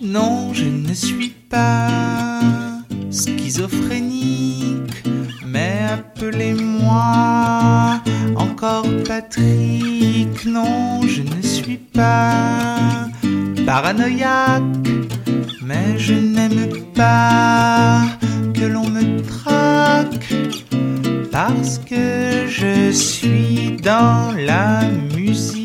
Non, 0.00 0.54
je 0.54 0.64
ne 0.64 0.94
suis 0.94 1.34
pas 1.50 1.90
schizophrénique, 3.10 5.02
mais 5.44 5.80
appelez-moi 5.92 8.00
encore 8.36 8.86
Patrick. 9.08 10.46
Non, 10.46 11.02
je 11.02 11.22
ne 11.22 11.42
suis 11.42 11.78
pas 11.78 13.08
paranoïaque, 13.66 14.62
mais 15.62 15.98
je 15.98 16.14
n'aime 16.14 16.68
pas 16.94 18.02
que 18.54 18.66
l'on 18.66 18.88
me 18.88 19.20
traque 19.20 20.32
parce 21.32 21.78
que 21.78 22.46
je 22.46 22.92
suis 22.92 23.76
dans 23.82 24.32
la 24.36 24.82
musique. 25.16 25.57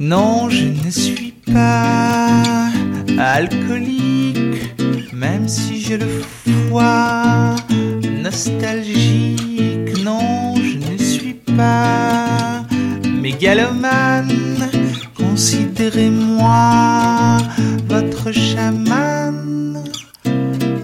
Non, 0.00 0.50
je 0.50 0.64
ne 0.64 0.90
suis 0.90 1.34
pas 1.52 2.68
alcoolique, 3.16 4.82
même 5.12 5.46
si 5.46 5.80
j'ai 5.80 5.98
le 5.98 6.20
foie 6.68 7.54
nostalgique. 8.20 10.02
Non, 10.02 10.56
je 10.56 10.92
ne 10.92 10.98
suis 10.98 11.34
pas 11.56 12.64
mégalomane. 13.22 14.32
Considérez-moi 15.16 17.38
votre 17.88 18.32
chaman 18.32 19.80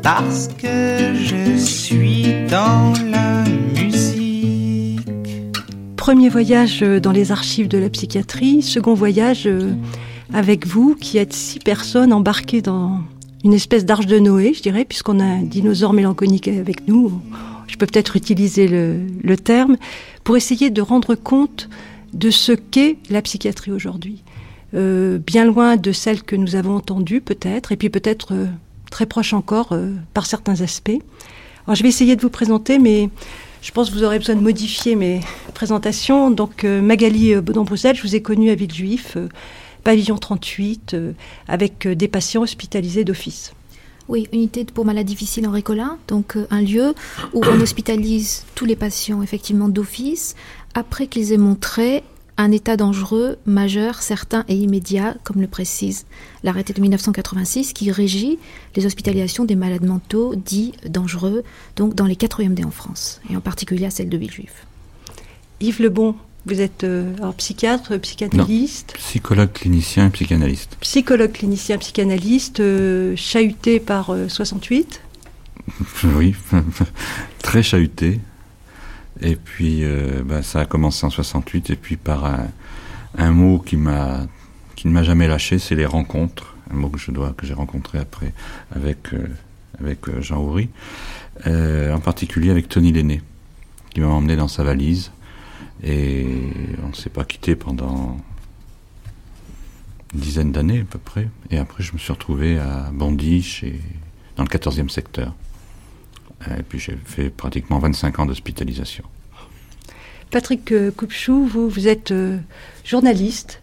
parce 0.05 0.47
que 0.57 1.15
je 1.15 1.57
suis 1.57 2.27
dans 2.49 2.93
la 3.10 3.10
Premier 6.11 6.29
voyage 6.29 6.83
euh, 6.83 6.99
dans 6.99 7.13
les 7.13 7.31
archives 7.31 7.69
de 7.69 7.79
la 7.79 7.89
psychiatrie, 7.89 8.63
second 8.63 8.95
voyage 8.95 9.47
euh, 9.47 9.71
avec 10.35 10.67
vous 10.67 10.97
qui 10.97 11.19
êtes 11.19 11.33
six 11.33 11.61
personnes 11.61 12.13
embarquées 12.13 12.63
dans 12.63 12.99
une 13.45 13.53
espèce 13.53 13.85
d'arche 13.85 14.07
de 14.07 14.19
Noé, 14.19 14.53
je 14.53 14.61
dirais, 14.61 14.85
puisqu'on 14.85 15.21
a 15.21 15.25
un 15.25 15.43
dinosaure 15.43 15.93
mélancolique 15.93 16.49
avec 16.49 16.89
nous. 16.89 17.23
Je 17.69 17.77
peux 17.77 17.87
peut-être 17.87 18.17
utiliser 18.17 18.67
le, 18.67 19.37
terme 19.37 19.77
pour 20.25 20.37
essayer 20.37 20.71
de 20.71 20.83
rendre 20.83 21.15
compte 21.15 21.69
de 22.13 22.31
ce 22.31 22.51
qu'est 22.51 22.97
la 23.09 23.23
psychiatrie 23.23 23.71
aujourd'hui. 23.71 24.25
Euh, 24.75 25.19
bien 25.25 25.45
loin 25.45 25.77
de 25.77 25.93
celle 25.93 26.25
que 26.25 26.35
nous 26.35 26.57
avons 26.57 26.75
entendue 26.75 27.21
peut-être, 27.21 27.71
et 27.71 27.77
puis 27.77 27.89
peut-être 27.89 28.33
très 28.91 29.07
proche 29.07 29.33
encore 29.33 29.79
par 30.13 30.27
certains 30.27 30.61
aspects. 30.61 30.99
Alors 31.69 31.77
je 31.77 31.85
vais 31.85 31.89
essayer 31.89 32.17
de 32.17 32.21
vous 32.21 32.31
présenter, 32.31 32.81
mais 32.81 33.11
je 33.63 33.71
pense 33.73 33.91
que 33.91 33.95
vous 33.95 34.05
aurez 34.05 34.19
besoin 34.19 34.37
de 34.37 34.41
modifier 34.41 34.97
mes 34.97 35.21
présentations. 35.55 36.31
Donc 36.31 36.65
euh, 36.65 36.81
Magali 36.81 37.35
euh, 37.35 37.41
Baudon-Bruxelles, 37.41 37.97
je 37.97 38.03
vous 38.03 38.15
ai 38.15 38.23
connue 38.23 38.51
à 38.51 38.55
Villejuif, 38.55 39.17
euh, 39.17 39.29
pavillon 39.85 40.17
38, 40.17 40.95
euh, 40.95 41.13
avec 41.49 41.87
des 41.87 42.09
patients 42.09 42.43
hospitalisés 42.43 43.05
d'office. 43.05 43.53
Oui, 44.09 44.29
unité 44.33 44.65
pour 44.65 44.85
maladies 44.85 45.15
difficiles 45.15 45.47
en 45.47 45.53
Récolin, 45.53 45.97
donc 46.09 46.37
un 46.51 46.63
lieu 46.63 46.95
où 47.33 47.45
on 47.45 47.61
hospitalise 47.61 48.45
tous 48.57 48.65
les 48.65 48.75
patients 48.75 49.23
effectivement 49.23 49.69
d'office 49.69 50.35
après 50.75 51.07
qu'ils 51.07 51.33
aient 51.33 51.39
montré 51.39 52.03
un 52.41 52.53
état 52.53 52.77
dangereux 52.77 53.37
majeur, 53.45 54.01
certain 54.03 54.45
et 54.49 54.55
immédiat, 54.57 55.15
comme 55.25 55.41
le 55.41 55.47
précise 55.47 56.07
l'arrêté 56.43 56.73
de 56.73 56.81
1986 56.81 57.75
qui 57.75 57.91
régit 57.91 58.39
les 58.77 58.87
hospitalisations 58.87 59.45
des 59.45 59.57
malades 59.57 59.85
mentaux 59.85 60.35
dits 60.35 60.73
dangereux, 60.89 61.45
donc 61.77 61.95
dans 61.95 62.07
les 62.07 62.17
4 62.17 62.43
d 62.43 62.65
en 62.65 62.71
France, 62.71 63.21
et 63.29 63.37
en 63.37 63.41
particulier 63.41 63.85
à 63.85 63.91
celle 63.91 64.09
de 64.09 64.17
Villejuif. 64.17 64.67
Yves 65.61 65.83
Lebon, 65.83 66.15
vous 66.47 66.63
êtes 66.63 66.85
euh, 66.85 67.15
alors, 67.19 67.35
psychiatre, 67.35 67.99
psychanalyste, 67.99 68.95
Psychologue 68.95 69.53
clinicien 69.53 70.07
et 70.07 70.11
psychanalyste. 70.11 70.79
psychologue 70.81 71.33
clinicien, 71.33 71.77
psychanalyste, 71.77 72.61
euh, 72.61 73.15
chahuté 73.17 73.81
par 73.81 74.11
euh, 74.11 74.29
68. 74.29 75.03
Oui, 76.17 76.35
très 77.43 77.63
chahuté. 77.63 78.19
Et 79.23 79.37
puis, 79.37 79.85
euh, 79.85 80.23
bah, 80.25 80.43
ça 80.43 80.61
a 80.61 80.65
commencé 80.67 81.05
en 81.05 81.11
68, 81.11 81.71
et 81.71 81.77
puis 81.77 81.97
par 81.97 82.25
un, 83.17 83.31
mot 83.31 83.59
qui 83.59 83.77
m'a 83.77 84.27
qui 84.77 84.89
ne 84.89 84.93
m'a 84.93 85.03
jamais 85.03 85.29
lâché, 85.29 85.59
c'est 85.59 85.75
les 85.75 85.87
rencontres. 85.87 86.57
Un 86.73 86.77
mot 86.77 86.89
que 86.89 86.99
je 86.99 87.11
dois 87.11 87.35
que 87.37 87.47
j'ai 87.47 87.55
rencontré 87.55 87.99
après 87.99 88.33
avec 88.75 89.13
euh, 89.13 89.29
euh, 89.83 90.23
Jean 90.23 90.39
Houry, 90.39 90.71
en 91.45 92.01
particulier 92.01 92.51
avec 92.51 92.69
Tony 92.69 92.93
Lenné, 92.93 93.21
qui 93.91 94.01
m'a 94.01 94.07
emmené 94.07 94.37
dans 94.37 94.49
sa 94.49 94.63
valise, 94.65 95.11
et 95.83 96.27
on 96.83 96.89
ne 96.89 96.95
s'est 96.95 97.11
pas 97.11 97.25
quitté 97.25 97.57
pendant 97.57 98.19
une 100.15 100.21
dizaine 100.21 100.53
d'années 100.53 100.81
à 100.81 100.85
peu 100.85 100.99
près. 100.99 101.29
Et 101.51 101.59
après, 101.59 101.83
je 101.83 101.93
me 101.93 101.99
suis 101.99 102.13
retrouvé 102.13 102.59
à 102.59 102.91
Bondy, 102.93 103.43
chez, 103.43 103.81
dans 104.37 104.45
le 104.45 104.49
14e 104.49 104.89
secteur. 104.89 105.35
Et 106.49 106.63
puis 106.63 106.79
j'ai 106.79 106.97
fait 107.05 107.31
pratiquement 107.31 107.79
25 107.79 108.19
ans 108.21 108.27
d'hospitalisation. 108.27 109.05
Patrick 110.31 110.73
euh, 110.73 110.91
Coupchou, 110.91 111.47
vous, 111.47 111.69
vous 111.69 111.89
êtes 111.89 112.13
euh, 112.13 112.39
journaliste. 112.85 113.61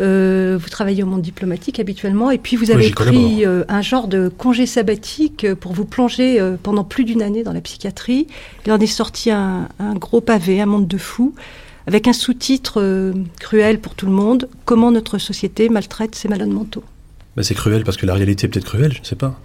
Euh, 0.00 0.58
vous 0.60 0.70
travaillez 0.70 1.02
au 1.02 1.06
monde 1.06 1.20
diplomatique 1.20 1.78
habituellement 1.78 2.30
et 2.30 2.38
puis 2.38 2.56
vous 2.56 2.70
avez 2.70 2.84
j'y 2.84 2.92
pris 2.92 3.44
euh, 3.44 3.62
un 3.68 3.82
genre 3.82 4.08
de 4.08 4.28
congé 4.30 4.64
sabbatique 4.64 5.44
euh, 5.44 5.54
pour 5.54 5.74
vous 5.74 5.84
plonger 5.84 6.40
euh, 6.40 6.56
pendant 6.60 6.82
plus 6.82 7.04
d'une 7.04 7.20
année 7.20 7.42
dans 7.42 7.52
la 7.52 7.60
psychiatrie. 7.60 8.26
Il 8.64 8.72
en 8.72 8.80
est 8.80 8.86
sorti 8.86 9.30
un, 9.30 9.68
un 9.78 9.94
gros 9.94 10.22
pavé, 10.22 10.62
un 10.62 10.66
monde 10.66 10.88
de 10.88 10.96
fous, 10.96 11.34
avec 11.86 12.08
un 12.08 12.14
sous-titre 12.14 12.80
euh, 12.80 13.12
cruel 13.38 13.80
pour 13.80 13.94
tout 13.94 14.06
le 14.06 14.12
monde 14.12 14.48
Comment 14.64 14.92
notre 14.92 15.18
société 15.18 15.68
maltraite 15.68 16.14
ses 16.14 16.28
malades 16.28 16.48
mentaux? 16.48 16.84
Bah, 17.36 17.42
c'est 17.42 17.54
cruel 17.54 17.84
parce 17.84 17.98
que 17.98 18.06
la 18.06 18.14
réalité 18.14 18.46
est 18.46 18.48
peut-être 18.48 18.64
cruelle, 18.64 18.94
je 18.94 19.00
ne 19.00 19.04
sais 19.04 19.16
pas. 19.16 19.38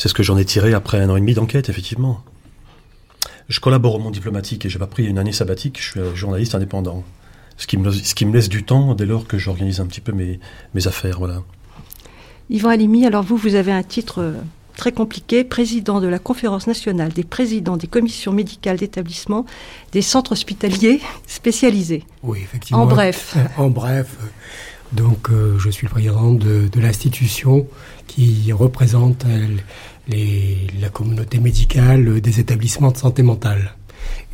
C'est 0.00 0.08
ce 0.08 0.14
que 0.14 0.22
j'en 0.22 0.38
ai 0.38 0.46
tiré 0.46 0.72
après 0.72 0.98
un 0.98 1.10
an 1.10 1.16
et 1.16 1.20
demi 1.20 1.34
d'enquête, 1.34 1.68
effectivement. 1.68 2.22
Je 3.50 3.60
collabore 3.60 3.96
au 3.96 3.98
monde 3.98 4.14
diplomatique 4.14 4.64
et 4.64 4.70
j'ai 4.70 4.78
pas 4.78 4.86
pris 4.86 5.04
une 5.04 5.18
année 5.18 5.32
sabbatique, 5.32 5.78
je 5.78 5.90
suis 5.90 6.00
journaliste 6.16 6.54
indépendant. 6.54 7.04
Ce 7.58 7.66
qui, 7.66 7.76
me, 7.76 7.92
ce 7.92 8.14
qui 8.14 8.24
me 8.24 8.32
laisse 8.32 8.48
du 8.48 8.64
temps 8.64 8.94
dès 8.94 9.04
lors 9.04 9.26
que 9.26 9.36
j'organise 9.36 9.78
un 9.78 9.84
petit 9.84 10.00
peu 10.00 10.12
mes, 10.12 10.40
mes 10.72 10.86
affaires, 10.86 11.18
voilà. 11.18 11.42
Yvan 12.48 12.70
Halimi, 12.70 13.04
alors 13.04 13.22
vous, 13.22 13.36
vous 13.36 13.56
avez 13.56 13.72
un 13.72 13.82
titre 13.82 14.22
euh, 14.22 14.32
très 14.74 14.90
compliqué, 14.92 15.44
président 15.44 16.00
de 16.00 16.08
la 16.08 16.18
Conférence 16.18 16.66
nationale 16.66 17.12
des 17.12 17.22
présidents 17.22 17.76
des 17.76 17.86
commissions 17.86 18.32
médicales 18.32 18.78
d'établissement 18.78 19.44
des 19.92 20.00
centres 20.00 20.32
hospitaliers 20.32 21.02
spécialisés. 21.26 22.04
Oui, 22.22 22.38
effectivement. 22.42 22.84
En 22.84 22.86
bref. 22.86 23.36
En 23.58 23.68
bref. 23.68 24.16
euh, 24.22 24.26
Donc, 24.92 25.28
euh, 25.28 25.58
je 25.58 25.68
suis 25.68 25.86
le 25.86 25.90
président 25.92 26.32
de, 26.32 26.68
de 26.72 26.80
l'institution 26.80 27.66
qui 28.06 28.50
représente 28.52 29.24
euh, 29.26 29.46
les- 30.10 30.66
la 30.80 30.88
communauté 30.88 31.38
médicale 31.38 32.20
des 32.20 32.40
établissements 32.40 32.90
de 32.90 32.96
santé 32.96 33.22
mentale. 33.22 33.74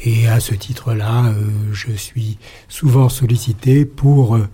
Et 0.05 0.29
à 0.29 0.41
ce 0.41 0.55
titre-là, 0.55 1.27
euh, 1.27 1.35
je 1.73 1.93
suis 1.93 2.39
souvent 2.69 3.09
sollicité 3.09 3.85
pour 3.85 4.37
euh, 4.37 4.49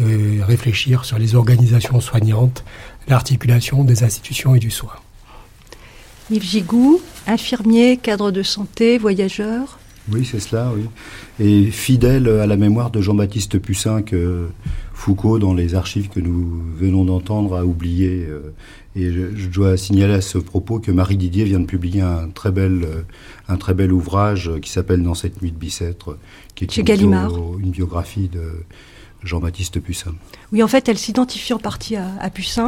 euh, 0.00 0.40
réfléchir 0.46 1.04
sur 1.04 1.18
les 1.18 1.34
organisations 1.34 2.00
soignantes, 2.00 2.64
l'articulation 3.08 3.84
des 3.84 4.02
institutions 4.04 4.54
et 4.54 4.58
du 4.58 4.70
soin. 4.70 4.92
Yves 6.30 6.42
Gigou, 6.42 7.00
infirmier, 7.26 7.96
cadre 7.98 8.30
de 8.32 8.42
santé, 8.42 8.98
voyageur. 8.98 9.78
Oui, 10.12 10.28
c'est 10.30 10.40
cela, 10.40 10.72
oui. 10.74 10.84
Et 11.44 11.70
fidèle 11.70 12.28
à 12.28 12.46
la 12.46 12.56
mémoire 12.56 12.90
de 12.90 13.00
Jean-Baptiste 13.00 13.58
Pussin 13.58 14.02
que 14.02 14.48
Foucault, 14.98 15.38
dans 15.38 15.52
les 15.52 15.74
archives 15.74 16.08
que 16.08 16.20
nous 16.20 16.58
venons 16.74 17.04
d'entendre, 17.04 17.54
a 17.56 17.64
oublié. 17.66 18.26
euh, 18.28 18.40
Et 18.96 19.12
je, 19.12 19.36
je 19.36 19.48
dois 19.48 19.76
signaler 19.76 20.14
à 20.14 20.20
ce 20.22 20.38
propos 20.38 20.78
que 20.80 20.90
Marie 20.90 21.18
Didier 21.18 21.44
vient 21.44 21.60
de 21.60 21.66
publier 21.66 22.00
un 22.00 22.28
très 22.34 22.50
bel, 22.50 22.80
euh, 22.84 23.02
un 23.46 23.58
très 23.58 23.74
bel 23.74 23.92
ouvrage 23.92 24.50
qui 24.62 24.70
s'appelle 24.70 25.02
Dans 25.02 25.14
cette 25.14 25.42
nuit 25.42 25.52
de 25.52 25.58
Bicêtre, 25.58 26.16
qui 26.54 26.64
est 26.64 26.72
Chez 26.72 26.80
une, 26.80 26.86
Gallimard. 26.86 27.30
une 27.62 27.70
biographie 27.70 28.28
de 28.32 28.40
Jean-Baptiste 29.22 29.80
Pussin. 29.80 30.14
Oui, 30.50 30.62
en 30.62 30.68
fait, 30.68 30.88
elle 30.88 30.96
s'identifie 30.98 31.52
en 31.52 31.58
partie 31.58 31.96
à, 31.96 32.06
à 32.20 32.30
Pussin 32.30 32.66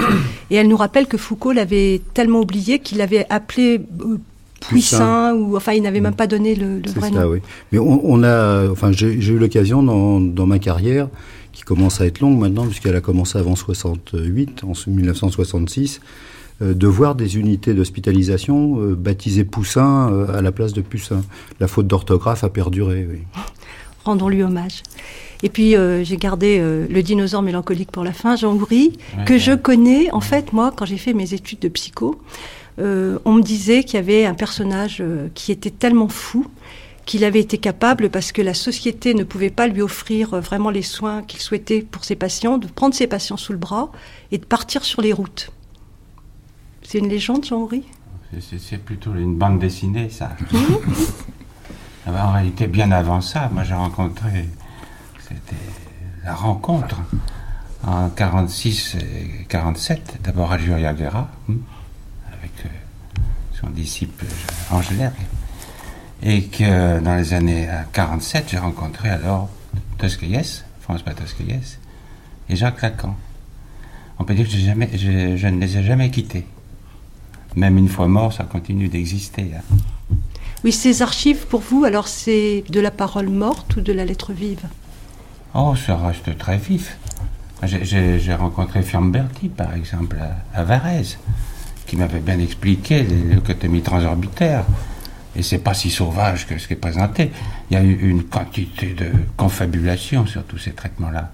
et 0.51 0.57
elle 0.57 0.69
nous 0.69 0.77
rappelle 0.77 1.07
que 1.07 1.17
Foucault 1.17 1.53
l'avait 1.53 2.03
tellement 2.13 2.41
oublié 2.41 2.79
qu'il 2.79 2.99
l'avait 2.99 3.27
appelé 3.31 3.81
euh, 4.03 4.19
Puissin, 4.61 5.35
ou 5.35 5.57
enfin, 5.57 5.73
il 5.73 5.83
n'avait 5.83 6.01
même 6.01 6.15
pas 6.17 6.27
donné 6.27 6.55
le, 6.57 6.77
le 6.79 6.83
C'est 6.89 6.99
vrai 6.99 7.09
cela, 7.11 7.23
nom. 7.25 7.31
oui. 7.31 7.39
Mais 7.73 7.79
on, 7.79 8.01
on 8.05 8.23
a, 8.25 8.69
enfin, 8.71 8.91
j'ai 8.93 9.15
eu 9.15 9.39
l'occasion 9.39 9.83
dans, 9.83 10.21
dans 10.21 10.47
ma 10.47 10.59
carrière, 10.59 11.09
commence 11.69 12.01
à 12.01 12.07
être 12.07 12.21
longue 12.21 12.39
maintenant, 12.39 12.65
puisqu'elle 12.65 12.97
a 12.97 13.03
commencé 13.03 13.37
avant 13.37 13.55
68, 13.55 14.65
en 14.65 14.73
1966, 14.91 16.01
euh, 16.63 16.73
de 16.73 16.87
voir 16.87 17.15
des 17.15 17.37
unités 17.37 17.75
d'hospitalisation 17.75 18.81
euh, 18.81 18.95
baptisées 18.95 19.45
Poussin 19.45 20.11
euh, 20.11 20.39
à 20.39 20.41
la 20.41 20.51
place 20.51 20.73
de 20.73 20.81
Pussin. 20.81 21.23
La 21.61 21.69
faute 21.69 21.87
d'orthographe 21.87 22.43
a 22.43 22.49
perduré, 22.49 23.07
oui. 23.09 23.19
Rendons-lui 24.07 24.43
hommage. 24.43 24.83
Et 25.43 25.51
puis, 25.51 25.77
euh, 25.77 26.03
j'ai 26.05 26.17
gardé 26.17 26.59
euh, 26.59 26.87
le 26.89 27.03
dinosaure 27.03 27.43
mélancolique 27.43 27.93
pour 27.93 28.03
la 28.03 28.15
fin, 28.15 28.35
Jean 28.35 28.55
Houry, 28.55 28.95
que 29.27 29.37
je 29.37 29.53
connais. 29.53 30.11
En 30.13 30.23
fait, 30.23 30.55
moi, 30.55 30.73
quand 30.75 30.87
j'ai 30.87 30.97
fait 30.97 31.13
mes 31.13 31.35
études 31.35 31.59
de 31.59 31.69
psycho, 31.69 32.19
euh, 32.79 33.19
on 33.25 33.35
me 33.35 33.43
disait 33.43 33.83
qu'il 33.83 33.95
y 33.95 33.99
avait 33.99 34.25
un 34.25 34.35
personnage 34.35 34.99
euh, 35.01 35.29
qui 35.35 35.51
était 35.51 35.71
tellement 35.71 36.09
fou 36.09 36.47
qu'il 37.09 37.25
avait 37.25 37.41
été 37.41 37.57
capable, 37.57 38.11
parce 38.11 38.33
que 38.33 38.43
la 38.43 38.53
société 38.53 39.15
ne 39.15 39.25
pouvait 39.25 39.49
pas 39.49 39.67
lui 39.67 39.81
offrir 39.81 40.35
euh, 40.35 40.41
vraiment 40.41 40.69
les 40.69 40.83
soins 40.83 41.23
qu'il 41.23 41.41
souhaitait 41.41 41.81
pour 41.81 42.05
ses 42.05 42.17
patients, 42.17 42.59
de 42.59 42.67
prendre 42.67 42.95
ses 42.95 43.07
patients 43.07 43.39
sous 43.39 43.53
le 43.53 43.59
bras 43.59 43.91
et 44.31 44.37
de 44.37 44.45
partir 44.45 44.85
sur 44.85 45.01
les 45.01 45.15
routes. 45.15 45.51
C'est 46.83 46.99
une 46.99 47.09
légende, 47.09 47.47
Jean-Henri? 47.47 47.85
C'est 48.39 48.85
plutôt 48.85 49.15
une 49.15 49.37
bande 49.37 49.59
dessinée, 49.59 50.11
ça. 50.11 50.37
Ah 52.07 52.11
ben, 52.11 52.25
en 52.25 52.33
réalité, 52.33 52.67
bien 52.67 52.91
avant 52.91 53.21
ça, 53.21 53.51
moi 53.53 53.65
j'ai 53.65 53.75
rencontré, 53.75 54.49
c'était 55.21 55.57
la 56.25 56.35
rencontre 56.35 56.97
en 57.87 58.09
46 58.09 58.95
et 58.95 59.45
47, 59.47 60.21
d'abord 60.25 60.53
à 60.53 60.57
Guerra, 60.57 61.29
hmm, 61.49 61.57
avec 62.33 62.53
euh, 62.65 62.69
son 63.61 63.69
disciple 63.69 64.25
Angelaire, 64.71 65.13
et 66.23 66.45
que 66.45 67.01
dans 67.01 67.15
les 67.15 67.35
années 67.35 67.69
47, 67.93 68.47
j'ai 68.51 68.59
rencontré 68.59 69.09
alors 69.09 69.49
Tosquelles, 69.99 70.45
François 70.81 71.13
Tosquelles, 71.13 71.61
et 72.49 72.57
Jacques 72.57 72.83
Lacan. 72.83 73.15
On 74.19 74.25
peut 74.25 74.35
dire 74.35 74.49
que 74.49 74.57
jamais, 74.57 74.91
je, 74.93 75.37
je, 75.37 75.47
ne 75.47 75.61
les 75.61 75.79
ai 75.79 75.83
jamais 75.83 76.11
quittés. 76.11 76.47
Même 77.57 77.79
une 77.79 77.89
fois 77.89 78.09
mort, 78.09 78.33
ça 78.33 78.45
continue 78.45 78.89
d'exister. 78.89 79.53
Hein. 79.57 79.77
Oui, 80.65 80.73
ces 80.73 81.03
archives, 81.03 81.47
pour 81.47 81.61
vous, 81.61 81.85
alors 81.85 82.09
c'est 82.09 82.65
de 82.69 82.81
la 82.81 82.91
parole 82.91 83.29
morte 83.29 83.77
ou 83.77 83.81
de 83.81 83.93
la 83.93 84.05
lettre 84.05 84.33
vive? 84.33 84.67
Oh, 85.55 85.75
ça 85.77 85.97
reste 85.97 86.37
très 86.37 86.59
vif. 86.59 86.99
J'ai 87.63 88.35
rencontré 88.35 88.83
Fiamberti, 88.83 89.49
par 89.49 89.75
exemple, 89.75 90.19
à, 90.55 90.65
Varese, 90.65 91.19
qui 91.87 91.97
m'avait 91.97 92.21
bien 92.21 92.39
expliqué 92.39 93.03
l'écotomie 93.03 93.83
transorbitaire. 93.83 94.65
Et 95.37 95.43
c'est 95.43 95.59
pas 95.59 95.75
si 95.75 95.91
sauvage 95.91 96.47
que 96.47 96.59
ce 96.59 96.67
qui 96.67 96.73
est 96.75 96.77
présenté. 96.77 97.31
Il 97.71 97.75
y 97.75 97.77
a 97.77 97.83
eu 97.83 98.11
une 98.11 98.25
quantité 98.25 98.95
de 98.95 99.11
confabulation 99.37 100.27
sur 100.27 100.45
tous 100.45 100.59
ces 100.59 100.73
traitements-là. 100.73 101.31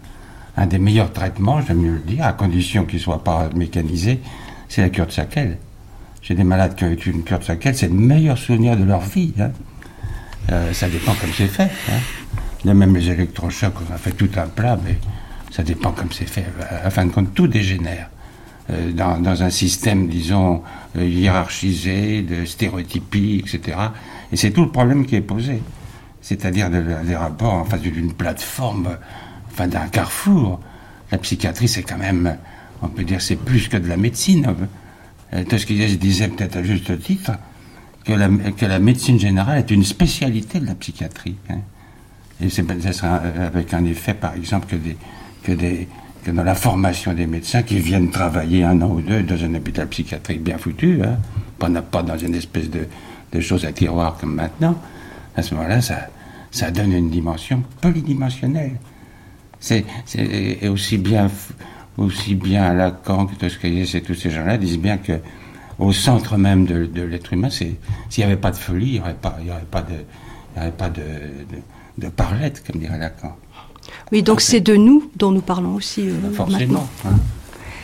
Un 0.56 0.66
des 0.66 0.78
meilleurs 0.78 1.12
traitements, 1.12 1.60
j'aime 1.60 1.78
mieux 1.78 1.94
le 1.94 1.98
dire, 2.00 2.24
à 2.24 2.32
condition 2.32 2.84
qu'il 2.84 2.98
ne 2.98 3.02
soit 3.02 3.24
pas 3.24 3.48
mécanisé, 3.54 4.20
c'est 4.68 4.82
la 4.82 4.88
cure 4.88 5.06
de 5.06 5.12
Saquel. 5.12 5.58
J'ai 6.22 6.34
des 6.34 6.44
malades 6.44 6.74
qui 6.74 6.84
ont 6.84 6.88
eu 6.88 6.94
une 7.06 7.24
cure 7.24 7.38
de 7.38 7.44
Saquel, 7.44 7.76
c'est 7.76 7.88
le 7.88 7.94
meilleur 7.94 8.38
souvenir 8.38 8.76
de 8.76 8.84
leur 8.84 9.00
vie. 9.00 9.34
Hein. 9.40 9.50
Euh, 10.52 10.72
ça 10.72 10.88
dépend 10.88 11.14
comme 11.14 11.30
c'est 11.36 11.48
fait. 11.48 11.70
Hein. 11.90 11.98
Il 12.64 12.68
y 12.68 12.70
a 12.70 12.74
même 12.74 12.94
les 12.94 13.10
électrochocs, 13.10 13.74
on 13.88 13.94
a 13.94 13.98
fait 13.98 14.12
tout 14.12 14.30
un 14.36 14.46
plat, 14.46 14.78
mais 14.84 14.96
ça 15.50 15.62
dépend 15.62 15.92
comme 15.92 16.12
c'est 16.12 16.28
fait. 16.28 16.46
À 16.82 16.90
fin 16.90 17.04
de 17.04 17.10
compte, 17.10 17.34
tout 17.34 17.46
dégénère. 17.46 18.10
Euh, 18.70 18.92
dans, 18.92 19.42
un 19.42 19.50
système, 19.50 20.08
disons, 20.08 20.62
euh, 20.96 21.06
hiérarchisé, 21.06 22.22
de 22.22 22.46
stéréotypie, 22.46 23.42
etc. 23.44 23.76
Et 24.32 24.36
c'est 24.36 24.52
tout 24.52 24.62
le 24.62 24.70
problème 24.70 25.04
qui 25.04 25.16
est 25.16 25.20
posé. 25.20 25.60
C'est-à-dire 26.22 26.70
des 26.70 27.14
rapports, 27.14 27.52
enfin, 27.52 27.76
d'une 27.76 28.14
plateforme, 28.14 28.96
enfin, 29.52 29.68
d'un 29.68 29.86
carrefour. 29.88 30.60
La 31.12 31.18
psychiatrie, 31.18 31.68
c'est 31.68 31.82
quand 31.82 31.98
même, 31.98 32.38
on 32.80 32.88
peut 32.88 33.04
dire, 33.04 33.20
c'est 33.20 33.36
plus 33.36 33.68
que 33.68 33.76
de 33.76 33.86
la 33.86 33.98
médecine. 33.98 34.54
Euh, 35.34 35.44
Tosquilles 35.44 35.98
disait 35.98 36.28
peut-être 36.28 36.56
à 36.56 36.62
juste 36.62 36.98
titre 37.02 37.32
que 38.06 38.12
la, 38.12 38.78
médecine 38.78 39.18
générale 39.18 39.58
est 39.58 39.70
une 39.70 39.84
spécialité 39.84 40.58
de 40.58 40.66
la 40.66 40.74
psychiatrie. 40.74 41.36
Hein. 41.50 41.58
Et 42.40 42.48
c'est 42.48 42.64
avec 42.70 43.74
un 43.74 43.84
effet, 43.84 44.14
par 44.14 44.34
exemple, 44.34 44.68
que 44.68 44.76
des, 44.76 44.96
que 45.42 45.52
des, 45.52 45.86
dans 46.30 46.44
la 46.44 46.54
formation 46.54 47.12
des 47.12 47.26
médecins 47.26 47.62
qui 47.62 47.78
viennent 47.78 48.10
travailler 48.10 48.64
un 48.64 48.80
an 48.82 48.90
ou 48.90 49.00
deux 49.00 49.22
dans 49.22 49.42
un 49.42 49.54
hôpital 49.54 49.88
psychiatrique 49.88 50.42
bien 50.42 50.58
foutu, 50.58 51.00
hein, 51.02 51.18
pas, 51.58 52.02
dans 52.02 52.18
une 52.18 52.34
espèce 52.34 52.70
de, 52.70 52.86
de 53.32 53.40
choses 53.40 53.64
à 53.64 53.72
tiroir 53.72 54.16
comme 54.18 54.34
maintenant, 54.34 54.76
à 55.36 55.42
ce 55.42 55.54
moment-là, 55.54 55.80
ça, 55.80 56.08
ça 56.50 56.70
donne 56.70 56.92
une 56.92 57.10
dimension 57.10 57.62
polydimensionnelle. 57.80 58.78
C'est, 59.58 59.84
aussi 60.68 60.98
bien, 60.98 61.30
aussi 61.96 62.34
bien 62.34 62.74
Lacan 62.74 63.26
que 63.26 63.34
Toscaïs 63.34 63.94
et 63.94 64.02
tous 64.02 64.14
ces 64.14 64.30
gens-là 64.30 64.58
disent 64.58 64.78
bien 64.78 64.98
que 64.98 65.20
au 65.78 65.92
centre 65.92 66.36
même 66.36 66.66
de, 66.66 67.02
l'être 67.02 67.32
humain, 67.32 67.50
s'il 67.50 67.76
n'y 68.18 68.24
avait 68.24 68.36
pas 68.36 68.50
de 68.50 68.56
folie, 68.56 68.86
il 68.86 68.92
n'y 68.92 69.00
aurait 69.00 69.14
pas, 69.14 69.36
il 69.40 69.46
y 69.46 69.50
aurait 69.50 69.62
pas 69.62 69.82
de, 69.82 69.94
il 70.54 70.58
y 70.58 70.62
aurait 70.62 70.72
pas 70.72 70.90
de, 70.90 71.02
de, 71.98 72.08
comme 72.66 72.80
dirait 72.80 72.98
Lacan. 72.98 73.36
Oui, 74.12 74.22
donc 74.22 74.40
c'est 74.40 74.60
de 74.60 74.74
nous 74.74 75.10
dont 75.16 75.30
nous 75.30 75.40
parlons 75.40 75.74
aussi. 75.74 76.08
Euh, 76.08 76.32
Forcément. 76.32 76.88
Hein. 77.06 77.14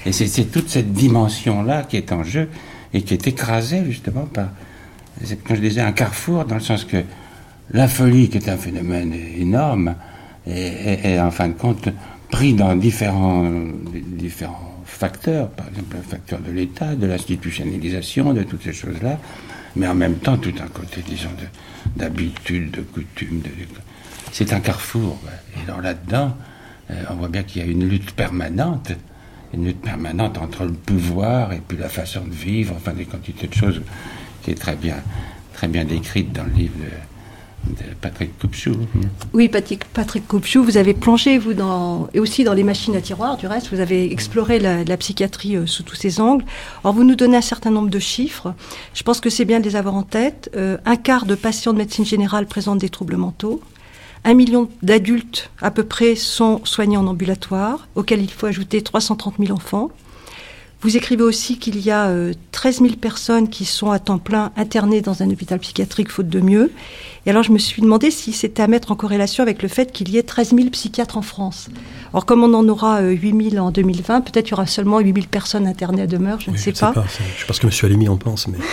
Et 0.06 0.12
c'est 0.12 0.44
toute 0.44 0.70
cette 0.70 0.92
dimension-là 0.92 1.82
qui 1.82 1.96
est 1.96 2.12
en 2.12 2.22
jeu 2.24 2.48
et 2.94 3.02
qui 3.02 3.14
est 3.14 3.26
écrasée 3.26 3.84
justement 3.84 4.24
par, 4.24 4.48
quand 5.46 5.54
je 5.54 5.60
disais, 5.60 5.82
un 5.82 5.92
carrefour, 5.92 6.44
dans 6.44 6.54
le 6.54 6.60
sens 6.60 6.84
que 6.84 7.04
la 7.72 7.86
folie, 7.86 8.28
qui 8.28 8.38
est 8.38 8.48
un 8.48 8.56
phénomène 8.56 9.14
énorme, 9.38 9.94
est, 10.46 11.18
en 11.20 11.30
fin 11.30 11.48
de 11.48 11.52
compte 11.52 11.88
pris 12.30 12.54
dans 12.54 12.74
différents, 12.76 13.46
différents 13.92 14.80
facteurs, 14.84 15.48
par 15.50 15.68
exemple 15.68 15.96
le 15.96 16.02
facteur 16.02 16.40
de 16.40 16.50
l'État, 16.50 16.94
de 16.94 17.06
l'institutionnalisation, 17.06 18.32
de 18.32 18.42
toutes 18.42 18.62
ces 18.62 18.72
choses-là, 18.72 19.18
mais 19.76 19.86
en 19.86 19.94
même 19.94 20.16
temps 20.16 20.38
tout 20.38 20.54
un 20.62 20.68
côté, 20.68 21.02
disons, 21.06 21.30
d'habitude, 21.96 22.70
de, 22.70 22.76
de 22.78 22.82
coutume, 22.82 23.40
de, 23.40 23.50
c'est 24.32 24.52
un 24.52 24.60
carrefour. 24.60 25.18
Et 25.56 25.82
là-dedans, 25.82 26.36
euh, 26.90 27.02
on 27.10 27.14
voit 27.14 27.28
bien 27.28 27.42
qu'il 27.42 27.62
y 27.62 27.64
a 27.64 27.68
une 27.68 27.88
lutte 27.88 28.12
permanente, 28.12 28.92
une 29.54 29.66
lutte 29.66 29.80
permanente 29.80 30.38
entre 30.38 30.64
le 30.64 30.72
pouvoir 30.72 31.52
et 31.52 31.60
puis 31.66 31.76
la 31.76 31.88
façon 31.88 32.22
de 32.24 32.32
vivre, 32.34 32.74
enfin 32.76 32.92
des 32.92 33.04
quantités 33.04 33.46
de 33.46 33.54
choses 33.54 33.80
qui 34.42 34.50
est 34.50 34.60
très 34.60 34.76
bien, 34.76 34.96
très 35.54 35.68
bien 35.68 35.84
décrite 35.84 36.32
dans 36.32 36.44
le 36.44 36.52
livre 36.52 36.74
de, 36.78 36.86
Patrick 38.00 38.38
Coupchou. 38.38 38.72
Oui, 39.34 39.50
Patrick, 39.50 39.84
Patrick 39.84 40.26
Coupchou, 40.26 40.64
vous 40.64 40.78
avez 40.78 40.94
plongé, 40.94 41.36
vous, 41.36 41.52
dans, 41.52 42.08
et 42.14 42.18
aussi 42.18 42.42
dans 42.42 42.54
les 42.54 42.62
machines 42.62 42.96
à 42.96 43.02
tiroirs, 43.02 43.36
du 43.36 43.46
reste, 43.46 43.68
vous 43.70 43.80
avez 43.80 44.10
exploré 44.10 44.58
la, 44.58 44.96
psychiatrie 44.96 45.56
euh, 45.56 45.66
sous 45.66 45.82
tous 45.82 45.94
ses 45.94 46.20
angles. 46.22 46.46
Alors, 46.82 46.94
vous 46.94 47.04
nous 47.04 47.16
donnez 47.16 47.36
un 47.36 47.42
certain 47.42 47.70
nombre 47.70 47.90
de 47.90 47.98
chiffres. 47.98 48.54
Je 48.94 49.02
pense 49.02 49.20
que 49.20 49.28
c'est 49.28 49.44
bien 49.44 49.60
de 49.60 49.66
les 49.66 49.76
avoir 49.76 49.94
en 49.94 50.04
tête. 50.04 50.50
Euh, 50.56 50.78
un 50.86 50.96
quart 50.96 51.26
de 51.26 51.34
patients 51.34 51.74
de 51.74 51.78
médecine 51.78 52.06
générale 52.06 52.46
présentent 52.46 52.80
des 52.80 52.88
troubles 52.88 53.18
mentaux. 53.18 53.60
Un 54.24 54.34
million 54.34 54.68
d'adultes 54.82 55.50
à 55.62 55.70
peu 55.70 55.84
près 55.84 56.14
sont 56.14 56.60
soignés 56.64 56.96
en 56.96 57.06
ambulatoire, 57.06 57.88
auquel 57.94 58.20
il 58.20 58.30
faut 58.30 58.46
ajouter 58.46 58.82
330 58.82 59.34
000 59.38 59.52
enfants. 59.52 59.90
Vous 60.82 60.96
écrivez 60.96 61.22
aussi 61.22 61.58
qu'il 61.58 61.78
y 61.78 61.90
a 61.90 62.10
13 62.52 62.80
euh, 62.80 62.84
000 62.84 62.96
personnes 62.96 63.50
qui 63.50 63.66
sont 63.66 63.90
à 63.90 63.98
temps 63.98 64.18
plein 64.18 64.50
internées 64.56 65.02
dans 65.02 65.22
un 65.22 65.30
hôpital 65.30 65.58
psychiatrique 65.58 66.10
faute 66.10 66.28
de 66.28 66.40
mieux. 66.40 66.72
Et 67.26 67.30
alors 67.30 67.42
je 67.42 67.52
me 67.52 67.58
suis 67.58 67.82
demandé 67.82 68.10
si 68.10 68.32
c'était 68.32 68.62
à 68.62 68.66
mettre 68.66 68.90
en 68.90 68.96
corrélation 68.96 69.42
avec 69.42 69.62
le 69.62 69.68
fait 69.68 69.92
qu'il 69.92 70.08
y 70.08 70.16
ait 70.16 70.22
13 70.22 70.54
000 70.54 70.70
psychiatres 70.70 71.18
en 71.18 71.22
France. 71.22 71.68
Alors 72.12 72.24
comme 72.24 72.42
on 72.42 72.54
en 72.54 72.66
aura 72.66 73.02
8 73.02 73.32
euh, 73.32 73.50
000 73.50 73.66
en 73.66 73.70
2020, 73.70 74.22
peut-être 74.22 74.48
il 74.48 74.50
y 74.52 74.54
aura 74.54 74.66
seulement 74.66 75.00
8 75.00 75.12
000 75.12 75.26
personnes 75.30 75.66
internées 75.66 76.02
à 76.02 76.06
demeure, 76.06 76.40
je 76.40 76.50
ne 76.50 76.56
sais 76.56 76.72
pas. 76.72 76.94
Je 77.38 77.44
pense 77.44 77.58
que 77.58 77.66
M. 77.66 77.72
Alimi 77.82 78.08
en 78.08 78.16
pense, 78.16 78.48
mais... 78.48 78.58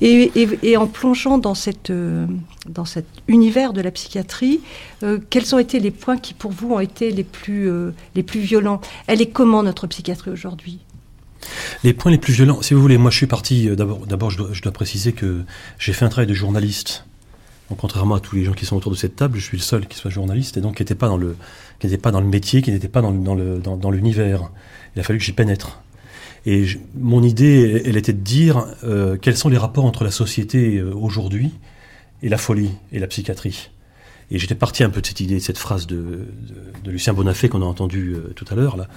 Et, 0.00 0.76
en 0.76 0.86
plongeant 0.86 1.38
dans, 1.38 1.54
cette, 1.54 1.90
euh, 1.90 2.26
dans 2.66 2.84
cet 2.84 3.06
univers 3.28 3.72
de 3.72 3.80
la 3.80 3.90
psychiatrie, 3.90 4.60
euh, 5.02 5.18
quels 5.30 5.54
ont 5.54 5.58
été 5.58 5.80
les 5.80 5.90
points 5.90 6.16
qui 6.16 6.34
pour 6.34 6.50
vous 6.50 6.72
ont 6.72 6.80
été 6.80 7.10
les 7.10 7.24
plus, 7.24 7.68
euh, 7.70 7.90
les 8.14 8.22
plus 8.22 8.40
violents? 8.40 8.80
Elle 9.06 9.20
est 9.20 9.30
comment 9.30 9.62
notre 9.62 9.86
psychiatrie 9.86 10.30
aujourd'hui? 10.30 10.80
Les 11.82 11.92
points 11.92 12.10
les 12.10 12.18
plus 12.18 12.32
violents, 12.32 12.62
si 12.62 12.74
vous 12.74 12.80
voulez, 12.80 12.96
moi 12.96 13.10
je 13.10 13.16
suis 13.18 13.26
parti, 13.26 13.68
d'abord, 13.76 14.06
d'abord 14.06 14.30
je, 14.30 14.62
dois, 14.62 14.72
préciser 14.72 15.12
que 15.12 15.42
j'ai 15.78 15.92
fait 15.92 16.04
un 16.04 16.08
travail 16.08 16.26
de 16.26 16.34
journaliste. 16.34 17.04
Donc, 17.68 17.78
contrairement 17.78 18.14
à 18.14 18.20
tous 18.20 18.36
les 18.36 18.44
gens 18.44 18.52
qui 18.52 18.66
sont 18.66 18.76
autour 18.76 18.92
de 18.92 18.96
cette 18.96 19.16
table, 19.16 19.38
je 19.38 19.44
suis 19.44 19.56
le 19.56 19.62
seul 19.62 19.86
qui 19.86 19.96
soit 19.96 20.10
journaliste 20.10 20.56
et 20.56 20.60
donc 20.60 20.76
qui 20.76 20.82
n'était 20.82 20.94
pas 20.94 21.08
dans 21.08 21.16
le, 21.16 21.36
pas 22.02 22.10
dans 22.10 22.20
le 22.20 22.26
métier, 22.26 22.62
qui 22.62 22.70
n'était 22.70 22.88
pas 22.88 23.02
dans, 23.02 23.12
dans, 23.12 23.90
l'univers. 23.90 24.50
Il 24.94 25.00
a 25.00 25.02
fallu 25.02 25.18
que 25.18 25.24
j'y 25.24 25.32
pénètre. 25.32 25.80
Et 26.46 26.66
mon 26.94 27.22
idée, 27.22 27.82
elle 27.86 27.96
était 27.96 28.12
de 28.12 28.20
dire 28.20 28.66
euh, 28.84 29.16
quels 29.20 29.36
sont 29.36 29.48
les 29.48 29.56
rapports 29.56 29.86
entre 29.86 30.04
la 30.04 30.10
société 30.10 30.76
euh, 30.76 30.92
aujourd'hui 30.94 31.52
et 32.24 32.28
la 32.28 32.38
folie 32.38 32.70
et 32.90 32.98
la 32.98 33.06
psychiatrie. 33.06 33.70
Et 34.30 34.38
j'étais 34.38 34.54
parti 34.54 34.82
un 34.82 34.90
peu 34.90 35.00
de 35.00 35.06
cette 35.06 35.20
idée, 35.20 35.36
de 35.36 35.40
cette 35.40 35.58
phrase 35.58 35.86
de, 35.86 36.26
de, 36.82 36.90
Lucien 36.90 37.12
Bonafé 37.12 37.48
qu'on 37.48 37.62
a 37.62 37.66
entendu 37.66 38.14
euh, 38.14 38.32
tout 38.34 38.46
à 38.50 38.54
l'heure, 38.54 38.76
là, 38.76 38.88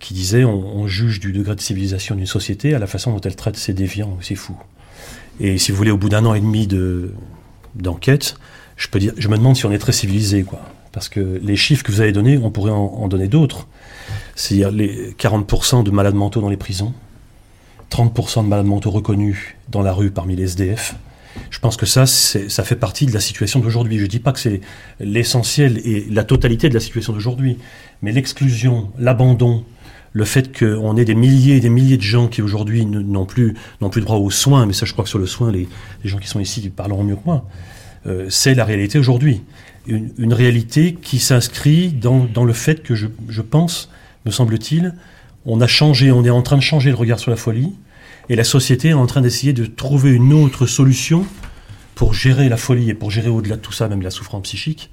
qui 0.00 0.14
disait 0.14 0.44
on, 0.44 0.86
juge 0.86 1.20
du 1.20 1.30
degré 1.30 1.54
de 1.54 1.60
civilisation 1.60 2.14
d'une 2.14 2.24
société 2.24 2.72
à 2.74 2.78
la 2.78 2.86
façon 2.86 3.12
dont 3.12 3.20
elle 3.20 3.36
traite 3.36 3.56
ses 3.56 3.74
déviants, 3.74 4.16
ses 4.22 4.34
fous. 4.34 4.56
Et 5.40 5.58
si 5.58 5.72
vous 5.72 5.76
voulez, 5.76 5.90
au 5.90 5.98
bout 5.98 6.08
d'un 6.08 6.24
an 6.24 6.32
et 6.32 6.40
demi 6.40 6.66
de, 6.66 7.12
d'enquête, 7.74 8.36
je 8.76 8.88
peux 8.88 8.98
dire, 8.98 9.12
je 9.18 9.28
me 9.28 9.36
demande 9.36 9.56
si 9.56 9.66
on 9.66 9.72
est 9.72 9.78
très 9.78 9.92
civilisé, 9.92 10.42
quoi. 10.42 10.62
Parce 10.92 11.10
que 11.10 11.38
les 11.42 11.56
chiffres 11.56 11.84
que 11.84 11.92
vous 11.92 12.00
avez 12.00 12.12
donnés, 12.12 12.38
on 12.38 12.50
pourrait 12.50 12.72
en 12.72 13.08
donner 13.08 13.28
d'autres. 13.28 13.68
C'est-à-dire 14.34 14.70
les 14.70 15.12
40% 15.12 15.84
de 15.84 15.90
malades 15.90 16.14
mentaux 16.14 16.40
dans 16.40 16.48
les 16.48 16.56
prisons, 16.56 16.94
30% 17.90 18.44
de 18.44 18.48
malades 18.48 18.66
mentaux 18.66 18.90
reconnus 18.90 19.54
dans 19.68 19.82
la 19.82 19.92
rue 19.92 20.10
parmi 20.10 20.34
les 20.34 20.44
SDF. 20.44 20.94
Je 21.50 21.58
pense 21.58 21.76
que 21.76 21.86
ça, 21.86 22.06
ça 22.06 22.64
fait 22.64 22.76
partie 22.76 23.06
de 23.06 23.12
la 23.12 23.20
situation 23.20 23.60
d'aujourd'hui. 23.60 23.98
Je 23.98 24.02
ne 24.02 24.08
dis 24.08 24.18
pas 24.18 24.32
que 24.32 24.40
c'est 24.40 24.60
l'essentiel 25.00 25.80
et 25.84 26.06
la 26.10 26.24
totalité 26.24 26.68
de 26.68 26.74
la 26.74 26.80
situation 26.80 27.12
d'aujourd'hui, 27.12 27.58
mais 28.02 28.12
l'exclusion, 28.12 28.90
l'abandon, 28.98 29.64
le 30.12 30.24
fait 30.24 30.56
qu'on 30.58 30.96
ait 30.96 31.04
des 31.04 31.14
milliers 31.14 31.56
et 31.56 31.60
des 31.60 31.68
milliers 31.68 31.96
de 31.96 32.02
gens 32.02 32.28
qui 32.28 32.42
aujourd'hui 32.42 32.86
n'ont 32.86 33.26
plus, 33.26 33.54
plus 33.90 34.00
droit 34.00 34.16
aux 34.16 34.30
soins, 34.30 34.66
mais 34.66 34.72
ça 34.72 34.86
je 34.86 34.92
crois 34.92 35.04
que 35.04 35.10
sur 35.10 35.18
le 35.18 35.26
soin, 35.26 35.52
les, 35.52 35.68
gens 36.04 36.18
qui 36.18 36.28
sont 36.28 36.40
ici 36.40 36.68
parleront 36.70 37.04
mieux 37.04 37.16
que 37.16 37.24
moi, 37.24 37.46
euh, 38.06 38.26
c'est 38.30 38.54
la 38.54 38.64
réalité 38.64 38.98
aujourd'hui. 38.98 39.42
Une, 39.86 40.34
réalité 40.34 40.94
qui 41.00 41.18
s'inscrit 41.18 41.88
dans, 41.88 42.24
dans 42.24 42.44
le 42.44 42.52
fait 42.52 42.82
que 42.82 42.94
je, 42.94 43.06
je 43.28 43.40
pense, 43.40 43.90
me 44.26 44.30
semble-t-il, 44.30 44.94
on 45.46 45.62
a 45.62 45.66
changé, 45.66 46.12
on 46.12 46.24
est 46.24 46.30
en 46.30 46.42
train 46.42 46.58
de 46.58 46.62
changer 46.62 46.90
le 46.90 46.96
regard 46.96 47.18
sur 47.18 47.30
la 47.30 47.38
folie, 47.38 47.72
et 48.28 48.36
la 48.36 48.44
société 48.44 48.88
est 48.88 48.94
en 48.94 49.06
train 49.06 49.20
d'essayer 49.20 49.52
de 49.52 49.66
trouver 49.66 50.10
une 50.10 50.32
autre 50.32 50.66
solution 50.66 51.26
pour 51.94 52.14
gérer 52.14 52.48
la 52.48 52.56
folie 52.56 52.90
et 52.90 52.94
pour 52.94 53.10
gérer 53.10 53.28
au-delà 53.28 53.56
de 53.56 53.60
tout 53.60 53.72
ça, 53.72 53.88
même 53.88 54.02
la 54.02 54.10
souffrance 54.10 54.42
psychique, 54.42 54.90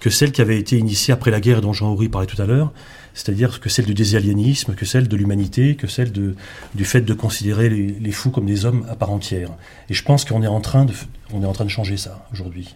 que 0.00 0.10
celle 0.10 0.32
qui 0.32 0.40
avait 0.40 0.58
été 0.58 0.76
initiée 0.76 1.14
après 1.14 1.30
la 1.30 1.40
guerre 1.40 1.60
dont 1.60 1.72
Jean-Henri 1.72 2.08
parlait 2.08 2.26
tout 2.26 2.40
à 2.42 2.46
l'heure, 2.46 2.72
c'est-à-dire 3.14 3.60
que 3.60 3.68
celle 3.68 3.84
du 3.84 3.94
désaliénisme, 3.94 4.74
que 4.74 4.84
celle 4.84 5.06
de 5.06 5.16
l'humanité, 5.16 5.76
que 5.76 5.86
celle 5.86 6.10
du 6.10 6.84
fait 6.84 7.02
de 7.02 7.14
considérer 7.14 7.68
les, 7.68 7.86
les, 7.92 8.10
fous 8.10 8.30
comme 8.30 8.46
des 8.46 8.64
hommes 8.64 8.84
à 8.90 8.96
part 8.96 9.10
entière. 9.10 9.50
Et 9.88 9.94
je 9.94 10.02
pense 10.02 10.24
qu'on 10.24 10.42
est, 10.42 10.48
en 10.48 10.60
train 10.60 10.84
de, 10.84 10.92
on 11.32 11.42
est 11.42 11.46
en 11.46 11.52
train 11.52 11.64
de 11.64 11.70
changer 11.70 11.96
ça 11.96 12.26
aujourd'hui. 12.32 12.74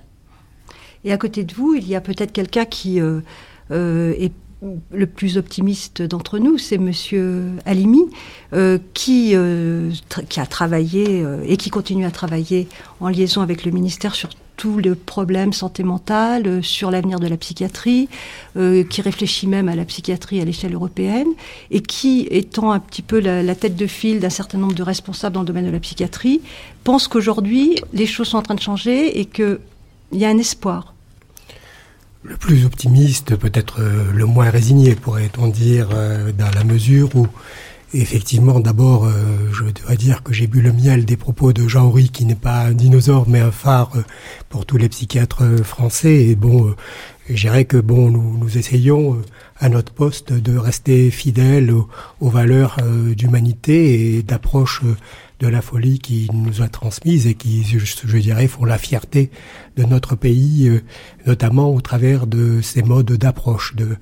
Et 1.04 1.12
à 1.12 1.18
côté 1.18 1.44
de 1.44 1.54
vous, 1.54 1.74
il 1.74 1.88
y 1.88 1.96
a 1.96 2.00
peut-être 2.00 2.32
quelqu'un 2.32 2.64
qui 2.64 3.00
euh, 3.00 3.20
euh, 3.70 4.14
est 4.18 4.32
le 4.62 5.06
plus 5.06 5.36
optimiste 5.36 6.02
d'entre 6.02 6.38
nous, 6.38 6.58
c'est 6.58 6.78
Monsieur 6.78 7.44
Alimi, 7.66 8.04
euh, 8.52 8.78
qui, 8.94 9.32
euh, 9.34 9.90
qui 10.28 10.40
a 10.40 10.46
travaillé 10.46 11.22
euh, 11.22 11.44
et 11.46 11.56
qui 11.56 11.70
continue 11.70 12.06
à 12.06 12.10
travailler 12.10 12.68
en 13.00 13.08
liaison 13.08 13.42
avec 13.42 13.64
le 13.64 13.70
ministère 13.70 14.14
sur 14.14 14.30
tous 14.56 14.78
les 14.78 14.94
problèmes 14.94 15.52
santé 15.52 15.82
mentale, 15.82 16.46
euh, 16.46 16.62
sur 16.62 16.90
l'avenir 16.90 17.20
de 17.20 17.26
la 17.26 17.36
psychiatrie, 17.36 18.08
euh, 18.56 18.82
qui 18.84 19.02
réfléchit 19.02 19.46
même 19.46 19.68
à 19.68 19.76
la 19.76 19.84
psychiatrie 19.84 20.40
à 20.40 20.44
l'échelle 20.44 20.74
européenne, 20.74 21.28
et 21.70 21.82
qui, 21.82 22.26
étant 22.30 22.72
un 22.72 22.80
petit 22.80 23.02
peu 23.02 23.20
la, 23.20 23.42
la 23.42 23.54
tête 23.54 23.76
de 23.76 23.86
file 23.86 24.20
d'un 24.20 24.30
certain 24.30 24.58
nombre 24.58 24.74
de 24.74 24.82
responsables 24.82 25.34
dans 25.34 25.42
le 25.42 25.46
domaine 25.46 25.66
de 25.66 25.70
la 25.70 25.80
psychiatrie, 25.80 26.40
pense 26.84 27.08
qu'aujourd'hui, 27.08 27.76
les 27.92 28.06
choses 28.06 28.28
sont 28.28 28.38
en 28.38 28.42
train 28.42 28.54
de 28.54 28.60
changer 28.60 29.20
et 29.20 29.26
qu'il 29.26 29.58
y 30.12 30.24
a 30.24 30.28
un 30.28 30.38
espoir 30.38 30.95
le 32.28 32.36
plus 32.36 32.64
optimiste, 32.66 33.36
peut-être 33.36 33.80
euh, 33.80 34.10
le 34.12 34.26
moins 34.26 34.50
résigné, 34.50 34.94
pourrait-on 34.94 35.48
dire, 35.48 35.88
euh, 35.92 36.32
dans 36.32 36.50
la 36.54 36.64
mesure 36.64 37.14
où, 37.14 37.26
effectivement, 37.94 38.60
d'abord, 38.60 39.06
euh, 39.06 39.12
je 39.52 39.64
dois 39.64 39.96
dire 39.96 40.22
que 40.22 40.32
j'ai 40.32 40.46
bu 40.46 40.60
le 40.60 40.72
miel 40.72 41.04
des 41.04 41.16
propos 41.16 41.52
de 41.52 41.68
Jean-Henri, 41.68 42.08
qui 42.08 42.24
n'est 42.24 42.34
pas 42.34 42.62
un 42.62 42.72
dinosaure, 42.72 43.26
mais 43.28 43.40
un 43.40 43.52
phare 43.52 43.92
pour 44.48 44.66
tous 44.66 44.76
les 44.76 44.88
psychiatres 44.88 45.62
français. 45.62 46.24
Et 46.24 46.34
bon, 46.34 46.74
je 47.28 47.34
dirais 47.34 47.64
que 47.64 47.76
bon, 47.76 48.10
nous, 48.10 48.38
nous 48.38 48.58
essayons 48.58 49.22
à 49.58 49.68
notre 49.68 49.92
poste 49.92 50.32
de 50.32 50.56
rester 50.56 51.10
fidèles 51.10 51.70
aux, 51.70 51.88
aux 52.20 52.30
valeurs 52.30 52.78
d'humanité 53.16 54.16
et 54.16 54.22
d'approche 54.22 54.82
de 55.38 55.48
la 55.48 55.60
folie 55.60 55.98
qui 55.98 56.28
nous 56.32 56.62
a 56.62 56.68
transmise 56.68 57.26
et 57.26 57.34
qui, 57.34 57.62
je, 57.64 57.78
je, 57.78 58.18
dirais, 58.18 58.46
font 58.46 58.64
la 58.64 58.78
fierté 58.78 59.30
de 59.76 59.84
notre 59.84 60.16
pays, 60.16 60.68
euh, 60.68 60.80
notamment 61.26 61.74
au 61.74 61.80
travers 61.80 62.26
de 62.26 62.60
ces 62.62 62.82
modes 62.82 63.12
d'approche. 63.12 63.76
De 63.76 63.96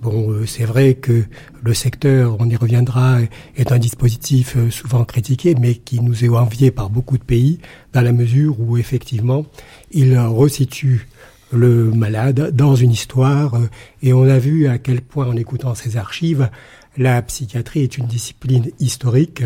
bon, 0.00 0.30
euh, 0.30 0.46
c'est 0.46 0.64
vrai 0.64 0.94
que 0.94 1.24
le 1.62 1.74
secteur, 1.74 2.36
on 2.40 2.48
y 2.48 2.56
reviendra, 2.56 3.18
est 3.56 3.70
un 3.70 3.78
dispositif 3.78 4.56
euh, 4.56 4.70
souvent 4.70 5.04
critiqué, 5.04 5.54
mais 5.60 5.74
qui 5.74 6.00
nous 6.00 6.24
est 6.24 6.28
envié 6.28 6.70
par 6.70 6.88
beaucoup 6.88 7.18
de 7.18 7.24
pays, 7.24 7.58
dans 7.92 8.02
la 8.02 8.12
mesure 8.12 8.58
où 8.58 8.78
effectivement, 8.78 9.44
il 9.90 10.18
resitue 10.18 11.06
le 11.52 11.90
malade 11.90 12.54
dans 12.54 12.74
une 12.74 12.90
histoire, 12.90 13.58
et 14.02 14.12
on 14.12 14.28
a 14.28 14.38
vu 14.38 14.66
à 14.66 14.78
quel 14.78 15.00
point, 15.00 15.26
en 15.26 15.36
écoutant 15.36 15.74
ces 15.74 15.96
archives, 15.96 16.50
la 16.96 17.22
psychiatrie 17.22 17.80
est 17.80 17.96
une 17.96 18.06
discipline 18.06 18.70
historique, 18.80 19.44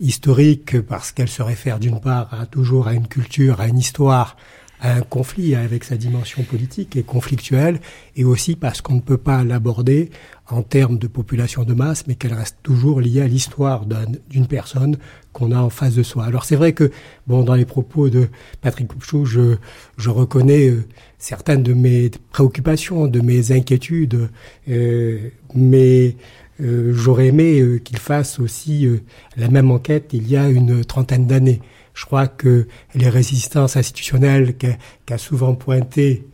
historique 0.00 0.80
parce 0.80 1.12
qu'elle 1.12 1.28
se 1.28 1.42
réfère 1.42 1.78
d'une 1.78 2.00
part 2.00 2.32
à, 2.32 2.46
toujours 2.46 2.88
à 2.88 2.94
une 2.94 3.06
culture, 3.06 3.60
à 3.60 3.68
une 3.68 3.78
histoire, 3.78 4.36
à 4.80 4.94
un 4.94 5.02
conflit 5.02 5.54
avec 5.54 5.84
sa 5.84 5.96
dimension 5.96 6.42
politique 6.42 6.96
et 6.96 7.02
conflictuelle, 7.02 7.80
et 8.16 8.24
aussi 8.24 8.56
parce 8.56 8.80
qu'on 8.80 8.94
ne 8.94 9.00
peut 9.00 9.18
pas 9.18 9.44
l'aborder 9.44 10.10
en 10.48 10.62
termes 10.62 10.98
de 10.98 11.06
population 11.06 11.64
de 11.64 11.74
masse, 11.74 12.06
mais 12.06 12.16
qu'elle 12.16 12.34
reste 12.34 12.58
toujours 12.62 13.00
liée 13.00 13.22
à 13.22 13.28
l'histoire 13.28 13.86
d'une 14.30 14.46
personne 14.46 14.96
qu'on 15.32 15.52
a 15.52 15.58
en 15.58 15.70
face 15.70 15.94
de 15.94 16.02
soi. 16.02 16.24
Alors 16.24 16.44
c'est 16.44 16.56
vrai 16.56 16.72
que, 16.72 16.90
bon, 17.26 17.42
dans 17.42 17.54
les 17.54 17.64
propos 17.64 18.08
de 18.08 18.28
Patrick 18.60 18.88
Couchou, 18.88 19.24
je, 19.24 19.56
je 19.96 20.10
reconnais 20.10 20.68
euh, 20.68 20.86
certaines 21.24 21.62
de 21.62 21.72
mes 21.72 22.10
préoccupations, 22.32 23.06
de 23.06 23.20
mes 23.20 23.50
inquiétudes, 23.50 24.28
euh, 24.68 25.30
mais 25.54 26.16
euh, 26.60 26.92
j'aurais 26.94 27.28
aimé 27.28 27.60
euh, 27.60 27.78
qu'il 27.78 27.98
fasse 27.98 28.38
aussi 28.38 28.86
euh, 28.86 29.00
la 29.38 29.48
même 29.48 29.70
enquête 29.70 30.10
il 30.12 30.28
y 30.28 30.36
a 30.36 30.50
une 30.50 30.84
trentaine 30.84 31.26
d'années. 31.26 31.62
Je 31.94 32.04
crois 32.04 32.28
que 32.28 32.68
les 32.94 33.08
résistances 33.08 33.78
institutionnelles 33.78 34.54
qu'a 34.56 34.76
qu 35.06 35.18
souvent 35.18 35.54
pointé 35.54 36.26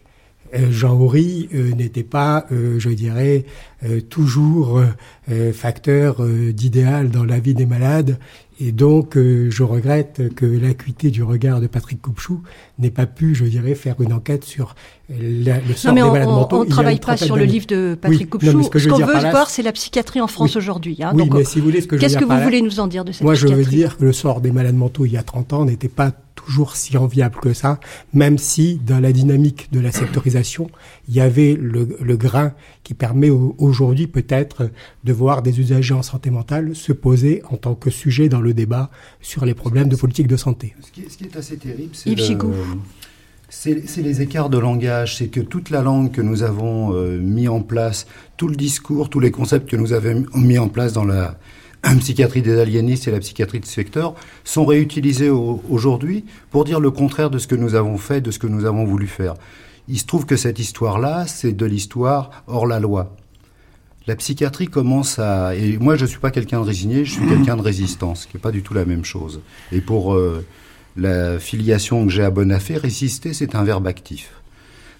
Jean 0.70 0.98
Horry 1.00 1.48
n'étaient 1.52 2.02
pas, 2.02 2.46
je 2.50 2.88
dirais, 2.88 3.44
toujours 4.08 4.82
facteur 5.52 6.26
d'idéal 6.26 7.10
dans 7.10 7.24
la 7.24 7.38
vie 7.38 7.52
des 7.52 7.66
malades 7.66 8.18
et 8.62 8.72
donc, 8.72 9.16
euh, 9.16 9.50
je 9.50 9.62
regrette 9.62 10.34
que 10.34 10.44
l'acuité 10.44 11.10
du 11.10 11.22
regard 11.22 11.62
de 11.62 11.66
Patrick 11.66 12.02
Coupchou 12.02 12.42
n'ait 12.78 12.90
pas 12.90 13.06
pu, 13.06 13.34
je 13.34 13.46
dirais, 13.46 13.74
faire 13.74 14.02
une 14.02 14.12
enquête 14.12 14.44
sur 14.44 14.74
la, 15.18 15.58
le 15.60 15.74
sort 15.74 15.92
non, 15.92 15.94
mais 15.94 16.06
des 16.06 16.10
malades 16.12 16.28
on, 16.28 16.34
mentaux. 16.36 16.56
On 16.60 16.64
ne 16.64 16.70
travaille 16.70 17.00
pas 17.00 17.16
sur 17.16 17.36
le 17.36 17.44
livre 17.44 17.66
de 17.66 17.98
Patrick 18.00 18.20
oui, 18.22 18.28
Coupchou. 18.28 18.52
Non, 18.52 18.62
ce 18.62 18.70
qu'on 18.88 18.96
qu 18.96 19.02
veut 19.02 19.12
là, 19.12 19.30
voir, 19.30 19.50
c'est 19.50 19.62
la 19.62 19.72
psychiatrie 19.72 20.20
en 20.20 20.26
France 20.26 20.54
oui. 20.54 20.58
aujourd'hui. 20.58 20.98
Hein. 21.00 21.12
Oui, 21.14 21.18
Donc, 21.18 21.34
mais 21.34 21.44
si 21.44 21.58
vous 21.58 21.66
voulez, 21.66 21.80
ce 21.80 21.86
que 21.86 21.96
je 21.96 22.00
Qu'est-ce 22.00 22.16
que 22.16 22.24
vous 22.24 22.30
là, 22.30 22.44
voulez 22.44 22.62
nous 22.62 22.80
en 22.80 22.86
dire 22.86 23.04
de 23.04 23.12
cette 23.12 23.22
Moi, 23.22 23.34
psychiatrie 23.34 23.64
je 23.64 23.70
veux 23.70 23.76
dire 23.76 23.96
que 23.96 24.04
le 24.04 24.12
sort 24.12 24.40
des 24.40 24.52
malades 24.52 24.76
mentaux 24.76 25.06
il 25.06 25.12
y 25.12 25.16
a 25.16 25.22
30 25.22 25.52
ans 25.52 25.64
n'était 25.64 25.88
pas 25.88 26.12
toujours 26.34 26.76
si 26.76 26.96
enviable 26.96 27.36
que 27.40 27.52
ça, 27.52 27.80
même 28.14 28.38
si 28.38 28.80
dans 28.86 28.98
la 29.00 29.12
dynamique 29.12 29.68
de 29.72 29.80
la 29.80 29.92
sectorisation, 29.92 30.70
il 31.08 31.14
y 31.14 31.20
avait 31.20 31.54
le, 31.60 31.96
le 32.00 32.16
grain 32.16 32.54
qui 32.82 32.94
permet 32.94 33.30
aujourd'hui 33.30 34.06
peut-être 34.06 34.70
de 35.04 35.12
voir 35.12 35.42
des 35.42 35.60
usagers 35.60 35.94
en 35.94 36.02
santé 36.02 36.30
mentale 36.30 36.74
se 36.74 36.92
poser 36.92 37.42
en 37.50 37.56
tant 37.56 37.74
que 37.74 37.90
sujet 37.90 38.28
dans 38.28 38.40
le 38.40 38.54
débat 38.54 38.90
sur 39.20 39.44
les 39.44 39.54
problèmes 39.54 39.88
de 39.88 39.96
politique 39.96 40.28
de 40.28 40.36
santé. 40.36 40.74
Ce 40.80 40.90
qui 40.90 41.02
est, 41.02 41.10
ce 41.10 41.18
qui 41.18 41.24
est 41.24 41.36
assez 41.36 41.56
terrible, 41.56 41.90
c'est 41.92 42.10
le... 43.66 44.02
les 44.02 44.22
écarts 44.22 44.50
de 44.50 44.58
langage. 44.58 45.16
C'est 45.16 45.28
que 45.28 45.40
toute 45.40 45.70
la 45.70 45.82
langue 45.82 46.10
que 46.10 46.22
nous 46.22 46.42
avons 46.42 46.94
euh, 46.94 47.18
mis 47.18 47.48
en 47.48 47.60
place, 47.60 48.06
tout 48.36 48.48
le 48.48 48.56
discours, 48.56 49.10
tous 49.10 49.20
les 49.20 49.30
concepts 49.30 49.68
que 49.68 49.76
nous 49.76 49.92
avons 49.92 50.24
mis 50.34 50.58
en 50.58 50.68
place 50.68 50.92
dans 50.92 51.04
la 51.04 51.38
psychiatrie 51.98 52.42
des 52.42 52.58
aliénistes 52.58 53.08
et 53.08 53.10
la 53.10 53.20
psychiatrie 53.20 53.60
de 53.60 53.66
secteur 53.66 54.14
sont 54.44 54.64
réutilisés 54.64 55.30
au, 55.30 55.62
aujourd'hui 55.68 56.24
pour 56.50 56.64
dire 56.64 56.80
le 56.80 56.90
contraire 56.90 57.30
de 57.30 57.38
ce 57.38 57.46
que 57.46 57.54
nous 57.54 57.74
avons 57.74 57.98
fait, 57.98 58.20
de 58.20 58.30
ce 58.30 58.38
que 58.38 58.46
nous 58.46 58.64
avons 58.64 58.84
voulu 58.84 59.06
faire. 59.06 59.34
Il 59.88 59.98
se 59.98 60.06
trouve 60.06 60.26
que 60.26 60.36
cette 60.36 60.58
histoire-là, 60.58 61.26
c'est 61.26 61.52
de 61.52 61.66
l'histoire 61.66 62.44
hors 62.46 62.66
la 62.66 62.80
loi. 62.80 63.16
La 64.06 64.16
psychiatrie 64.16 64.68
commence 64.68 65.18
à... 65.18 65.54
Et 65.54 65.78
moi, 65.78 65.96
je 65.96 66.04
ne 66.04 66.08
suis 66.08 66.18
pas 66.18 66.30
quelqu'un 66.30 66.60
de 66.60 66.66
résigné, 66.66 67.04
je 67.04 67.12
suis 67.12 67.26
quelqu'un 67.28 67.56
de 67.56 67.62
résistance, 67.62 68.26
qui 68.26 68.36
n'est 68.36 68.40
pas 68.40 68.52
du 68.52 68.62
tout 68.62 68.74
la 68.74 68.84
même 68.84 69.04
chose. 69.04 69.40
Et 69.72 69.80
pour 69.80 70.14
euh, 70.14 70.44
la 70.96 71.38
filiation 71.38 72.04
que 72.04 72.12
j'ai 72.12 72.24
à 72.24 72.30
Bonafé, 72.30 72.76
résister, 72.76 73.32
c'est 73.32 73.54
un 73.54 73.64
verbe 73.64 73.86
actif. 73.86 74.30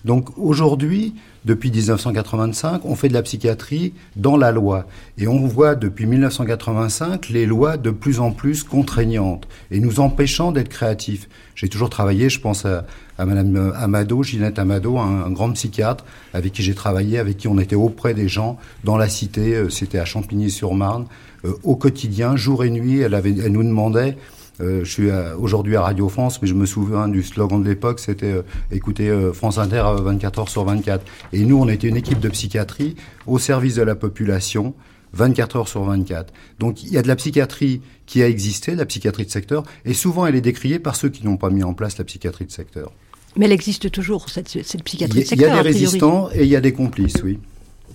Donc 0.05 0.31
aujourd'hui, 0.39 1.15
depuis 1.45 1.71
1985, 1.71 2.83
on 2.85 2.95
fait 2.95 3.09
de 3.09 3.15
la 3.15 3.23
psychiatrie 3.23 3.93
dans 4.17 4.37
la 4.37 4.51
loi. 4.51 4.87
Et 5.19 5.27
on 5.27 5.47
voit 5.47 5.75
depuis 5.75 6.07
1985 6.07 7.29
les 7.29 7.47
lois 7.47 7.77
de 7.77 7.91
plus 7.91 8.21
en 8.21 8.31
plus 8.31 8.63
contraignantes 8.63 9.47
et 9.71 9.81
nous 9.81 10.01
empêchant 10.01 10.53
d'être 10.53 10.69
créatifs. 10.69 11.29
J'ai 11.55 11.69
toujours 11.69 11.91
travaillé, 11.91 12.31
je 12.31 12.41
pense 12.41 12.65
à, 12.65 12.87
à 13.19 13.27
Madame 13.27 13.73
Amado, 13.77 14.23
Ginette 14.23 14.59
Amado, 14.59 14.99
un, 14.99 15.31
grand 15.31 15.53
psychiatre 15.53 16.05
avec 16.33 16.53
qui 16.53 16.63
j'ai 16.63 16.75
travaillé, 16.75 17.19
avec 17.19 17.37
qui 17.37 17.49
on 17.49 17.59
était 17.59 17.77
auprès 17.77 18.15
des 18.15 18.29
gens 18.29 18.59
dans 18.85 18.97
la 18.97 19.09
cité, 19.09 19.55
euh, 19.55 19.69
c'était 19.69 19.99
à 19.99 20.05
Champigny-sur-Marne, 20.05 21.07
euh, 21.45 21.53
au 21.63 21.77
quotidien, 21.77 22.37
jour 22.37 22.65
et 22.65 22.71
nuit, 22.71 23.01
elle, 23.01 23.15
avait, 23.15 23.35
elle 23.37 23.53
nous 23.53 23.63
demandait 23.63 24.17
je 24.61 24.91
suis 24.91 25.11
aujourd'hui 25.39 25.77
à 25.77 25.83
Radio 25.83 26.09
France, 26.09 26.41
mais 26.43 26.49
je 26.49 26.55
me 26.55 26.67
souviens 26.67 27.09
du 27.09 27.23
slogan 27.23 27.63
de 27.63 27.69
l'époque, 27.69 28.01
c'était 28.01 28.33
euh, 28.33 28.43
écouter 28.71 29.09
euh, 29.09 29.33
France 29.33 29.59
Inter 29.59 29.83
24 30.03 30.39
heures 30.41 30.49
sur 30.49 30.65
24. 30.65 31.05
Et 31.33 31.45
nous, 31.45 31.59
on 31.59 31.69
était 31.69 31.89
une 31.89 31.97
équipe 31.97 32.21
de 32.21 32.29
psychiatrie 32.29 32.97
au 33.27 33.39
service 33.39 33.75
de 33.77 33.83
la 33.83 33.95
population. 33.95 34.75
24 35.13 35.57
heures 35.57 35.69
sur 35.69 35.83
24. 35.83 36.33
Donc 36.61 36.85
il 36.85 36.93
y 36.93 36.97
a 36.97 37.03
de 37.03 37.09
la 37.09 37.17
psychiatrie 37.17 37.81
qui 38.07 38.23
a 38.23 38.29
existé, 38.29 38.77
la 38.77 38.87
psychiatrie 38.87 39.25
de 39.25 39.31
secteur, 39.31 39.65
et 39.85 39.93
souvent 39.93 40.25
elle 40.25 40.37
est 40.37 40.41
décriée 40.41 40.79
par 40.79 40.95
ceux 40.95 41.09
qui 41.09 41.25
n'ont 41.25 41.37
pas 41.37 41.51
mis 41.51 41.65
en 41.65 41.75
place 41.75 41.99
la 41.99 42.05
psychiatrie 42.05 42.45
de 42.45 42.53
secteur. 42.53 42.93
Mais 43.35 43.47
elle 43.47 43.53
existe 43.53 43.91
toujours, 43.91 44.29
cette, 44.29 44.49
cette 44.49 44.85
psychiatrie 44.85 45.23
de 45.23 45.27
secteur. 45.27 45.49
Il 45.49 45.51
y 45.51 45.59
a 45.59 45.63
des 45.65 45.69
résistants 45.69 46.31
et 46.33 46.45
il 46.45 46.49
y 46.49 46.55
a 46.55 46.61
des 46.61 46.73
complices, 46.73 47.21
oui. 47.25 47.41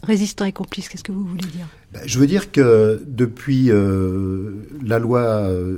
Résistants 0.03 0.43
et 0.43 0.51
complices, 0.51 0.89
qu'est-ce 0.89 1.05
que 1.05 1.13
vous 1.13 1.23
voulez 1.25 1.45
dire? 1.45 1.67
Ben, 1.93 2.01
Je 2.05 2.19
veux 2.19 2.27
dire 2.27 2.51
que 2.51 3.01
depuis 3.07 3.71
euh, 3.71 4.67
la 4.83 4.99
loi 4.99 5.21
euh, 5.21 5.77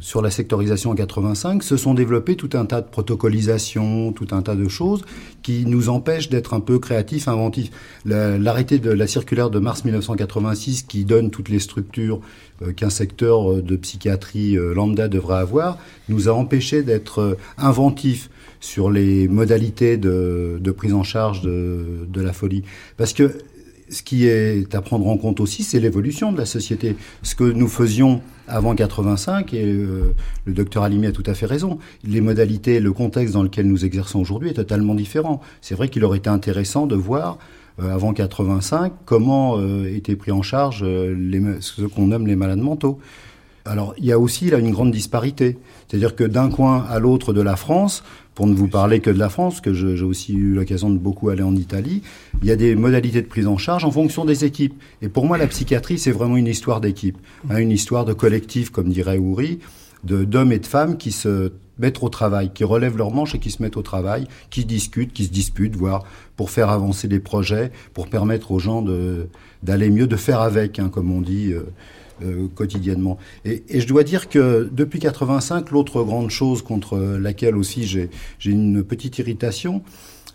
sur 0.00 0.22
la 0.22 0.30
sectorisation 0.30 0.90
en 0.90 0.94
85, 0.94 1.62
se 1.62 1.76
sont 1.76 1.94
développés 1.94 2.36
tout 2.36 2.50
un 2.54 2.64
tas 2.64 2.80
de 2.80 2.88
protocolisations, 2.88 4.12
tout 4.12 4.28
un 4.32 4.42
tas 4.42 4.54
de 4.54 4.68
choses 4.68 5.04
qui 5.42 5.64
nous 5.66 5.88
empêchent 5.88 6.28
d'être 6.28 6.54
un 6.54 6.60
peu 6.60 6.78
créatifs, 6.78 7.28
inventifs. 7.28 7.70
L'arrêté 8.04 8.78
de 8.78 8.90
la 8.90 9.06
circulaire 9.06 9.50
de 9.50 9.58
mars 9.58 9.84
1986 9.84 10.82
qui 10.82 11.04
donne 11.04 11.30
toutes 11.30 11.48
les 11.48 11.60
structures 11.60 12.20
euh, 12.62 12.72
qu'un 12.72 12.90
secteur 12.90 13.52
euh, 13.52 13.62
de 13.62 13.76
psychiatrie 13.76 14.56
euh, 14.56 14.74
lambda 14.74 15.08
devrait 15.08 15.38
avoir, 15.38 15.78
nous 16.08 16.28
a 16.28 16.32
empêchés 16.32 16.82
d'être 16.82 17.36
inventifs 17.58 18.30
sur 18.60 18.90
les 18.90 19.28
modalités 19.28 19.96
de, 19.98 20.58
prise 20.76 20.94
en 20.94 21.02
charge 21.02 21.42
de, 21.42 22.06
de 22.08 22.20
la 22.20 22.32
folie. 22.32 22.62
Parce 22.96 23.12
que 23.12 23.30
ce 23.88 24.02
qui 24.02 24.26
est 24.26 24.74
à 24.74 24.82
prendre 24.82 25.06
en 25.06 25.16
compte 25.16 25.40
aussi, 25.40 25.62
c'est 25.62 25.80
l'évolution 25.80 26.32
de 26.32 26.38
la 26.38 26.46
société. 26.46 26.96
Ce 27.22 27.34
que 27.34 27.44
nous 27.44 27.68
faisions 27.68 28.20
avant 28.48 28.74
85, 28.74 29.54
et 29.54 29.64
euh, 29.64 30.14
le 30.44 30.52
docteur 30.52 30.82
Alimi 30.82 31.06
a 31.06 31.12
tout 31.12 31.22
à 31.26 31.34
fait 31.34 31.46
raison, 31.46 31.78
les 32.04 32.20
modalités, 32.20 32.80
le 32.80 32.92
contexte 32.92 33.34
dans 33.34 33.42
lequel 33.42 33.66
nous 33.66 33.84
exerçons 33.84 34.20
aujourd'hui 34.20 34.50
est 34.50 34.54
totalement 34.54 34.94
différent. 34.94 35.40
C'est 35.60 35.74
vrai 35.74 35.88
qu'il 35.88 36.04
aurait 36.04 36.18
été 36.18 36.30
intéressant 36.30 36.86
de 36.86 36.94
voir 36.94 37.38
euh, 37.80 37.92
avant 37.92 38.12
85 38.12 38.92
comment 39.04 39.58
euh, 39.58 39.94
étaient 39.94 40.16
pris 40.16 40.32
en 40.32 40.42
charge 40.42 40.80
ce 40.80 41.82
qu'on 41.86 42.06
nomme 42.08 42.26
les 42.26 42.36
malades 42.36 42.60
mentaux. 42.60 42.98
Alors 43.64 43.94
il 43.98 44.04
y 44.04 44.12
a 44.12 44.18
aussi 44.18 44.48
là 44.48 44.58
une 44.58 44.70
grande 44.70 44.92
disparité, 44.92 45.58
c'est-à-dire 45.88 46.14
que 46.14 46.22
d'un 46.22 46.50
coin 46.50 46.84
à 46.88 47.00
l'autre 47.00 47.32
de 47.32 47.40
la 47.40 47.56
France, 47.56 48.04
pour 48.36 48.46
ne 48.46 48.54
vous 48.54 48.68
parler 48.68 49.00
que 49.00 49.08
de 49.08 49.18
la 49.18 49.30
France, 49.30 49.62
que 49.62 49.72
j'ai 49.72 50.04
aussi 50.04 50.34
eu 50.34 50.52
l'occasion 50.52 50.90
de 50.90 50.98
beaucoup 50.98 51.30
aller 51.30 51.42
en 51.42 51.56
Italie, 51.56 52.02
il 52.42 52.46
y 52.46 52.50
a 52.50 52.56
des 52.56 52.76
modalités 52.76 53.22
de 53.22 53.26
prise 53.26 53.46
en 53.46 53.56
charge 53.56 53.84
en 53.86 53.90
fonction 53.90 54.26
des 54.26 54.44
équipes. 54.44 54.74
Et 55.00 55.08
pour 55.08 55.24
moi, 55.24 55.38
la 55.38 55.46
psychiatrie, 55.46 55.98
c'est 55.98 56.12
vraiment 56.12 56.36
une 56.36 56.46
histoire 56.46 56.82
d'équipe, 56.82 57.16
hein, 57.48 57.56
une 57.56 57.70
histoire 57.70 58.04
de 58.04 58.12
collectif, 58.12 58.68
comme 58.68 58.90
dirait 58.90 59.16
Ouri, 59.16 59.58
d'hommes 60.04 60.52
et 60.52 60.58
de 60.58 60.66
femmes 60.66 60.98
qui 60.98 61.12
se 61.12 61.50
mettent 61.78 62.02
au 62.02 62.10
travail, 62.10 62.50
qui 62.52 62.62
relèvent 62.62 62.98
leurs 62.98 63.10
manches 63.10 63.34
et 63.34 63.38
qui 63.38 63.50
se 63.50 63.62
mettent 63.62 63.78
au 63.78 63.82
travail, 63.82 64.28
qui 64.50 64.66
discutent, 64.66 65.14
qui 65.14 65.24
se 65.24 65.30
disputent, 65.30 65.74
voire 65.74 66.04
pour 66.36 66.50
faire 66.50 66.68
avancer 66.68 67.08
des 67.08 67.20
projets, 67.20 67.72
pour 67.94 68.06
permettre 68.06 68.52
aux 68.52 68.58
gens 68.58 68.84
d'aller 69.62 69.88
mieux, 69.88 70.06
de 70.06 70.16
faire 70.16 70.42
avec, 70.42 70.78
hein, 70.78 70.90
comme 70.90 71.10
on 71.10 71.22
dit. 71.22 71.52
Euh, 71.52 71.62
euh, 72.22 72.48
quotidiennement. 72.54 73.18
Et, 73.44 73.62
je 73.68 73.86
dois 73.86 74.04
dire 74.04 74.28
que 74.28 74.68
depuis 74.72 74.98
85, 74.98 75.70
l'autre 75.70 76.02
grande 76.02 76.30
chose 76.30 76.62
contre 76.62 76.98
laquelle 76.98 77.56
aussi 77.56 77.84
j'ai 77.86 78.10
une 78.44 78.82
petite 78.82 79.18
irritation, 79.18 79.82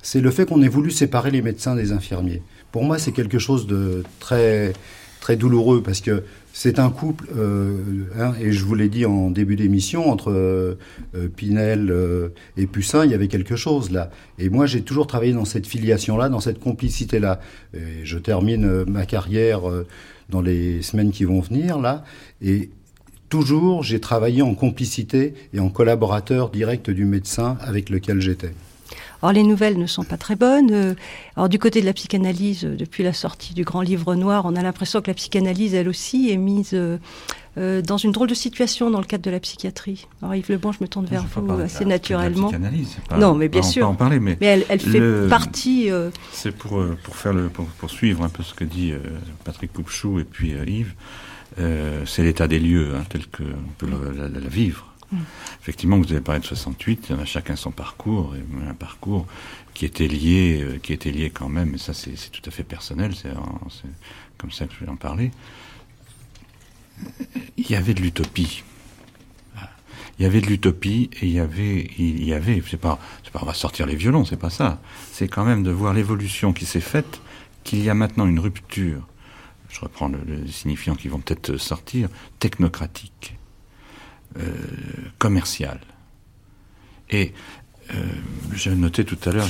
c'est 0.02 0.22
le 0.22 0.32
fait 0.32 0.46
qu'on 0.46 0.62
ait 0.62 0.68
voulu 0.68 0.92
séparer 0.92 1.32
les 1.32 1.42
médecins 1.42 1.76
des 1.76 1.92
infirmiers. 1.92 2.42
Pour 2.72 2.84
moi, 2.84 2.98
c'est 2.98 3.12
quelque 3.12 3.40
chose 3.40 3.68
de 3.68 4.04
très 4.20 4.74
très 5.20 5.36
douloureux 5.36 5.84
parce 5.84 6.02
que 6.02 6.24
c'est 6.52 6.80
un 6.80 6.90
couple, 6.90 7.28
euh, 7.38 7.78
hein, 8.20 8.34
et 8.42 8.52
je 8.52 8.66
vous 8.66 8.74
l'ai 8.74 8.90
dit 8.90 9.06
en 9.06 9.30
début 9.30 9.56
d'émission, 9.56 10.10
entre 10.10 10.32
euh, 10.32 10.76
Pinel 11.36 11.94
et 12.58 12.66
Pussin, 12.66 13.06
il 13.06 13.12
y 13.12 13.14
avait 13.14 13.28
quelque 13.28 13.56
chose 13.56 13.92
là. 13.92 14.10
Et 14.40 14.50
moi, 14.50 14.66
j'ai 14.66 14.82
toujours 14.82 15.08
travaillé 15.08 15.34
dans 15.34 15.46
cette 15.46 15.68
filiation-là, 15.68 16.30
dans 16.30 16.40
cette 16.40 16.60
complicité-là. 16.60 17.40
Et 17.76 18.04
je 18.04 18.18
termine 18.18 18.84
ma 18.86 19.06
carrière 19.06 19.62
dans 20.32 20.42
les 20.42 20.82
semaines 20.82 21.12
qui 21.12 21.26
vont 21.26 21.42
venir, 21.42 21.78
là. 21.78 22.04
Et 22.42 22.70
toujours, 23.30 23.84
j'ai 23.84 24.00
travaillé 24.00 24.42
en 24.42 24.56
complicité 24.56 25.36
et 25.54 25.60
en 25.60 25.70
collaborateur 25.70 26.50
direct 26.50 26.90
du 26.90 27.06
médecin 27.06 27.58
avec 27.62 27.90
lequel 27.90 28.20
j'étais. 28.20 28.54
Alors 29.22 29.34
les 29.34 29.44
nouvelles 29.44 29.78
ne 29.78 29.86
sont 29.86 30.04
pas 30.04 30.18
très 30.18 30.36
bonnes. 30.36 30.72
Euh, 30.72 30.96
alors 31.36 31.48
du 31.48 31.60
côté 31.60 31.80
de 31.80 31.86
la 31.86 31.94
psychanalyse, 31.94 32.66
euh, 32.66 32.76
depuis 32.76 33.04
la 33.04 33.14
sortie 33.14 33.54
du 33.54 33.64
grand 33.64 33.82
livre 33.82 34.16
noir, 34.16 34.46
on 34.46 34.56
a 34.56 34.64
l'impression 34.64 35.00
que 35.02 35.08
la 35.08 35.14
psychanalyse, 35.14 35.76
elle 35.76 35.88
aussi, 35.88 36.32
est 36.32 36.38
mise 36.38 36.76
euh, 37.58 37.82
dans 37.82 37.98
une 37.98 38.12
drôle 38.12 38.28
de 38.28 38.34
situation 38.34 38.90
dans 38.90 39.00
le 39.00 39.06
cadre 39.06 39.24
de 39.24 39.32
la 39.32 39.40
psychiatrie. 39.40 40.08
Alors 40.22 40.36
Yves 40.36 40.50
Lebon, 40.50 40.72
je 40.72 40.78
me 40.82 40.88
tourne 40.88 41.06
vers 41.06 41.26
vous 41.36 41.52
assez 41.54 41.86
naturellement. 41.86 42.52
Pas, 43.10 43.18
non, 43.18 43.36
mais 43.36 43.50
bien 43.50 43.62
sûr. 43.62 43.88
en 43.88 43.96
parler, 43.96 44.20
mais, 44.20 44.38
mais 44.40 44.66
elle, 44.70 44.80
fait 44.80 45.28
partie. 45.30 45.90
C'est 46.32 46.56
pour 46.56 46.84
pour 47.04 47.16
faire 47.16 47.34
le 47.34 47.50
pour, 47.50 47.90
suivre 47.90 48.24
un 48.24 48.30
peu 48.30 48.44
ce 48.44 48.54
que 48.54 48.64
dit 48.64 48.94
Patrick 49.44 49.74
Poupchou 49.74 50.20
et 50.20 50.24
puis 50.24 50.52
Yves. 50.52 50.94
c'est 52.06 52.24
l'état 52.24 52.48
des 52.48 52.60
lieux 52.60 52.96
hein, 52.96 53.04
tel 53.10 53.28
que 53.28 53.44
on 53.44 53.72
peut 53.78 53.88
le, 53.88 54.50
vivre. 54.50 54.88
Mm. 55.12 55.18
Effectivement, 55.62 55.98
vous 55.98 56.12
avez 56.12 56.22
parlé 56.22 56.42
de 56.42 56.46
68, 56.46 57.08
il 57.10 57.16
y 57.16 57.20
en 57.20 57.22
a 57.22 57.26
chacun 57.26 57.56
son 57.56 57.72
parcours, 57.72 58.34
et 58.36 58.70
un 58.70 58.74
parcours 58.74 59.28
qui 59.74 59.86
était 59.86 60.08
lié, 60.08 60.62
euh, 60.62 60.78
qui 60.82 60.94
était 60.94 61.12
lié 61.12 61.30
quand 61.30 61.50
même, 61.50 61.76
et 61.76 61.78
ça 61.78 61.94
c'est 61.94 62.14
tout 62.32 62.42
à 62.46 62.52
fait 62.52 62.64
personnel, 62.64 63.14
c'est 63.16 63.30
comme 64.38 64.52
ça 64.52 64.66
que 64.66 64.74
je 64.80 64.86
vais 64.86 64.92
en 64.92 64.96
parler. 64.96 65.32
Il 67.58 67.70
y 67.70 67.76
avait 67.76 67.94
de 67.94 68.02
l'utopie. 68.02 68.64
Il 70.20 70.24
y 70.24 70.26
avait 70.26 70.42
de 70.42 70.48
l'utopie 70.48 71.10
et 71.22 71.26
il 71.26 71.32
y 71.32 71.40
avait, 71.40 71.90
il 71.98 72.24
y 72.24 72.34
avait, 72.34 72.62
c'est 72.70 72.78
pas, 72.78 73.00
c'est 73.24 73.32
pas, 73.32 73.40
on 73.42 73.46
va 73.46 73.54
sortir 73.54 73.88
les 73.88 73.96
violons, 73.96 74.24
c'est 74.24 74.38
pas 74.38 74.52
ça. 74.52 74.80
C'est 75.12 75.28
quand 75.28 75.44
même 75.44 75.64
de 75.64 75.72
voir 75.72 75.94
l'évolution 75.94 76.54
qui 76.54 76.66
s'est 76.66 76.82
faite, 76.82 77.22
qu'il 77.64 77.84
y 77.84 77.90
a 77.90 77.96
maintenant 77.96 78.28
une 78.28 78.40
rupture. 78.40 79.08
Je 79.70 79.80
reprends 79.80 80.10
le, 80.10 80.20
le 80.28 80.48
signifiant 80.48 80.96
qui 80.96 81.08
vont 81.08 81.20
peut-être 81.20 81.58
sortir, 81.58 82.10
technocratique 82.40 83.36
euh, 84.38 84.44
commercial. 85.18 85.82
Et 87.10 87.34
euh, 87.94 88.04
j'ai 88.54 88.76
noté 88.76 89.04
tout 89.04 89.18
à 89.26 89.32
l'heure, 89.32 89.48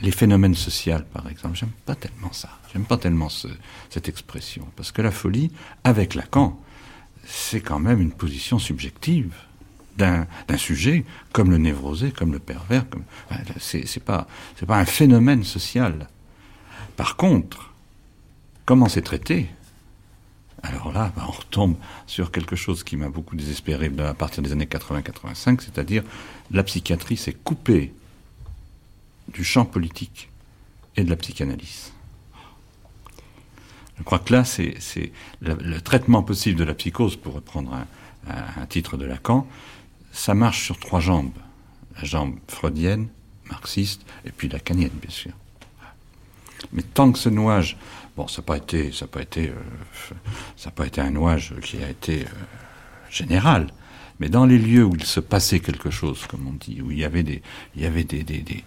les 0.00 0.10
phénomènes 0.10 0.54
sociaux, 0.54 0.98
par 1.12 1.28
exemple. 1.28 1.56
J'aime 1.56 1.72
pas 1.86 1.94
tellement 1.94 2.32
ça. 2.32 2.50
J'aime 2.72 2.84
pas 2.84 2.98
tellement 2.98 3.28
cette 3.90 4.08
expression. 4.08 4.66
Parce 4.76 4.92
que 4.92 5.02
la 5.02 5.10
folie, 5.10 5.50
avec 5.84 6.14
Lacan, 6.14 6.60
c'est 7.26 7.60
quand 7.60 7.78
même 7.78 8.00
une 8.00 8.12
position 8.12 8.58
subjective 8.58 9.32
d'un, 9.96 10.26
sujet 10.56 11.04
comme 11.32 11.50
le 11.50 11.58
névrosé, 11.58 12.10
comme 12.10 12.32
le 12.32 12.38
pervers. 12.38 12.88
Comme, 12.88 13.04
pas, 14.04 14.26
c'est 14.56 14.66
pas 14.66 14.78
un 14.78 14.84
phénomène 14.84 15.44
social. 15.44 16.08
Par 16.96 17.16
contre, 17.16 17.72
comment 18.66 18.88
c'est 18.88 19.02
traité 19.02 19.48
alors 20.64 20.92
là, 20.92 21.12
bah, 21.14 21.24
on 21.28 21.32
retombe 21.32 21.76
sur 22.06 22.30
quelque 22.30 22.56
chose 22.56 22.84
qui 22.84 22.96
m'a 22.96 23.08
beaucoup 23.08 23.36
désespéré 23.36 23.90
à 23.98 24.14
partir 24.14 24.42
des 24.42 24.52
années 24.52 24.64
80-85, 24.64 25.60
c'est-à-dire 25.60 26.02
la 26.50 26.62
psychiatrie 26.62 27.16
s'est 27.16 27.34
coupée 27.34 27.92
du 29.28 29.44
champ 29.44 29.64
politique 29.64 30.30
et 30.96 31.04
de 31.04 31.10
la 31.10 31.16
psychanalyse. 31.16 31.92
Je 33.98 34.02
crois 34.02 34.18
que 34.18 34.32
là, 34.32 34.44
c'est 34.44 34.74
le, 35.40 35.80
traitement 35.80 36.22
possible 36.22 36.58
de 36.58 36.64
la 36.64 36.74
psychose, 36.74 37.16
pour 37.16 37.34
reprendre 37.34 37.72
un, 38.26 38.66
titre 38.66 38.96
de 38.96 39.04
Lacan, 39.04 39.46
ça 40.12 40.34
marche 40.34 40.64
sur 40.64 40.78
trois 40.78 41.00
jambes. 41.00 41.32
La 41.96 42.04
jambe 42.04 42.36
freudienne, 42.48 43.08
marxiste, 43.50 44.02
et 44.24 44.30
puis 44.30 44.48
lacanienne, 44.48 44.90
bien 45.00 45.10
sûr. 45.10 45.32
Mais 46.72 46.82
tant 46.82 47.12
que 47.12 47.18
ce 47.18 47.28
nouage 47.28 47.76
Bon, 48.16 48.28
ça 48.28 48.42
n'a 48.42 48.46
pas 48.46 48.56
été, 48.56 48.92
ça 48.92 49.06
pas 49.06 49.22
été, 49.22 49.48
euh, 49.48 50.14
ça 50.56 50.70
pas 50.70 50.86
été 50.86 51.00
un 51.00 51.10
nouage 51.10 51.54
qui 51.62 51.82
a 51.82 51.88
été 51.88 52.22
euh, 52.22 52.28
général, 53.10 53.66
mais 54.20 54.28
dans 54.28 54.46
les 54.46 54.58
lieux 54.58 54.84
où 54.84 54.94
il 54.94 55.04
se 55.04 55.18
passait 55.18 55.58
quelque 55.58 55.90
chose, 55.90 56.26
comme 56.28 56.46
on 56.46 56.52
dit, 56.52 56.80
où 56.80 56.92
il 56.92 56.98
y 56.98 57.04
avait 57.04 57.24
des, 57.24 57.42
il 57.74 57.82
y 57.82 57.86
avait 57.86 58.04
des, 58.04 58.22
des, 58.22 58.64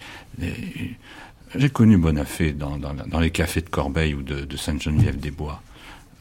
j'ai 1.56 1.70
connu 1.70 1.98
Bonafé 1.98 2.52
dans, 2.52 2.78
dans, 2.78 2.94
dans, 2.94 3.20
les 3.22 3.32
cafés 3.32 3.62
de 3.62 3.70
Corbeil 3.70 4.14
ou 4.14 4.22
de, 4.22 4.42
de 4.42 4.58
Sainte-Geneviève-des-Bois. 4.58 5.62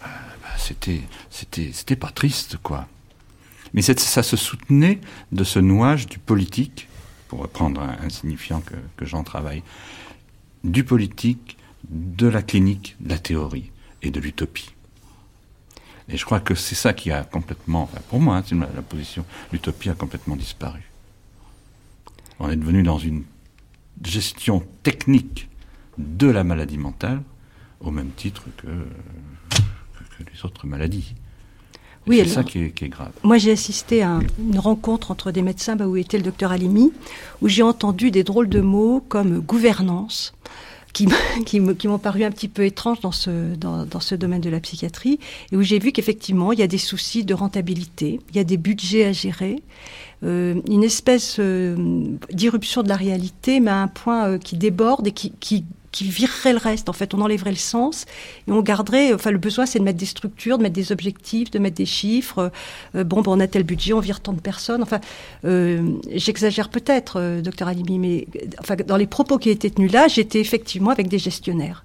Euh, 0.02 0.06
bah, 0.42 0.48
c'était, 0.56 1.00
c'était, 1.28 1.70
c'était 1.72 1.96
pas 1.96 2.10
triste, 2.10 2.58
quoi. 2.62 2.86
Mais 3.74 3.82
ça 3.82 4.22
se 4.22 4.36
soutenait 4.36 5.00
de 5.32 5.42
ce 5.42 5.58
nouage 5.58 6.06
du 6.06 6.18
politique, 6.18 6.86
pour 7.26 7.40
reprendre 7.40 7.80
un, 7.80 7.96
un 8.04 8.08
signifiant 8.08 8.60
que, 8.60 8.74
que 8.96 9.04
j'en 9.04 9.24
travaille, 9.24 9.64
du 10.62 10.84
politique 10.84 11.55
de 11.90 12.26
la 12.26 12.42
clinique, 12.42 12.96
de 13.00 13.10
la 13.10 13.18
théorie 13.18 13.70
et 14.02 14.10
de 14.10 14.20
l'utopie. 14.20 14.70
Et 16.08 16.16
je 16.16 16.24
crois 16.24 16.40
que 16.40 16.54
c'est 16.54 16.74
ça 16.74 16.92
qui 16.92 17.10
a 17.10 17.24
complètement, 17.24 17.90
pour 18.08 18.20
moi, 18.20 18.36
hein, 18.36 18.44
c'est 18.46 18.54
la 18.54 18.82
position, 18.82 19.24
l'utopie 19.52 19.90
a 19.90 19.94
complètement 19.94 20.36
disparu. 20.36 20.82
On 22.38 22.50
est 22.50 22.56
devenu 22.56 22.82
dans 22.82 22.98
une 22.98 23.24
gestion 24.04 24.62
technique 24.82 25.48
de 25.98 26.28
la 26.28 26.44
maladie 26.44 26.78
mentale 26.78 27.22
au 27.80 27.90
même 27.90 28.10
titre 28.10 28.44
que, 28.56 28.66
les 30.20 30.44
autres 30.44 30.66
maladies. 30.66 31.14
Oui, 32.06 32.20
c'est 32.22 32.28
ça 32.28 32.44
qui 32.44 32.60
est, 32.60 32.88
grave. 32.88 33.10
Moi, 33.22 33.36
j'ai 33.36 33.50
assisté 33.50 34.02
à 34.02 34.20
une 34.38 34.58
rencontre 34.58 35.10
entre 35.10 35.32
des 35.32 35.42
médecins 35.42 35.76
bah, 35.76 35.86
où 35.86 35.96
était 35.96 36.16
le 36.16 36.22
docteur 36.22 36.52
Alimi, 36.52 36.92
où 37.42 37.48
j'ai 37.48 37.62
entendu 37.62 38.10
des 38.10 38.22
drôles 38.22 38.48
de 38.48 38.60
mots 38.60 39.04
comme 39.08 39.40
gouvernance, 39.40 40.32
qui, 41.46 41.60
m'ont 41.60 41.98
paru 41.98 42.24
un 42.24 42.30
petit 42.30 42.48
peu 42.48 42.64
étranges 42.64 43.00
dans 43.00 43.12
ce, 43.12 44.14
domaine 44.14 44.40
de 44.40 44.50
la 44.50 44.60
psychiatrie, 44.60 45.18
et 45.52 45.56
où 45.56 45.62
j'ai 45.62 45.78
vu 45.78 45.92
qu'effectivement, 45.92 46.52
il 46.52 46.58
y 46.58 46.62
a 46.62 46.66
des 46.66 46.78
soucis 46.78 47.24
de 47.24 47.34
rentabilité, 47.34 48.20
il 48.30 48.36
y 48.36 48.38
a 48.38 48.44
des 48.44 48.56
budgets 48.56 49.04
à 49.04 49.12
gérer, 49.12 49.62
euh, 50.24 50.60
une 50.68 50.82
espèce 50.82 51.36
euh, 51.38 51.76
d'irruption 52.32 52.82
de 52.82 52.88
la 52.88 52.96
réalité, 52.96 53.60
mais 53.60 53.70
à 53.70 53.82
un 53.82 53.88
point 53.88 54.28
euh, 54.28 54.38
qui 54.38 54.56
déborde 54.56 55.06
et 55.06 55.12
qui, 55.12 55.32
qui, 55.40 55.64
qui 55.96 56.04
virerait 56.04 56.52
le 56.52 56.58
reste. 56.58 56.90
En 56.90 56.92
fait, 56.92 57.14
on 57.14 57.22
enlèverait 57.22 57.50
le 57.50 57.56
sens 57.56 58.04
et 58.46 58.52
on 58.52 58.60
garderait. 58.60 59.14
Enfin, 59.14 59.30
le 59.30 59.38
besoin, 59.38 59.64
c'est 59.64 59.78
de 59.78 59.84
mettre 59.84 59.98
des 59.98 60.04
structures, 60.04 60.58
de 60.58 60.62
mettre 60.62 60.74
des 60.74 60.92
objectifs, 60.92 61.50
de 61.50 61.58
mettre 61.58 61.76
des 61.76 61.86
chiffres. 61.86 62.52
Euh, 62.94 63.02
bon, 63.02 63.22
bon, 63.22 63.36
on 63.36 63.40
a 63.40 63.46
tel 63.46 63.62
budget, 63.62 63.94
on 63.94 64.00
vire 64.00 64.20
tant 64.20 64.34
de 64.34 64.40
personnes. 64.40 64.82
Enfin, 64.82 65.00
euh, 65.46 65.92
j'exagère 66.12 66.68
peut-être, 66.68 67.18
euh, 67.18 67.40
docteur 67.40 67.68
Alimi, 67.68 67.98
mais 67.98 68.28
dans 68.86 68.98
les 68.98 69.06
propos 69.06 69.38
qui 69.38 69.48
étaient 69.48 69.70
tenus 69.70 69.90
là, 69.90 70.06
j'étais 70.06 70.40
effectivement 70.40 70.90
avec 70.90 71.08
des 71.08 71.18
gestionnaires. 71.18 71.82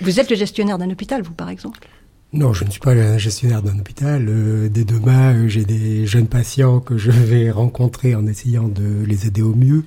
Vous 0.00 0.18
êtes 0.18 0.28
le 0.28 0.36
gestionnaire 0.36 0.78
d'un 0.78 0.90
hôpital, 0.90 1.22
vous, 1.22 1.34
par 1.34 1.50
exemple? 1.50 1.86
Non, 2.34 2.52
je 2.52 2.64
ne 2.64 2.70
suis 2.70 2.80
pas 2.80 2.94
le 2.94 3.16
gestionnaire 3.16 3.62
d'un 3.62 3.78
hôpital. 3.78 4.26
Euh, 4.28 4.68
dès 4.68 4.84
demain, 4.84 5.46
j'ai 5.46 5.64
des 5.64 6.04
jeunes 6.04 6.26
patients 6.26 6.80
que 6.80 6.98
je 6.98 7.12
vais 7.12 7.52
rencontrer 7.52 8.16
en 8.16 8.26
essayant 8.26 8.66
de 8.66 9.04
les 9.06 9.28
aider 9.28 9.40
au 9.40 9.54
mieux. 9.54 9.84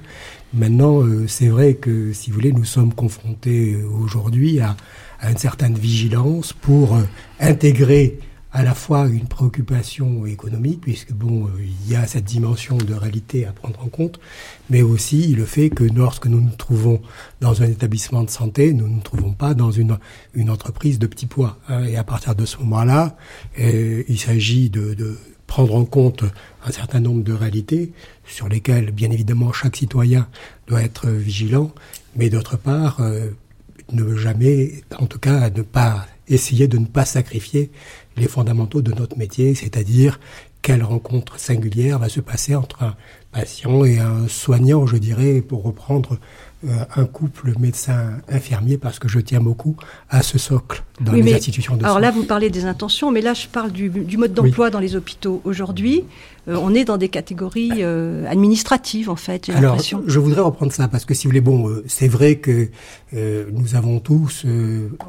Maintenant, 0.54 1.04
euh, 1.04 1.28
c'est 1.28 1.50
vrai 1.50 1.76
que, 1.76 2.14
si 2.14 2.30
vous 2.30 2.36
voulez, 2.36 2.54
nous 2.54 2.66
sommes 2.66 2.94
confrontés 2.94 3.78
aujourd'hui 3.84 4.60
à, 4.60 4.78
à, 5.20 5.32
une 5.32 5.38
certaine 5.38 5.76
vigilance 5.76 6.54
pour 6.54 6.98
intégrer 7.40 8.20
à 8.58 8.64
la 8.64 8.74
fois 8.74 9.08
une 9.08 9.28
préoccupation 9.28 10.26
économique, 10.26 10.82
puisque 10.82 11.14
bon, 11.14 11.46
euh, 11.46 11.50
il 11.60 11.92
y 11.92 11.96
a 11.96 12.08
cette 12.08 12.24
dimension 12.24 12.78
de 12.78 12.94
réalité 12.94 13.46
à 13.46 13.52
prendre 13.52 13.80
en 13.84 13.88
compte, 13.88 14.20
mais 14.70 14.82
aussi 14.82 15.36
le 15.36 15.46
fait 15.46 15.70
que 15.70 15.84
lorsque 15.84 16.28
nous 16.28 16.42
nous 16.42 16.56
trouvons 16.58 17.02
dans 17.42 17.62
un 17.62 17.66
établissement 17.68 18.24
de 18.24 18.30
santé, 18.30 18.74
nous 18.74 18.88
ne 18.88 18.96
nous 18.96 19.02
trouvons 19.02 19.34
pas 19.34 19.54
dans 19.54 19.70
une, 19.70 19.98
une 20.34 20.50
entreprise 20.50 20.98
de 20.98 21.08
petit 21.08 21.28
poids. 21.28 21.60
Hein. 21.70 21.84
et 21.86 21.98
à 21.98 22.04
partir 22.04 22.36
de 22.36 22.46
ce 22.46 22.58
moment-là, 22.58 23.16
euh, 23.60 24.04
il 24.08 24.20
s'agit 24.20 24.70
de, 24.70 24.94
de 24.94 25.18
prendre 25.48 25.76
en 25.76 25.86
compte 25.86 26.24
un 26.66 26.72
certain 26.72 27.00
nombre 27.00 27.24
de 27.24 27.34
réalités 27.34 27.94
sur 28.26 28.50
lesquelles, 28.50 28.92
bien 28.92 29.10
évidemment, 29.10 29.54
chaque 29.54 29.78
citoyen 29.78 30.28
doit 30.68 30.84
être 30.84 31.08
vigilant, 31.08 31.72
mais 32.16 32.30
d'autre 32.30 32.58
part, 32.58 33.00
euh, 33.00 33.30
ne 33.92 34.16
jamais, 34.16 34.84
en 35.00 35.06
tout 35.06 35.20
cas, 35.20 35.50
ne 35.50 35.62
pas 35.62 36.06
essayer 36.28 36.68
de 36.68 36.78
ne 36.78 36.86
pas 36.86 37.06
sacrifier 37.06 37.72
les 38.18 38.28
fondamentaux 38.28 38.82
de 38.82 38.92
notre 38.92 39.18
métier, 39.18 39.56
c'est-à-dire 39.56 40.20
quelle 40.62 40.84
rencontre 40.84 41.40
singulière 41.40 42.00
va 42.00 42.10
se 42.10 42.20
passer 42.20 42.54
entre 42.56 42.84
un 42.84 42.96
patient 43.32 43.86
et 43.86 44.00
un 44.00 44.28
soignant, 44.28 44.86
je 44.86 44.98
dirais, 44.98 45.42
pour 45.42 45.64
reprendre 45.64 46.20
un 46.96 47.06
couple 47.06 47.54
médecin-infirmier, 47.60 48.78
parce 48.78 49.00
que 49.00 49.08
je 49.08 49.20
tiens 49.20 49.42
beaucoup 49.42 49.76
à 50.10 50.24
ce 50.24 50.38
socle 50.38 50.84
dans 51.00 51.12
les 51.12 51.34
institutions 51.34 51.78
de 51.78 51.86
Alors 51.86 52.00
là, 52.00 52.12
vous 52.12 52.24
parlez 52.24 52.50
des 52.50 52.66
intentions, 52.66 53.12
mais 53.12 53.22
là, 53.22 53.34
je 53.34 53.48
parle 53.48 53.72
du, 53.72 53.90
du 53.90 54.18
mode 54.18 54.34
d'emploi 54.34 54.70
dans 54.70 54.80
les 54.80 54.96
hôpitaux. 54.96 55.42
Aujourd'hui, 55.44 56.04
euh, 56.48 56.58
on 56.62 56.74
est 56.74 56.86
dans 56.86 56.98
des 56.98 57.10
catégories 57.10 57.84
euh, 57.84 58.26
administratives, 58.28 59.10
en 59.10 59.16
fait, 59.16 59.50
Alors, 59.50 59.78
je 59.82 60.20
voudrais 60.20 60.42
reprendre 60.42 60.72
ça, 60.72 60.88
parce 60.88 61.06
que 61.06 61.14
si 61.14 61.28
vous 61.28 61.32
voulez, 61.32 61.42
bon, 61.42 61.70
euh, 61.70 61.84
c'est 61.88 62.08
vrai 62.08 62.38
que 62.38 62.70
nous 63.14 63.76
avons 63.76 64.00
tous, 64.00 64.46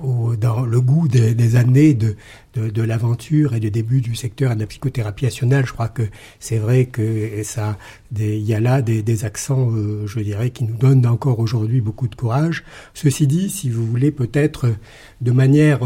au, 0.05 0.37
dans 0.37 0.61
le 0.61 0.81
goût 0.81 1.09
des, 1.09 1.35
des 1.35 1.57
années 1.57 1.95
de, 1.95 2.15
de, 2.55 2.71
de 2.71 2.83
l'aventure 2.83 3.55
et 3.55 3.61
du 3.61 3.73
début 3.73 4.01
du 4.01 4.15
secteur 4.15 4.55
de 4.55 4.61
la 4.61 4.67
psychothérapie 4.67 5.25
nationale, 5.25 5.67
je 5.67 5.73
crois 5.73 5.89
que 5.89 6.03
c'est 6.39 6.59
vrai 6.59 6.87
que 6.87 7.43
ça, 7.43 7.77
il 8.17 8.39
y 8.39 8.55
a 8.55 8.61
là 8.61 8.83
des, 8.83 9.03
des 9.03 9.25
accents, 9.25 9.73
je 10.07 10.21
dirais, 10.21 10.51
qui 10.51 10.63
nous 10.63 10.77
donnent 10.77 11.07
encore 11.07 11.38
aujourd'hui 11.41 11.81
beaucoup 11.81 12.09
de 12.09 12.15
courage. 12.15 12.65
Ceci 12.95 13.27
dit, 13.27 13.51
si 13.51 13.71
vous 13.71 13.87
voulez, 13.87 14.11
peut-être 14.11 14.73
de 15.21 15.33
manière 15.33 15.81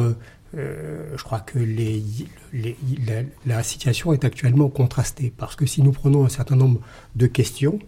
euh, 0.54 1.14
je 1.16 1.22
crois 1.22 1.40
que 1.40 1.58
la, 3.46 3.62
situation 3.62 4.12
est 4.12 4.24
actuellement 4.24 4.68
contrastée 4.68 5.32
parce 5.34 5.56
que 5.56 5.64
si 5.64 5.82
nous 5.82 5.92
prenons 5.92 6.26
un 6.26 6.28
certain 6.28 6.56
nombre 6.56 6.80
de 7.16 7.26
questions, 7.26 7.78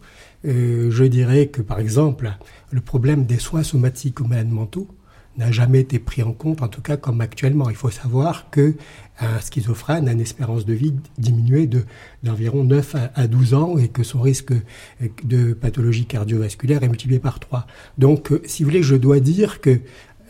euh, 0.47 0.91
je 0.91 1.05
dirais 1.05 1.49
que 1.49 1.61
par 1.61 1.79
exemple 1.79 2.33
le 2.71 2.81
problème 2.81 3.27
des 3.27 3.39
soins 3.39 3.63
somatiques 3.63 4.21
aux 4.21 4.25
malades 4.25 4.51
mentaux 4.51 4.89
n'a 5.37 5.51
jamais 5.51 5.81
été 5.81 5.99
pris 5.99 6.23
en 6.23 6.33
compte, 6.33 6.63
en 6.63 6.69
tout 6.69 6.81
cas 6.81 6.97
comme 6.97 7.21
actuellement. 7.21 7.69
Il 7.69 7.77
faut 7.77 7.91
savoir 7.91 8.49
que 8.51 8.75
un 9.21 9.41
schizophrène 9.41 10.09
a 10.09 10.13
une 10.13 10.21
espérance 10.21 10.65
de 10.67 10.75
vie 10.75 10.95
diminuée 11.19 11.67
de 11.67 11.85
d'environ 12.23 12.65
9 12.65 12.97
à 13.15 13.27
12 13.27 13.55
ans 13.55 13.79
et 13.79 13.89
que 13.89 14.03
son 14.03 14.21
risque 14.21 14.53
de 15.23 15.53
pathologie 15.53 16.07
cardiovasculaire 16.07 16.83
est 16.83 16.89
multiplié 16.89 17.21
par 17.21 17.39
3. 17.39 17.67
Donc, 17.99 18.33
euh, 18.33 18.43
si 18.47 18.63
vous 18.63 18.71
voulez, 18.71 18.83
je 18.83 18.97
dois 18.97 19.21
dire 19.21 19.61
que 19.61 19.81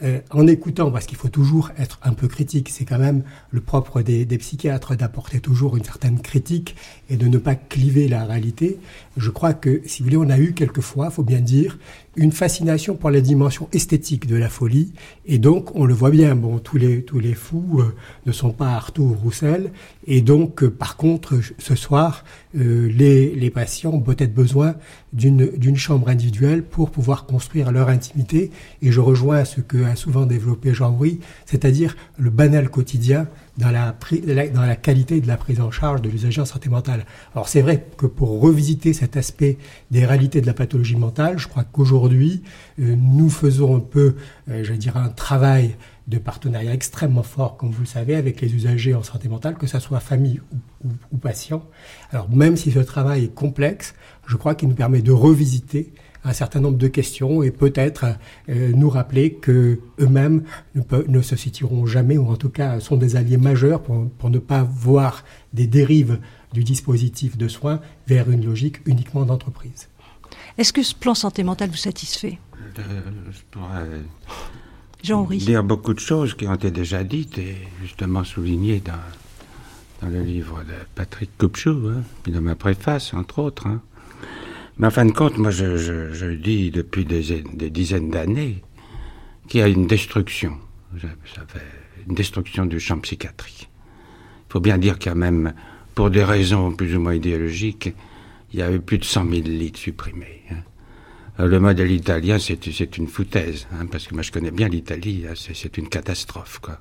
euh, 0.03 0.20
en 0.31 0.47
écoutant, 0.47 0.90
parce 0.90 1.07
qu'il 1.07 1.16
faut 1.16 1.29
toujours 1.29 1.70
être 1.79 2.01
un 2.03 2.12
peu 2.12 2.27
critique, 2.27 2.68
c'est 2.68 2.85
quand 2.85 2.99
même 2.99 3.23
le 3.51 3.61
propre 3.61 4.03
des 4.03 4.27
psychiatres 4.38 4.97
d'apporter 4.97 5.40
toujours 5.40 5.77
une 5.77 5.85
certaine 5.85 6.20
critique 6.20 6.75
et 7.11 7.17
de 7.17 7.27
ne 7.27 7.38
pas 7.38 7.55
cliver 7.55 8.09
la 8.09 8.25
réalité. 8.25 8.79
Je 9.17 9.31
crois 9.31 9.55
que, 9.55 9.83
si 9.87 10.03
vous 10.03 10.07
voulez, 10.07 10.17
on 10.17 10.31
a 10.31 10.38
eu 10.38 10.53
quelquefois, 10.53 11.11
faut 11.11 11.23
bien 11.23 11.40
dire, 11.40 11.79
une 12.17 12.33
fascination 12.33 12.97
pour 12.97 13.11
la 13.11 13.21
dimension 13.21 13.69
esthétique 13.73 14.27
de 14.27 14.37
la 14.37 14.49
folie. 14.49 14.93
Et 15.27 15.38
donc, 15.38 15.75
on 15.75 15.85
le 15.85 15.95
voit 15.95 16.11
bien, 16.11 16.35
bon, 16.37 16.59
tous 16.59 16.77
les, 16.77 17.03
tous 17.03 17.19
les 17.19 17.35
fous 17.35 17.81
euh, 17.81 17.95
ne 18.27 18.33
sont 18.33 18.53
pas 18.53 18.71
Artaud 18.71 19.03
ou 19.03 19.14
Roussel. 19.14 19.73
Et 20.07 20.21
donc, 20.21 20.62
euh, 20.62 20.71
par 20.71 20.97
contre, 20.97 21.35
ce 21.59 21.75
soir, 21.75 22.25
euh, 22.57 22.88
les, 22.88 23.35
les 23.35 23.51
patients 23.51 23.93
ont 23.93 24.01
peut-être 24.01 24.35
besoin 24.35 24.75
d'une, 25.12 25.51
d'une 25.57 25.77
chambre 25.77 26.09
individuelle 26.09 26.62
pour 26.62 26.90
pouvoir 26.90 27.27
construire 27.27 27.73
leur 27.73 27.88
intimité. 27.88 28.51
Et 28.83 28.93
je 28.93 29.01
rejoins 29.01 29.45
ce 29.45 29.61
que 29.61 29.83
a 29.85 29.97
souvent 29.97 30.27
développé 30.27 30.73
Jean-Louis, 30.73 31.21
c'est-à-dire 31.47 31.97
le 32.19 32.31
banal 32.31 32.69
quotidien 32.69 33.29
dans 33.57 33.71
la, 33.71 33.95
dans 34.53 34.62
la 34.62 34.77
qualité 34.77 35.21
de 35.21 35.27
la 35.27 35.37
prise 35.37 35.61
en 35.61 35.71
charge 35.71 36.03
de 36.03 36.09
l'usager 36.09 36.40
en 36.40 36.45
santé 36.45 36.69
mentale. 36.69 37.07
Alors 37.35 37.49
c'est 37.49 37.62
vrai 37.62 37.87
que 37.97 38.07
pour 38.07 38.40
revisiter 38.40 38.93
cet 38.93 39.17
aspect 39.17 39.59
des 39.90 40.05
réalités 40.05 40.40
de 40.40 40.47
la 40.47 40.55
pathologie 40.55 40.97
mentale, 40.97 41.38
je 41.38 41.47
crois 41.49 41.64
qu'aujourd'hui, 41.64 42.43
euh, 42.81 42.97
nous 42.99 43.31
faisons 43.31 43.77
un 43.77 43.81
peu, 43.81 44.17
euh, 44.49 44.64
je 44.64 44.73
dirais, 44.75 45.01
un 45.01 45.09
travail 45.09 45.77
de 46.09 46.19
partenariat 46.19 46.75
extrêmement 46.75 47.23
fort, 47.23 47.57
comme 47.57 47.71
vous 47.71 47.81
le 47.81 47.87
savez, 47.87 48.14
avec 48.14 48.40
les 48.40 48.55
usagers 48.55 48.95
en 48.95 49.03
santé 49.03 49.29
mentale, 49.29 49.55
que 49.55 49.67
ce 49.67 49.79
soit 49.79 50.01
famille 50.01 50.40
ou, 50.53 50.88
ou, 50.88 50.93
ou 51.12 51.17
patient. 51.17 51.64
Alors 52.11 52.29
même 52.31 52.57
si 52.57 52.73
ce 52.73 52.81
travail 52.81 53.25
est 53.25 53.35
complexe, 53.35 53.95
je 54.27 54.37
crois 54.37 54.55
qu'il 54.55 54.69
nous 54.69 54.75
permet 54.75 55.01
de 55.01 55.12
revisiter 55.12 55.93
un 56.24 56.32
certain 56.32 56.60
nombre 56.60 56.78
de 56.78 56.88
questions 56.88 57.42
et 57.42 57.50
peut-être 57.50 58.06
euh, 58.48 58.72
nous 58.74 58.88
rappeler 58.88 59.34
que 59.34 59.80
eux-mêmes 60.00 60.42
ne, 60.74 60.82
ne, 61.06 61.22
se 61.22 61.37
situeront 61.37 61.87
jamais, 61.87 62.16
ou 62.16 62.28
en 62.28 62.37
tout 62.37 62.48
cas 62.48 62.80
sont 62.80 62.96
des 62.96 63.16
alliés 63.16 63.37
majeurs 63.37 63.82
pour, 63.82 64.08
pour, 64.18 64.30
ne 64.30 64.38
pas 64.38 64.62
voir 64.62 65.24
des 65.52 65.66
dérives 65.66 66.18
du 66.52 66.64
dispositif 66.64 67.37
de 67.37 67.48
soins 67.48 67.80
vers 68.06 68.30
une 68.30 68.44
logique 68.44 68.78
uniquement 68.87 69.24
d'entreprise. 69.24 69.88
Est-ce 70.56 70.72
que 70.72 70.82
ce 70.82 70.94
plan 70.94 71.14
santé 71.14 71.42
mentale 71.42 71.70
vous 71.70 71.76
satisfait? 71.76 72.38
Euh, 72.78 72.82
Je 73.30 73.40
pourrais 73.50 73.87
Jean 75.02 75.24
dire 75.24 75.62
beaucoup 75.62 75.92
de 75.92 76.00
choses 76.00 76.34
qui 76.34 76.46
ont 76.46 76.54
été 76.54 76.70
déjà 76.70 77.04
dites 77.04 77.37
et 77.37 77.56
justement 77.82 78.24
soulignées 78.24 78.80
dans, 78.80 78.92
dans 80.00 80.08
le 80.08 80.22
livre 80.22 80.60
de 80.60 80.74
Patrick 80.94 81.37
Kupchou, 81.37 81.88
hein, 81.88 82.02
puis 82.22 82.32
dans 82.32 82.40
ma 82.40 82.54
préface, 82.54 83.12
entre 83.12 83.40
autres. 83.40 83.66
Hein. 83.66 83.82
Mais 84.78 84.88
en 84.88 84.90
fin 84.90 85.04
de 85.04 85.12
compte, 85.12 85.38
moi, 85.38 85.50
je, 85.50 85.76
je, 85.76 86.26
dis 86.26 86.70
depuis 86.70 87.04
des, 87.04 87.42
des 87.42 87.70
dizaines 87.70 88.10
d'années 88.10 88.62
qu'il 89.48 89.60
y 89.60 89.62
a 89.62 89.68
une 89.68 89.87
destruction. 89.87 90.58
Une 92.08 92.14
destruction 92.14 92.66
du 92.66 92.80
champ 92.80 92.98
psychiatrique. 92.98 93.68
Il 94.48 94.52
faut 94.52 94.60
bien 94.60 94.78
dire 94.78 94.98
qu'il 94.98 95.10
y 95.10 95.12
a 95.12 95.16
même, 95.16 95.54
pour 95.94 96.10
des 96.10 96.24
raisons 96.24 96.72
plus 96.72 96.96
ou 96.96 97.00
moins 97.00 97.14
idéologiques, 97.14 97.94
il 98.52 98.60
y 98.60 98.62
a 98.62 98.70
eu 98.70 98.80
plus 98.80 98.98
de 98.98 99.04
100 99.04 99.28
000 99.30 99.42
lits 99.46 99.72
supprimés. 99.74 100.42
Hein. 100.50 101.44
Le 101.44 101.58
modèle 101.58 101.90
italien, 101.90 102.38
c'est 102.38 102.96
une 102.96 103.08
foutaise, 103.08 103.66
hein, 103.72 103.87
parce 103.90 104.06
que 104.06 104.14
moi 104.14 104.22
je 104.22 104.30
connais 104.30 104.52
bien 104.52 104.68
l'Italie, 104.68 105.24
hein, 105.28 105.34
c'est 105.34 105.76
une 105.76 105.88
catastrophe. 105.88 106.60
Quoi. 106.60 106.78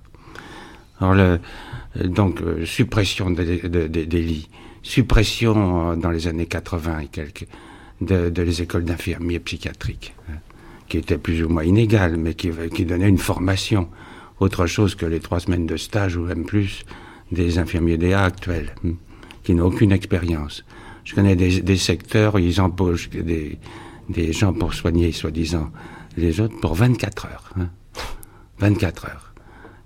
Alors, 0.99 1.15
le, 1.15 1.39
donc, 2.08 2.41
euh, 2.41 2.63
suppression 2.65 3.32
des 3.32 4.21
lits, 4.21 4.49
suppression 4.84 5.91
euh, 5.91 5.95
dans 5.95 6.12
les 6.12 6.27
années 6.27 6.45
80 6.45 6.99
et 6.99 7.08
quelques 7.08 7.47
de, 8.06 8.42
les 8.42 8.62
écoles 8.62 8.86
d'infirmiers 8.86 9.39
psychiatriques, 9.39 10.13
hein, 10.30 10.38
qui 10.88 10.98
étaient 10.98 11.18
plus 11.18 11.44
ou 11.44 11.50
moins 11.50 11.63
inégales, 11.63 12.18
mais 12.18 12.34
qui, 12.34 12.52
donnaient 12.86 13.10
une 13.10 13.18
formation, 13.18 13.88
autre 14.39 14.66
chose 14.66 14.96
que 14.96 15.06
les 15.06 15.20
trois 15.20 15.39
semaines 15.39 15.66
de 15.66 15.78
stage 15.78 16.18
ou 16.18 16.22
même 16.22 16.46
plus 16.46 16.84
des 17.32 17.58
infirmiers 17.58 17.98
DA 17.98 18.24
actuels, 18.24 18.76
hein, 18.86 18.94
qui 19.44 19.54
n'ont 19.54 19.66
aucune 19.66 19.92
expérience. 19.92 20.63
Je 21.04 21.16
connais 21.16 21.36
des, 21.36 21.62
des, 21.62 21.78
secteurs 21.78 22.36
où 22.36 22.39
ils 22.39 22.62
embauchent 22.62 23.10
des, 23.10 23.58
des 24.10 24.32
gens 24.32 24.54
pour 24.54 24.74
soigner, 24.74 25.12
soi-disant, 25.12 25.72
les 26.18 26.39
autres 26.39 26.60
pour 26.60 26.76
24 26.76 27.26
heures. 27.26 27.50
Hein, 27.60 27.70
24 28.60 29.06
heures. 29.06 29.34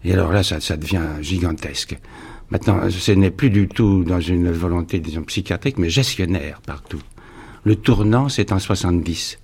Et 0.04 0.14
alors 0.14 0.32
là, 0.32 0.44
ça, 0.44 0.60
ça 0.60 0.78
devient 0.78 1.04
gigantesque. 1.22 1.98
Maintenant, 2.50 2.90
ce 2.90 3.12
n'est 3.12 3.32
plus 3.32 3.50
du 3.50 3.68
tout 3.68 4.04
dans 4.04 4.22
une 4.22 4.52
volonté, 4.52 5.00
disons, 5.00 5.24
psychiatrique, 5.24 5.78
mais 5.78 5.90
gestionnaire 5.90 6.62
partout. 6.66 7.02
Le 7.68 7.76
tournant, 7.76 8.30
c'est 8.30 8.54
en 8.54 8.60
70 8.60 9.40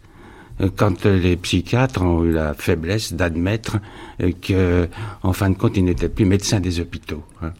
euh, 0.61 0.69
quand 0.73 1.03
les 1.03 1.35
psychiatres 1.35 2.01
ont 2.03 2.23
eu 2.23 2.31
la 2.31 2.53
faiblesse 2.53 3.11
d'admettre 3.11 3.79
euh, 4.21 4.31
que, 4.41 4.87
en 5.23 5.33
fin 5.33 5.49
de 5.49 5.57
compte, 5.57 5.75
ils 5.75 5.83
n'étaient 5.83 6.07
plus 6.07 6.23
médecins 6.23 6.61
des 6.61 6.79
hôpitaux. 6.79 7.25
Hein, 7.41 7.51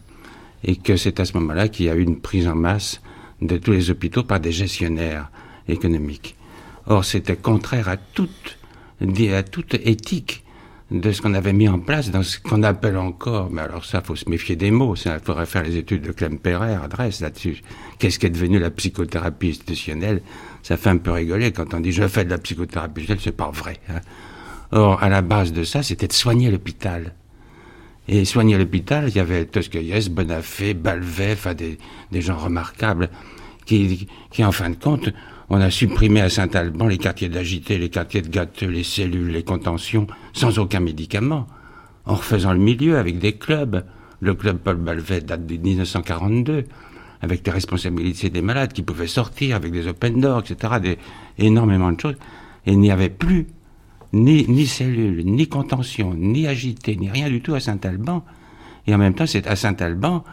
et 0.64 0.76
que 0.76 0.96
c'est 0.96 1.20
à 1.20 1.26
ce 1.26 1.34
moment-là 1.34 1.68
qu'il 1.68 1.84
y 1.84 1.90
a 1.90 1.94
eu 1.94 2.00
une 2.00 2.18
prise 2.18 2.48
en 2.48 2.54
masse 2.54 3.02
de 3.42 3.58
tous 3.58 3.72
les 3.72 3.90
hôpitaux 3.90 4.22
par 4.22 4.40
des 4.40 4.52
gestionnaires 4.52 5.30
économiques. 5.68 6.34
Or, 6.86 7.04
c'était 7.04 7.36
contraire 7.36 7.90
à 7.90 7.98
toute 7.98 8.56
à 9.02 9.42
toute 9.42 9.74
éthique 9.74 10.43
de 11.00 11.10
ce 11.10 11.20
qu'on 11.20 11.34
avait 11.34 11.52
mis 11.52 11.68
en 11.68 11.80
place 11.80 12.10
dans 12.10 12.22
ce 12.22 12.38
qu'on 12.38 12.62
appelle 12.62 12.96
encore, 12.96 13.50
mais 13.50 13.62
alors 13.62 13.84
ça, 13.84 14.00
faut 14.00 14.14
se 14.14 14.28
méfier 14.28 14.54
des 14.54 14.70
mots, 14.70 14.94
il 14.94 15.20
faudrait 15.24 15.46
faire 15.46 15.64
les 15.64 15.76
études 15.76 16.02
de 16.02 16.12
Clem 16.12 16.38
Perrer, 16.38 16.74
adresse 16.74 17.20
là-dessus. 17.20 17.62
Qu'est-ce 17.98 18.18
qui 18.18 18.26
est 18.26 18.30
devenu 18.30 18.60
la 18.60 18.70
psychothérapie 18.70 19.50
institutionnelle? 19.50 20.22
Ça 20.62 20.76
fait 20.76 20.90
un 20.90 20.98
peu 20.98 21.10
rigoler 21.10 21.50
quand 21.50 21.74
on 21.74 21.80
dit 21.80 21.90
je 21.90 22.06
fais 22.06 22.24
de 22.24 22.30
la 22.30 22.38
psychothérapie 22.38 23.02
institutionnelle, 23.02 23.22
c'est 23.24 23.36
pas 23.36 23.50
vrai. 23.50 23.80
Hein. 23.88 24.00
Or, 24.70 25.02
à 25.02 25.08
la 25.08 25.22
base 25.22 25.52
de 25.52 25.64
ça, 25.64 25.82
c'était 25.82 26.06
de 26.06 26.12
soigner 26.12 26.50
l'hôpital. 26.50 27.14
Et 28.06 28.24
soigner 28.24 28.56
l'hôpital, 28.56 29.08
il 29.08 29.16
y 29.16 29.20
avait 29.20 29.46
Tosquelles, 29.46 30.08
Bonafé, 30.10 30.74
Balvet, 30.74 31.32
enfin 31.32 31.54
des, 31.54 31.78
des 32.12 32.20
gens 32.20 32.36
remarquables, 32.36 33.08
qui, 33.66 34.06
qui 34.30 34.44
en 34.44 34.52
fin 34.52 34.70
de 34.70 34.76
compte 34.76 35.10
on 35.50 35.60
a 35.60 35.70
supprimé 35.70 36.20
à 36.20 36.30
Saint-Alban 36.30 36.86
les 36.86 36.98
quartiers 36.98 37.28
d'agité, 37.28 37.78
les 37.78 37.90
quartiers 37.90 38.22
de 38.22 38.28
gâteux, 38.28 38.68
les 38.68 38.82
cellules, 38.82 39.30
les 39.30 39.42
contentions, 39.42 40.06
sans 40.32 40.58
aucun 40.58 40.80
médicament, 40.80 41.46
en 42.06 42.14
refaisant 42.14 42.52
le 42.52 42.58
milieu 42.58 42.98
avec 42.98 43.18
des 43.18 43.32
clubs. 43.32 43.84
Le 44.20 44.34
club 44.34 44.58
Paul 44.58 44.76
Balvet 44.76 45.20
date 45.20 45.46
de 45.46 45.56
1942, 45.56 46.64
avec 47.20 47.42
des 47.42 47.50
responsabilités 47.50 48.30
des 48.30 48.40
malades 48.40 48.72
qui 48.72 48.82
pouvaient 48.82 49.06
sortir, 49.06 49.56
avec 49.56 49.72
des 49.72 49.86
open 49.86 50.20
doors, 50.20 50.40
etc., 50.40 50.74
des, 50.80 50.98
énormément 51.38 51.92
de 51.92 52.00
choses. 52.00 52.16
Et 52.64 52.72
il 52.72 52.80
n'y 52.80 52.90
avait 52.90 53.10
plus 53.10 53.46
ni, 54.14 54.46
ni 54.48 54.66
cellules, 54.66 55.26
ni 55.26 55.46
contention, 55.46 56.14
ni 56.14 56.46
agité, 56.46 56.96
ni 56.96 57.10
rien 57.10 57.28
du 57.28 57.42
tout 57.42 57.54
à 57.54 57.60
Saint-Alban. 57.60 58.24
Et 58.86 58.94
en 58.94 58.98
même 58.98 59.14
temps, 59.14 59.26
c'est 59.26 59.46
à 59.46 59.56
Saint-Alban 59.56 60.24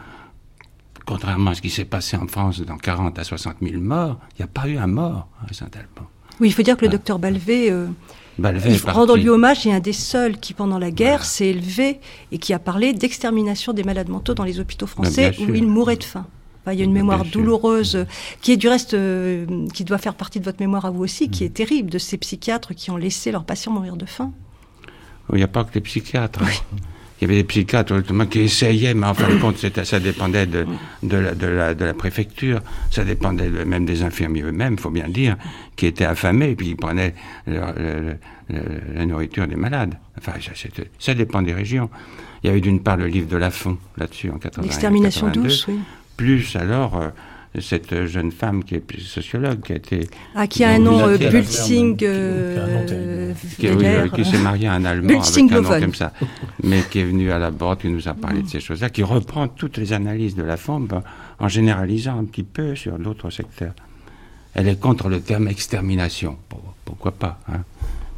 contrairement 1.04 1.50
à 1.50 1.54
ce 1.54 1.62
qui 1.62 1.70
s'est 1.70 1.84
passé 1.84 2.16
en 2.16 2.26
France 2.26 2.60
dans 2.60 2.76
40 2.76 3.18
à 3.18 3.24
60 3.24 3.56
000 3.62 3.80
morts, 3.80 4.18
il 4.32 4.42
n'y 4.42 4.44
a 4.44 4.48
pas 4.48 4.68
eu 4.68 4.76
un 4.76 4.86
mort 4.86 5.28
à 5.42 5.52
Saint-Alban. 5.52 6.08
Oui, 6.40 6.48
il 6.48 6.52
faut 6.52 6.62
dire 6.62 6.76
que 6.76 6.84
le 6.84 6.90
docteur 6.90 7.18
Balvet, 7.18 7.70
euh, 7.70 7.86
rendre 8.86 9.16
lui 9.16 9.28
hommage, 9.28 9.66
est 9.66 9.72
un 9.72 9.80
des 9.80 9.92
seuls 9.92 10.38
qui, 10.38 10.54
pendant 10.54 10.78
la 10.78 10.90
guerre, 10.90 11.24
s'est 11.24 11.48
élevé 11.48 12.00
et 12.30 12.38
qui 12.38 12.52
a 12.52 12.58
parlé 12.58 12.92
d'extermination 12.92 13.72
des 13.72 13.84
malades 13.84 14.08
mentaux 14.08 14.34
dans 14.34 14.44
les 14.44 14.58
hôpitaux 14.58 14.86
français 14.86 15.32
où 15.40 15.54
ils 15.54 15.66
mouraient 15.66 15.96
de 15.96 16.04
faim. 16.04 16.26
il 16.66 16.78
y 16.78 16.80
a 16.80 16.84
une 16.84 16.92
mémoire 16.92 17.24
douloureuse 17.24 18.06
qui 18.40 18.52
est 18.52 18.56
du 18.56 18.68
reste, 18.68 18.94
euh, 18.94 19.46
qui 19.74 19.84
doit 19.84 19.98
faire 19.98 20.14
partie 20.14 20.40
de 20.40 20.44
votre 20.44 20.60
mémoire 20.60 20.86
à 20.86 20.90
vous 20.90 21.02
aussi, 21.02 21.28
qui 21.28 21.44
mm. 21.44 21.46
est 21.46 21.50
terrible, 21.50 21.90
de 21.90 21.98
ces 21.98 22.16
psychiatres 22.16 22.74
qui 22.74 22.90
ont 22.90 22.96
laissé 22.96 23.30
leurs 23.30 23.44
patients 23.44 23.72
mourir 23.72 23.96
de 23.96 24.06
faim. 24.06 24.32
Il 25.32 25.36
n'y 25.36 25.42
a 25.42 25.48
pas 25.48 25.64
que 25.64 25.74
les 25.74 25.80
psychiatres. 25.80 26.42
Hein 26.42 26.76
il 27.22 27.28
y 27.28 27.30
avait 27.30 27.42
des 27.42 27.46
psychiatres 27.46 27.94
qui 28.28 28.40
essayaient, 28.40 28.94
mais 28.94 29.06
en 29.06 29.14
fin 29.14 29.32
de 29.32 29.38
compte, 29.38 29.56
ça 29.56 30.00
dépendait 30.00 30.46
de, 30.46 30.66
de, 31.04 31.16
la, 31.16 31.34
de, 31.36 31.46
la, 31.46 31.72
de, 31.72 31.84
la, 31.84 31.94
préfecture, 31.94 32.60
ça 32.90 33.04
dépendait 33.04 33.48
même 33.48 33.84
des 33.84 34.02
infirmiers 34.02 34.42
eux-mêmes, 34.42 34.76
faut 34.76 34.90
bien 34.90 35.08
dire, 35.08 35.36
qui 35.76 35.86
étaient 35.86 36.04
affamés, 36.04 36.50
et 36.50 36.56
puis 36.56 36.70
ils 36.70 36.76
prenaient 36.76 37.14
la 37.46 39.06
nourriture 39.06 39.46
des 39.46 39.54
malades. 39.54 39.94
Enfin, 40.18 40.32
ça, 40.40 40.68
ça, 40.98 41.14
dépend 41.14 41.42
des 41.42 41.54
régions. 41.54 41.90
Il 42.42 42.48
y 42.48 42.50
avait 42.50 42.60
d'une 42.60 42.80
part 42.80 42.96
le 42.96 43.06
livre 43.06 43.28
de 43.28 43.36
Lafont 43.36 43.78
là-dessus 43.98 44.28
en 44.28 44.38
80. 44.38 44.66
L'extermination 44.66 45.28
douce, 45.28 45.68
oui. 45.68 45.78
Plus 46.16 46.56
alors. 46.56 46.96
Euh, 46.96 47.08
cette 47.60 48.06
jeune 48.06 48.32
femme 48.32 48.64
qui 48.64 48.76
est 48.76 49.00
sociologue, 49.00 49.60
qui 49.60 49.72
a 49.72 49.76
été... 49.76 50.08
Ah, 50.34 50.46
qui 50.46 50.64
a 50.64 50.70
un 50.70 50.78
nom, 50.78 51.06
euh, 51.06 51.18
Bulsing... 51.18 51.98
Euh, 52.02 53.34
qui, 54.14 54.24
s'est 54.24 54.38
marié 54.38 54.68
à 54.68 54.72
un 54.72 54.84
Allemand 54.84 55.20
avec 55.20 55.52
un 55.52 55.60
nom 55.60 55.68
comme 55.68 55.94
ça, 55.94 56.12
mais 56.62 56.82
qui 56.90 57.00
est 57.00 57.04
venu 57.04 57.30
à 57.30 57.38
la 57.38 57.50
borde, 57.50 57.80
qui 57.80 57.88
nous 57.88 58.08
a 58.08 58.14
parlé 58.14 58.42
de 58.42 58.48
ces 58.48 58.60
choses-là, 58.60 58.90
qui 58.90 59.02
reprend 59.02 59.48
toutes 59.48 59.76
les 59.76 59.92
analyses 59.92 60.34
de 60.34 60.42
la 60.42 60.56
femme 60.56 60.88
en 61.38 61.48
généralisant 61.48 62.18
un 62.18 62.24
petit 62.24 62.42
peu 62.42 62.74
sur 62.74 62.98
d'autres 62.98 63.30
secteurs. 63.30 63.74
Elle 64.54 64.68
est 64.68 64.80
contre 64.80 65.08
le 65.08 65.20
terme 65.20 65.48
extermination. 65.48 66.36
Pourquoi 66.84 67.12
pas 67.12 67.38
hein 67.48 67.60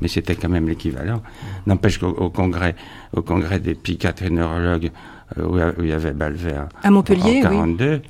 mais 0.01 0.09
c'était 0.09 0.35
quand 0.35 0.49
même 0.49 0.69
l'équivalent. 0.69 1.23
N'empêche 1.67 1.99
qu'au 1.99 2.29
congrès, 2.31 2.75
au 3.15 3.23
congrès 3.23 3.59
des 3.59 3.75
psychiatres 3.75 4.25
et 4.25 4.31
neurologues, 4.31 4.91
euh, 5.39 5.73
où, 5.79 5.83
il 5.83 5.89
y 5.89 5.93
avait 5.93 6.13
Balver 6.13 6.65
à 6.83 6.91
Montpellier, 6.91 7.39
en 7.39 7.43
42, 7.43 8.03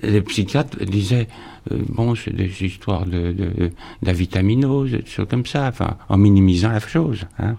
les 0.00 0.22
psychiatres 0.22 0.84
disaient 0.84 1.28
euh, 1.70 1.78
bon 1.88 2.14
c'est 2.14 2.34
des 2.34 2.50
histoires 2.64 3.06
de, 3.06 3.32
de, 3.32 3.70
de 4.02 4.12
des 4.12 5.06
choses 5.06 5.28
comme 5.28 5.46
ça 5.46 5.72
en 6.08 6.16
minimisant 6.16 6.70
la 6.70 6.80
chose 6.80 7.26
hein. 7.38 7.56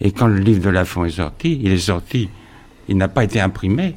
et 0.00 0.12
quand 0.12 0.26
le 0.26 0.38
livre 0.38 0.62
de 0.64 0.70
Lafont 0.70 1.04
est 1.04 1.10
sorti 1.10 1.58
il 1.62 1.72
est 1.72 1.78
sorti 1.78 2.28
il 2.88 2.96
n'a 2.96 3.08
pas 3.08 3.24
été 3.24 3.40
imprimé 3.40 3.96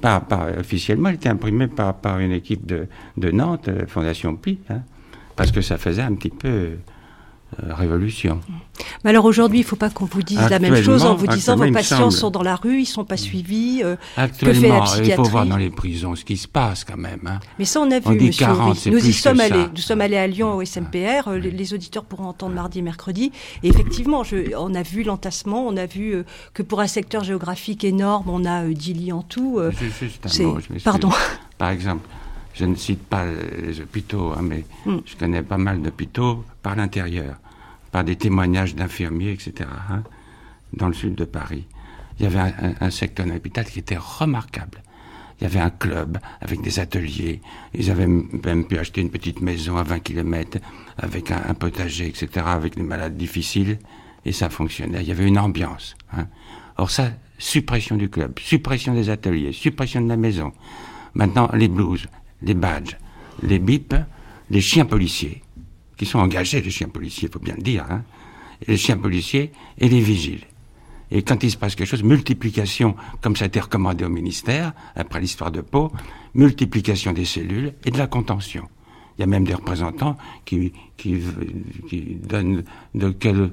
par, 0.00 0.22
officiellement 0.58 1.10
il 1.10 1.16
était 1.16 1.28
imprimé 1.28 1.66
par, 1.66 1.94
par 1.94 2.18
une 2.18 2.32
équipe 2.32 2.66
de, 2.66 2.86
de 3.16 3.30
Nantes 3.30 3.68
euh, 3.68 3.86
Fondation 3.86 4.34
Pi 4.36 4.58
hein, 4.70 4.80
parce 5.36 5.52
que 5.52 5.60
ça 5.60 5.76
faisait 5.76 6.02
un 6.02 6.14
petit 6.14 6.30
peu 6.30 6.70
révolution. 7.56 8.40
Mais 9.04 9.10
alors 9.10 9.24
aujourd'hui, 9.24 9.60
il 9.60 9.62
ne 9.62 9.66
faut 9.66 9.76
pas 9.76 9.90
qu'on 9.90 10.04
vous 10.04 10.22
dise 10.22 10.40
la 10.50 10.58
même 10.58 10.82
chose 10.82 11.04
en 11.04 11.14
vous 11.14 11.26
disant 11.26 11.56
vos 11.56 11.70
patients 11.70 12.10
sont 12.10 12.30
dans 12.30 12.42
la 12.42 12.56
rue, 12.56 12.76
ils 12.76 12.80
ne 12.80 12.86
sont 12.86 13.04
pas 13.04 13.16
suivis. 13.16 13.80
Euh, 13.82 13.96
actuellement, 14.16 14.84
il 15.02 15.12
faut 15.12 15.22
voir 15.24 15.46
dans 15.46 15.56
les 15.56 15.70
prisons 15.70 16.14
ce 16.14 16.24
qui 16.24 16.36
se 16.36 16.48
passe 16.48 16.84
quand 16.84 16.96
même. 16.96 17.20
Hein. 17.26 17.40
Mais 17.58 17.64
ça, 17.64 17.80
on 17.80 17.90
a 17.90 18.00
vu, 18.00 18.20
monsieur. 18.20 18.46
Nous 18.90 19.06
y 19.06 19.12
sommes 19.12 19.40
allés. 19.40 19.66
Nous 19.74 19.80
sommes 19.80 20.00
allés 20.00 20.16
à 20.16 20.26
Lyon 20.26 20.54
au 20.54 20.64
SMPR. 20.64 21.28
Euh, 21.28 21.38
les, 21.38 21.74
auditeurs 21.74 22.04
pourront 22.04 22.26
entendre 22.26 22.54
mardi 22.54 22.78
et 22.78 22.82
mercredi. 22.82 23.32
Et 23.62 23.68
effectivement, 23.68 24.24
je, 24.24 24.54
on 24.56 24.74
a 24.74 24.82
vu 24.82 25.02
l'entassement. 25.02 25.66
On 25.66 25.76
a 25.76 25.86
vu 25.86 26.24
que 26.54 26.62
pour 26.62 26.80
un 26.80 26.86
secteur 26.86 27.24
géographique 27.24 27.84
énorme, 27.84 28.28
on 28.30 28.44
a 28.44 28.64
10 28.64 28.94
lits 28.94 29.12
en 29.12 29.22
tout. 29.22 29.60
juste 30.00 30.40
un 30.40 30.44
mot, 30.44 30.58
Pardon. 30.84 31.10
Par 31.58 31.70
exemple, 31.70 32.08
je 32.58 32.64
ne 32.64 32.74
cite 32.74 33.02
pas 33.04 33.24
les 33.62 33.80
hôpitaux, 33.80 34.32
hein, 34.32 34.40
mais 34.42 34.64
hmm. 34.84 34.98
je 35.04 35.16
connais 35.16 35.42
pas 35.42 35.58
mal 35.58 35.80
d'hôpitaux 35.80 36.44
par 36.68 36.76
l'intérieur, 36.76 37.36
par 37.92 38.04
des 38.04 38.16
témoignages 38.16 38.74
d'infirmiers, 38.74 39.32
etc., 39.32 39.70
hein, 39.90 40.02
dans 40.74 40.88
le 40.88 40.92
sud 40.92 41.14
de 41.14 41.24
Paris. 41.24 41.66
Il 42.20 42.24
y 42.24 42.26
avait 42.26 42.52
un, 42.78 42.90
secteur 42.90 43.24
d'hôpital 43.24 43.64
qui 43.64 43.78
était 43.78 43.96
remarquable. 43.96 44.82
Il 45.40 45.44
y 45.44 45.46
avait 45.46 45.60
un 45.60 45.70
club 45.70 46.18
avec 46.42 46.60
des 46.60 46.78
ateliers. 46.78 47.40
Ils 47.72 47.90
avaient 47.90 48.06
même 48.06 48.66
pu 48.66 48.76
acheter 48.76 49.00
une 49.00 49.08
petite 49.08 49.40
maison 49.40 49.78
à 49.78 49.82
20 49.82 50.00
km 50.00 50.58
avec 50.98 51.30
un, 51.30 51.54
potager, 51.54 52.06
etc., 52.06 52.28
avec 52.44 52.76
des 52.76 52.82
malades 52.82 53.16
difficiles. 53.16 53.78
Et 54.26 54.32
ça 54.32 54.50
fonctionnait. 54.50 55.00
Il 55.00 55.08
y 55.08 55.12
avait 55.12 55.26
une 55.26 55.38
ambiance. 55.38 55.96
Hein. 56.12 56.26
Or 56.76 56.90
ça, 56.90 57.12
suppression 57.38 57.96
du 57.96 58.10
club, 58.10 58.38
suppression 58.40 58.92
des 58.92 59.08
ateliers, 59.08 59.52
suppression 59.54 60.02
de 60.02 60.08
la 60.08 60.18
maison. 60.18 60.52
Maintenant, 61.14 61.48
les 61.54 61.68
blues 61.68 62.08
les 62.42 62.52
badges, 62.52 62.98
les 63.42 63.58
bips, 63.58 63.96
les 64.50 64.60
chiens 64.60 64.84
policiers, 64.84 65.42
qui 65.98 66.06
sont 66.06 66.18
engagés, 66.18 66.60
les 66.60 66.70
chiens 66.70 66.88
policiers, 66.88 67.28
il 67.28 67.32
faut 67.32 67.38
bien 67.38 67.54
le 67.56 67.62
dire, 67.62 67.84
hein, 67.90 68.02
les 68.66 68.76
chiens 68.76 68.96
policiers 68.96 69.52
et 69.78 69.88
les 69.88 70.00
vigiles. 70.00 70.44
Et 71.10 71.22
quand 71.22 71.42
il 71.42 71.50
se 71.50 71.56
passe 71.56 71.74
quelque 71.74 71.88
chose, 71.88 72.02
multiplication, 72.02 72.94
comme 73.20 73.34
ça 73.34 73.44
a 73.44 73.48
été 73.48 73.60
recommandé 73.60 74.04
au 74.04 74.08
ministère, 74.08 74.72
après 74.94 75.20
l'histoire 75.20 75.50
de 75.50 75.60
Pau, 75.60 75.90
multiplication 76.34 77.12
des 77.12 77.24
cellules 77.24 77.72
et 77.84 77.90
de 77.90 77.98
la 77.98 78.06
contention. 78.06 78.68
Il 79.16 79.22
y 79.22 79.24
a 79.24 79.26
même 79.26 79.44
des 79.44 79.54
représentants 79.54 80.16
qui, 80.44 80.72
qui, 80.96 81.20
qui 81.88 82.18
donnent 82.22 82.62
de 82.94 83.10
quelle, 83.10 83.50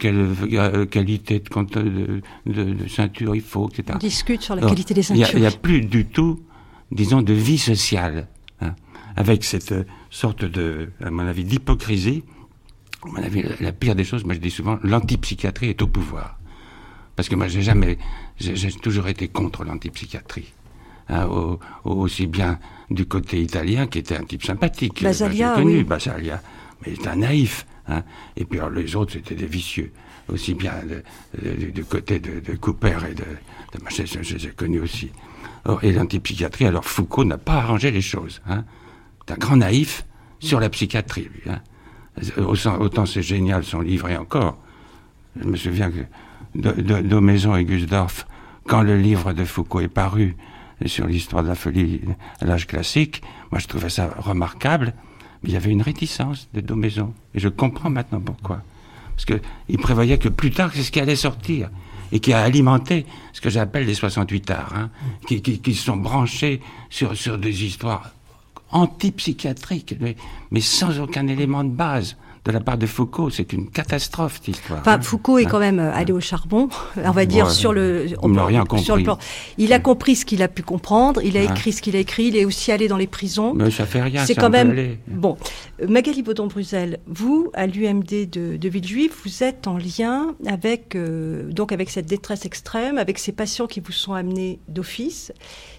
quelle 0.00 0.88
qualité 0.90 1.40
de, 1.40 2.22
de, 2.46 2.62
de, 2.72 2.88
ceinture 2.88 3.36
il 3.36 3.42
faut, 3.42 3.68
etc. 3.68 3.84
On 3.94 3.98
discute 3.98 4.40
sur 4.40 4.54
la 4.54 4.66
qualité 4.66 4.94
des 4.94 5.02
ceintures. 5.02 5.28
Il 5.34 5.40
n'y 5.40 5.46
a, 5.46 5.50
plus 5.50 5.82
du 5.82 6.06
tout 6.06 6.40
disons, 6.90 7.22
de 7.22 7.32
vie 7.32 7.58
sociale, 7.58 8.28
hein, 8.60 8.74
avec 9.16 9.44
cette 9.44 9.72
euh, 9.72 9.84
sorte 10.14 10.44
de, 10.44 10.90
à 11.02 11.10
mon 11.10 11.26
avis, 11.26 11.44
d'hypocrisie. 11.44 12.22
À 13.04 13.08
mon 13.08 13.22
avis, 13.22 13.44
la, 13.60 13.72
pire 13.72 13.94
des 13.94 14.04
choses, 14.04 14.24
moi 14.24 14.34
je 14.34 14.40
dis 14.40 14.50
souvent, 14.50 14.78
l'antipsychiatrie 14.82 15.70
est 15.70 15.82
au 15.82 15.88
pouvoir. 15.88 16.38
Parce 17.16 17.28
que 17.28 17.34
moi 17.34 17.48
j'ai 17.48 17.62
jamais, 17.62 17.98
j'ai 18.38 18.72
toujours 18.72 19.08
été 19.08 19.28
contre 19.28 19.64
l'antipsychiatrie. 19.64 20.52
Hein, 21.10 21.28
aussi 21.84 22.26
bien 22.26 22.58
du 22.90 23.04
côté 23.04 23.42
italien, 23.42 23.86
qui 23.86 23.98
était 23.98 24.16
un 24.16 24.24
type 24.24 24.42
sympathique. 24.42 25.02
Basalia, 25.02 25.54
connu, 25.54 25.78
oui. 25.78 25.84
Basalia, 25.84 26.40
mais 26.80 26.94
c'était 26.94 27.08
un 27.08 27.16
naïf. 27.16 27.66
Hein. 27.88 28.04
Et 28.36 28.46
puis 28.46 28.58
alors, 28.58 28.70
les 28.70 28.96
autres, 28.96 29.12
c'était 29.12 29.34
des 29.34 29.46
vicieux. 29.46 29.92
Aussi 30.32 30.54
bien 30.54 30.72
du 31.42 31.84
côté 31.84 32.18
de, 32.20 32.56
Cooper 32.56 32.96
et 33.10 33.14
de, 33.14 33.24
de 33.24 33.84
Machet, 33.84 34.06
je 34.06 34.34
les 34.34 34.46
ai 34.46 34.50
connus 34.50 34.80
aussi. 34.80 35.10
Et 35.82 35.92
l'antipsychiatrie, 35.92 36.64
alors 36.64 36.86
Foucault 36.86 37.24
n'a 37.24 37.36
pas 37.36 37.54
arrangé 37.54 37.90
les 37.90 38.00
choses. 38.00 38.40
Hein. 38.48 38.64
Un 39.28 39.36
grand 39.36 39.56
naïf 39.56 40.04
sur 40.38 40.60
la 40.60 40.68
psychiatrie. 40.68 41.28
Hein. 41.48 41.60
Autant, 42.38 43.06
c'est 43.06 43.22
génial 43.22 43.64
son 43.64 43.80
livre 43.80 44.08
et 44.08 44.16
encore. 44.16 44.58
Je 45.40 45.46
me 45.46 45.56
souviens 45.56 45.90
que 45.90 46.04
Daumaison 46.54 47.56
et 47.56 47.64
Gusdorf, 47.64 48.26
quand 48.66 48.82
le 48.82 48.96
livre 48.96 49.32
de 49.32 49.44
Foucault 49.44 49.80
est 49.80 49.88
paru 49.88 50.36
sur 50.86 51.06
l'histoire 51.06 51.42
de 51.42 51.48
la 51.48 51.54
folie 51.54 52.00
à 52.40 52.44
l'âge 52.44 52.66
classique, 52.66 53.22
moi 53.50 53.58
je 53.58 53.66
trouvais 53.66 53.88
ça 53.88 54.14
remarquable, 54.18 54.94
mais 55.42 55.50
il 55.50 55.52
y 55.52 55.56
avait 55.56 55.70
une 55.70 55.82
réticence 55.82 56.48
de 56.54 56.60
Daumaison. 56.60 57.14
Et 57.34 57.40
je 57.40 57.48
comprends 57.48 57.90
maintenant 57.90 58.20
pourquoi. 58.20 58.62
Parce 59.16 59.24
qu'il 59.24 59.78
prévoyait 59.78 60.18
que 60.18 60.28
plus 60.28 60.50
tard, 60.50 60.70
c'est 60.74 60.82
ce 60.82 60.92
qui 60.92 61.00
allait 61.00 61.16
sortir 61.16 61.70
et 62.12 62.20
qui 62.20 62.32
a 62.32 62.42
alimenté 62.42 63.06
ce 63.32 63.40
que 63.40 63.50
j'appelle 63.50 63.86
les 63.86 63.94
68 63.94 64.50
arts, 64.50 64.74
hein, 64.76 64.90
qui, 65.26 65.42
qui, 65.42 65.58
qui, 65.58 65.74
sont 65.74 65.96
branchés 65.96 66.60
sur 66.90 67.38
des 67.38 67.64
histoires 67.64 68.12
antipsychiatriques, 68.74 69.96
mais, 70.00 70.16
mais 70.50 70.60
sans 70.60 71.00
aucun 71.00 71.26
élément 71.26 71.64
de 71.64 71.70
base 71.70 72.16
de 72.44 72.52
la 72.52 72.60
part 72.60 72.76
de 72.76 72.86
Foucault. 72.86 73.30
C'est 73.30 73.52
une 73.52 73.70
catastrophe, 73.70 74.34
cette 74.34 74.48
histoire. 74.48 74.80
Enfin, 74.80 75.00
Foucault 75.00 75.38
est 75.38 75.46
hein 75.46 75.48
quand 75.50 75.58
même 75.58 75.78
euh, 75.78 75.94
allé 75.94 76.12
au 76.12 76.20
charbon, 76.20 76.68
on 77.04 77.10
va 77.10 77.24
dire, 77.24 77.50
sur 77.50 77.72
le. 77.72 78.06
On 78.22 78.28
n'a 78.28 78.44
rien 78.44 78.64
compris. 78.64 78.84
Sur 78.84 78.96
le 78.96 79.02
plan. 79.02 79.18
Il 79.56 79.72
a 79.72 79.78
compris 79.78 80.16
ce 80.16 80.24
qu'il 80.24 80.42
a 80.42 80.48
pu 80.48 80.62
comprendre, 80.62 81.22
il 81.22 81.36
a 81.36 81.42
écrit 81.42 81.72
ce 81.72 81.80
qu'il 81.80 81.96
a 81.96 81.98
écrit, 81.98 82.24
il 82.24 82.36
est 82.36 82.44
aussi 82.44 82.70
allé 82.70 82.88
dans 82.88 82.96
les 82.96 83.06
prisons. 83.06 83.54
Mais 83.54 83.70
ça 83.70 83.86
fait 83.86 84.02
rien, 84.02 84.24
c'est 84.26 84.34
quand 84.34 84.50
même. 84.50 84.96
Bon. 85.08 85.36
Magali 85.86 86.22
Baudon-Bruzel, 86.22 86.98
vous, 87.06 87.50
à 87.54 87.66
l'UMD 87.66 88.30
de, 88.30 88.56
de 88.56 88.68
Villejuif, 88.68 89.12
vous 89.24 89.42
êtes 89.42 89.66
en 89.66 89.76
lien 89.76 90.34
avec, 90.46 90.94
euh, 90.94 91.50
donc 91.50 91.72
avec 91.72 91.90
cette 91.90 92.06
détresse 92.06 92.44
extrême, 92.46 92.96
avec 92.96 93.18
ces 93.18 93.32
patients 93.32 93.66
qui 93.66 93.80
vous 93.80 93.92
sont 93.92 94.12
amenés 94.12 94.60
d'office. 94.68 95.32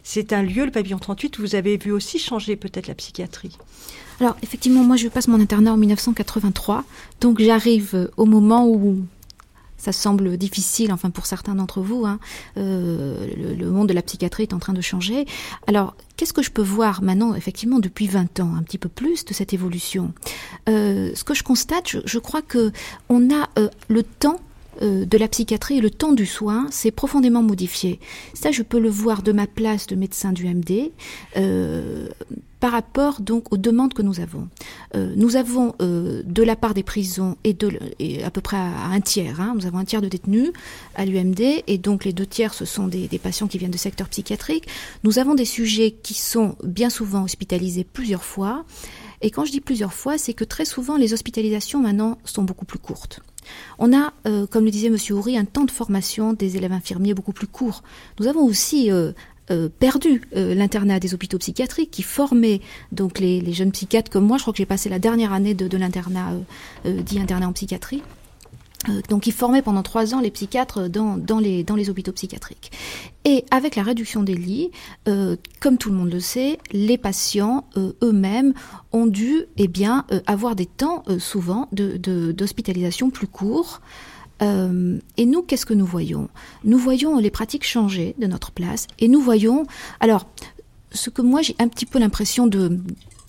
C'est 0.07 0.33
un 0.33 0.43
lieu, 0.43 0.65
le 0.65 0.71
pavillon 0.71 0.99
38, 0.99 1.39
où 1.39 1.41
vous 1.41 1.55
avez 1.55 1.77
vu 1.77 1.91
aussi 1.91 2.19
changer 2.19 2.55
peut-être 2.55 2.85
la 2.85 2.93
psychiatrie. 2.93 3.57
Alors, 4.21 4.37
effectivement, 4.43 4.83
moi, 4.83 4.97
je 4.97 5.07
passe 5.07 5.27
mon 5.27 5.41
internat 5.41 5.73
en 5.73 5.77
1983. 5.77 6.83
Donc, 7.21 7.41
j'arrive 7.41 7.95
euh, 7.95 8.07
au 8.15 8.25
moment 8.25 8.67
où 8.67 8.99
ça 9.77 9.91
semble 9.91 10.37
difficile, 10.37 10.93
enfin 10.93 11.09
pour 11.09 11.25
certains 11.25 11.55
d'entre 11.55 11.81
vous, 11.81 12.05
hein, 12.05 12.19
euh, 12.57 13.27
le, 13.57 13.69
monde 13.71 13.89
de 13.89 13.93
la 13.93 14.03
psychiatrie 14.03 14.43
est 14.43 14.53
en 14.53 14.59
train 14.59 14.73
de 14.73 14.81
changer. 14.81 15.25
Alors, 15.65 15.95
qu'est-ce 16.17 16.33
que 16.33 16.43
je 16.43 16.51
peux 16.51 16.61
voir 16.61 17.01
maintenant, 17.01 17.33
effectivement, 17.33 17.79
depuis 17.79 18.05
20 18.05 18.41
ans, 18.41 18.53
un 18.55 18.61
petit 18.61 18.77
peu 18.77 18.89
plus 18.89 19.25
de 19.25 19.33
cette 19.33 19.53
évolution? 19.53 20.13
Euh, 20.69 21.13
Ce 21.15 21.23
que 21.23 21.33
je 21.33 21.41
constate, 21.41 21.97
je, 22.05 22.19
crois 22.19 22.43
que 22.43 22.71
on 23.09 23.33
a 23.33 23.49
le 23.87 24.03
temps 24.03 24.39
de 24.81 25.17
la 25.17 25.27
psychiatrie 25.27 25.77
et 25.77 25.81
le 25.81 25.89
temps 25.89 26.13
du 26.13 26.25
soin 26.25 26.67
s'est 26.71 26.91
profondément 26.91 27.41
modifié. 27.41 27.99
Ça, 28.33 28.51
je 28.51 28.63
peux 28.63 28.79
le 28.79 28.89
voir 28.89 29.23
de 29.23 29.31
ma 29.31 29.47
place 29.47 29.87
de 29.87 29.95
médecin 29.95 30.31
du 30.31 30.47
MD 30.47 30.91
par 32.65 32.71
rapport 32.71 33.21
donc 33.21 33.53
aux 33.53 33.57
demandes 33.57 33.93
que 33.93 34.01
nous 34.01 34.19
avons. 34.19 34.47
Euh, 34.95 35.13
nous 35.15 35.35
avons 35.35 35.75
euh, 35.83 36.23
de 36.25 36.41
la 36.41 36.55
part 36.55 36.73
des 36.73 36.81
prisons 36.81 37.37
et, 37.43 37.53
de, 37.53 37.71
et 37.99 38.23
à 38.23 38.31
peu 38.31 38.41
près 38.41 38.57
à, 38.57 38.87
un 38.87 39.01
tiers, 39.01 39.39
hein, 39.39 39.53
nous 39.55 39.67
avons 39.67 39.77
un 39.77 39.85
tiers 39.85 40.01
de 40.01 40.07
détenus 40.07 40.51
à 40.95 41.05
l'UMD 41.05 41.41
et 41.67 41.77
donc 41.77 42.05
les 42.05 42.11
deux 42.11 42.25
tiers 42.25 42.55
ce 42.55 42.65
sont 42.65 42.87
des, 42.87 43.07
des, 43.07 43.19
patients 43.19 43.45
qui 43.45 43.59
viennent 43.59 43.69
de 43.69 43.77
secteur 43.77 44.09
psychiatrique. 44.09 44.67
Nous 45.03 45.19
avons 45.19 45.35
des 45.35 45.45
sujets 45.45 45.91
qui 45.91 46.15
sont 46.15 46.55
bien 46.63 46.89
souvent 46.89 47.23
hospitalisés 47.23 47.83
plusieurs 47.83 48.23
fois 48.23 48.65
et 49.21 49.29
quand 49.29 49.45
je 49.45 49.51
dis 49.51 49.61
plusieurs 49.61 49.93
fois, 49.93 50.17
c'est 50.17 50.33
que 50.33 50.43
très 50.43 50.65
souvent 50.65 50.97
les 50.97 51.13
hospitalisations 51.13 51.81
maintenant 51.81 52.17
sont 52.25 52.43
beaucoup 52.43 52.65
plus 52.65 52.79
courtes. 52.79 53.21
On 53.79 53.93
a, 53.93 54.13
euh, 54.27 54.47
comme 54.47 54.65
le 54.65 54.71
disait 54.71 54.87
M. 54.87 54.97
Houry, 55.11 55.37
un 55.37 55.45
temps 55.45 55.65
de 55.65 55.71
formation 55.71 56.33
des 56.33 56.57
élèves 56.57 56.71
infirmiers 56.71 57.13
beaucoup 57.13 57.33
plus 57.33 57.47
court. 57.47 57.83
Nous 58.19 58.27
avons 58.27 58.43
aussi 58.43 58.91
euh, 58.91 59.11
perdu 59.79 60.21
euh, 60.35 60.53
l'internat 60.55 60.99
des 60.99 61.13
hôpitaux 61.13 61.37
psychiatriques 61.37 61.91
qui 61.91 62.03
formait 62.03 62.61
donc 62.91 63.19
les, 63.19 63.53
jeunes 63.53 63.71
psychiatres 63.71 64.11
comme 64.11 64.25
moi. 64.25 64.37
Je 64.37 64.43
crois 64.43 64.53
que 64.53 64.57
j'ai 64.57 64.65
passé 64.65 64.89
la 64.89 64.99
dernière 64.99 65.33
année 65.33 65.53
de, 65.53 65.77
l'internat 65.77 66.33
dit 66.85 67.19
internat 67.19 67.47
en 67.47 67.53
psychiatrie. 67.53 68.01
Donc, 69.09 69.27
ils 69.27 69.33
formaient 69.33 69.61
pendant 69.61 69.83
trois 69.83 70.13
ans 70.13 70.19
les 70.19 70.31
psychiatres 70.31 70.87
dans, 70.87 71.39
les, 71.39 71.89
hôpitaux 71.89 72.11
psychiatriques. 72.11 72.71
Et 73.23 73.45
avec 73.51 73.75
la 73.75 73.83
réduction 73.83 74.23
des 74.23 74.35
lits, 74.35 74.71
comme 75.59 75.77
tout 75.77 75.89
le 75.89 75.95
monde 75.95 76.11
le 76.11 76.19
sait, 76.19 76.59
les 76.71 76.97
patients 76.97 77.67
eux-mêmes 77.77 78.53
ont 78.91 79.07
dû 79.07 79.45
eh 79.57 79.67
bien, 79.67 80.05
avoir 80.27 80.55
des 80.55 80.65
temps 80.65 81.03
souvent 81.19 81.69
d'hospitalisation 81.71 83.09
plus 83.09 83.27
courts. 83.27 83.81
Euh, 84.41 84.99
et 85.17 85.25
nous, 85.25 85.41
qu'est-ce 85.41 85.65
que 85.65 85.73
nous 85.73 85.85
voyons? 85.85 86.29
Nous 86.63 86.77
voyons 86.77 87.17
les 87.19 87.31
pratiques 87.31 87.65
changer 87.65 88.15
de 88.19 88.27
notre 88.27 88.51
place 88.51 88.87
et 88.99 89.07
nous 89.07 89.21
voyons, 89.21 89.65
alors, 89.99 90.27
ce 90.91 91.09
que 91.09 91.21
moi 91.21 91.41
j'ai 91.41 91.55
un 91.59 91.67
petit 91.67 91.85
peu 91.85 91.99
l'impression 91.99 92.47
de, 92.47 92.79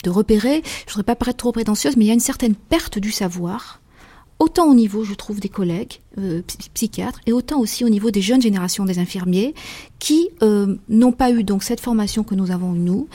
de 0.03 0.09
repérer, 0.09 0.61
je 0.63 0.91
ne 0.91 0.93
voudrais 0.93 1.03
pas 1.03 1.15
paraître 1.15 1.37
trop 1.37 1.51
prétentieuse, 1.51 1.97
mais 1.97 2.05
il 2.05 2.07
y 2.07 2.11
a 2.11 2.13
une 2.13 2.19
certaine 2.19 2.55
perte 2.55 2.99
du 2.99 3.11
savoir 3.11 3.79
autant 4.39 4.69
au 4.69 4.73
niveau, 4.73 5.03
je 5.03 5.13
trouve, 5.13 5.39
des 5.39 5.49
collègues 5.49 6.01
euh, 6.19 6.41
psychiatres 6.73 7.19
et 7.25 7.33
autant 7.33 7.59
aussi 7.59 7.85
au 7.85 7.89
niveau 7.89 8.11
des 8.11 8.21
jeunes 8.21 8.41
générations 8.41 8.85
des 8.85 8.99
infirmiers 8.99 9.53
qui 9.99 10.29
euh, 10.43 10.75
n'ont 10.89 11.11
pas 11.11 11.31
eu 11.31 11.43
donc 11.43 11.63
cette 11.63 11.79
formation 11.79 12.23
que 12.23 12.35
nous 12.35 12.51
avons 12.51 12.71
nous 12.71 13.07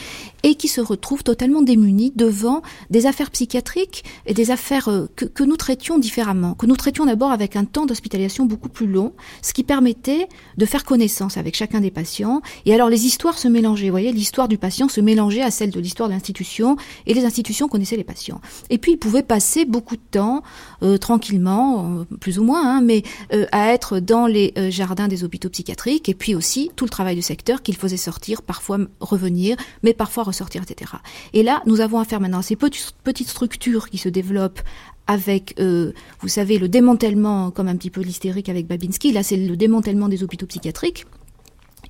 et 0.42 0.54
qui 0.56 0.68
se 0.68 0.80
retrouvent 0.80 1.22
totalement 1.22 1.62
démunis 1.62 2.12
devant 2.16 2.62
des 2.90 3.06
affaires 3.06 3.30
psychiatriques 3.30 4.04
et 4.26 4.34
des 4.34 4.50
affaires 4.50 4.88
euh, 4.88 5.06
que, 5.14 5.24
que, 5.24 5.44
nous 5.44 5.56
traitions 5.56 5.98
différemment, 5.98 6.54
que 6.54 6.66
nous 6.66 6.76
traitions 6.76 7.06
d'abord 7.06 7.30
avec 7.30 7.56
un 7.56 7.64
temps 7.64 7.86
d'hospitalisation 7.86 8.44
beaucoup 8.44 8.68
plus 8.68 8.86
long, 8.86 9.12
ce 9.42 9.52
qui 9.52 9.62
permettait 9.62 10.28
de 10.56 10.66
faire 10.66 10.84
connaissance 10.84 11.36
avec 11.36 11.54
chacun 11.54 11.80
des 11.80 11.90
patients 11.90 12.42
et 12.66 12.74
alors 12.74 12.88
les 12.88 13.06
histoires 13.06 13.38
se 13.38 13.48
mélangeaient, 13.48 13.86
vous 13.86 13.92
voyez, 13.92 14.12
l'histoire 14.12 14.48
du 14.48 14.58
patient 14.58 14.88
se 14.88 15.00
mélangeait 15.00 15.42
à 15.42 15.50
celle 15.50 15.70
de 15.70 15.80
l'histoire 15.80 16.08
de 16.08 16.14
l'institution 16.14 16.76
et 17.06 17.14
les 17.14 17.24
institutions 17.24 17.68
connaissaient 17.68 17.96
les 17.96 18.04
patients. 18.04 18.40
Et 18.70 18.78
puis 18.78 18.92
ils 18.92 18.98
pouvaient 18.98 19.22
passer 19.22 19.64
beaucoup 19.64 19.96
de 19.96 20.02
temps 20.10 20.42
euh, 20.82 20.98
tranquillement, 20.98 22.00
euh, 22.00 22.16
plus 22.20 22.38
ou 22.38 22.44
moins, 22.44 22.76
hein, 22.76 22.80
mais 22.80 22.91
euh, 23.32 23.46
à 23.52 23.72
être 23.72 24.00
dans 24.00 24.26
les 24.26 24.52
jardins 24.70 25.08
des 25.08 25.24
hôpitaux 25.24 25.50
psychiatriques, 25.50 26.08
et 26.08 26.14
puis 26.14 26.34
aussi 26.34 26.70
tout 26.76 26.84
le 26.84 26.90
travail 26.90 27.14
du 27.14 27.22
secteur 27.22 27.62
qu'il 27.62 27.76
faisait 27.76 27.96
sortir, 27.96 28.42
parfois 28.42 28.78
revenir, 29.00 29.56
mais 29.82 29.94
parfois 29.94 30.24
ressortir, 30.24 30.62
etc. 30.62 30.92
Et 31.32 31.42
là, 31.42 31.62
nous 31.66 31.80
avons 31.80 31.98
affaire 31.98 32.20
maintenant 32.20 32.38
à 32.38 32.42
ces 32.42 32.56
petites 32.56 33.28
structures 33.28 33.88
qui 33.88 33.98
se 33.98 34.08
développent 34.08 34.60
avec, 35.06 35.54
vous 35.58 36.28
savez, 36.28 36.58
le 36.58 36.68
démantèlement, 36.68 37.50
comme 37.50 37.68
un 37.68 37.76
petit 37.76 37.90
peu 37.90 38.00
l'hystérique 38.00 38.48
avec 38.48 38.66
Babinski, 38.66 39.12
là 39.12 39.22
c'est 39.22 39.36
le 39.36 39.56
démantèlement 39.56 40.08
des 40.08 40.22
hôpitaux 40.22 40.46
psychiatriques 40.46 41.06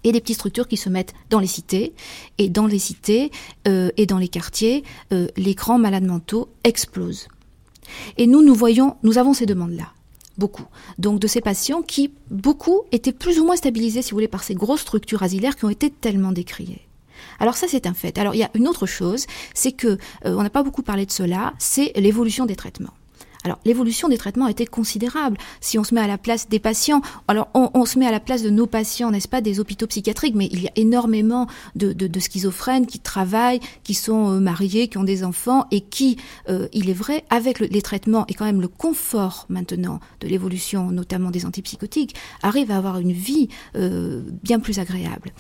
et 0.05 0.13
des 0.13 0.21
petites 0.21 0.37
structures 0.37 0.67
qui 0.67 0.77
se 0.77 0.89
mettent 0.89 1.15
dans 1.31 1.41
les 1.41 1.47
cités. 1.47 1.93
Et 2.39 2.49
dans 2.49 2.67
les 2.67 2.79
cités 2.79 3.31
et 3.67 4.07
dans 4.07 4.19
les 4.19 4.29
quartiers, 4.29 4.83
les 5.11 5.55
grands 5.55 5.79
malades 5.79 6.05
mentaux 6.05 6.49
explosent. 6.65 7.29
Et 8.17 8.27
nous, 8.27 8.43
nous 8.43 8.55
voyons, 8.55 8.97
nous 9.03 9.19
avons 9.19 9.35
ces 9.35 9.47
demandes-là. 9.47 9.93
Beaucoup. 10.39 10.65
Donc 10.99 11.19
de 11.21 11.27
ces 11.27 11.41
patients 11.41 11.83
qui, 11.83 12.13
beaucoup, 12.31 12.83
étaient 12.91 13.13
plus 13.13 13.39
ou 13.39 13.45
moins 13.45 13.57
stabilisés, 13.57 14.03
si 14.03 14.11
vous 14.11 14.17
voulez, 14.17 14.29
par 14.29 14.45
ces 14.45 14.55
grosses 14.55 14.81
structures 14.81 15.23
asilaires 15.23 15.57
qui 15.57 15.65
ont 15.65 15.71
été 15.71 15.91
tellement 15.91 16.33
décriées. 16.33 16.83
Alors 17.39 17.57
ça, 17.57 17.67
c'est 17.69 17.87
un 17.87 17.95
fait. 17.95 18.19
Alors 18.19 18.35
il 18.35 18.39
y 18.39 18.45
a 18.45 18.51
une 18.55 18.69
autre 18.69 18.87
chose, 18.87 19.27
c'est 19.55 19.73
que, 19.73 19.89
euh, 19.89 19.99
on 20.25 20.43
n'a 20.43 20.51
pas 20.51 20.63
beaucoup 20.63 20.83
parlé 20.83 21.07
de 21.07 21.13
cela, 21.13 21.53
c'est 21.59 21.93
l'évolution 21.97 22.47
des 22.47 22.57
traitements. 22.57 22.95
Alors 23.45 23.59
l'évolution 23.65 24.09
des 24.09 24.19
traitements 24.19 24.47
été 24.53 24.67
considérable. 24.67 25.37
Si 25.61 25.79
on 25.79 25.85
se 25.85 25.95
met 25.95 26.01
à 26.01 26.07
la 26.07 26.19
place 26.19 26.49
des 26.49 26.61
patients, 26.61 27.03
alors 27.27 27.49
on, 27.55 27.85
se 27.85 27.99
met 27.99 28.07
à 28.07 28.13
la 28.13 28.21
place 28.21 28.43
de 28.43 28.51
nos 28.51 28.67
patients, 28.67 29.11
n'est-ce 29.11 29.29
pas, 29.29 29.41
des 29.41 29.59
hôpitaux 29.59 29.87
psychiatriques, 29.87 30.35
mais 30.37 30.49
il 30.53 30.63
y 30.63 30.69
a 30.69 30.73
énormément 30.77 31.49
de 31.75 32.21
schizophrènes 32.21 32.87
qui 32.87 33.01
travaillent, 33.01 33.61
qui 33.83 33.95
sont 33.95 34.31
euh, 34.31 34.41
mariés, 34.41 34.89
qui 34.89 34.99
ont 34.99 35.05
des 35.05 35.25
enfants 35.25 35.67
et 35.71 35.81
qui, 35.81 36.19
euh, 36.49 36.69
il 36.73 36.89
est 36.89 36.95
vrai, 36.95 37.25
avec 37.31 37.59
les 37.59 37.83
traitements 37.83 38.25
et 38.29 38.35
quand 38.35 38.45
même 38.45 38.61
le 38.61 38.69
confort 38.69 39.47
maintenant 39.49 40.01
de 40.21 40.29
l'évolution, 40.29 40.91
notamment 40.91 41.31
des 41.31 41.47
antipsychotiques, 41.47 42.15
arrivent 42.43 42.71
à 42.71 42.77
avoir 42.77 42.99
une 42.99 43.13
vie 43.13 43.49
euh, 43.77 44.23
bien 44.43 44.61
plus 44.61 44.79
agréable 44.79 45.33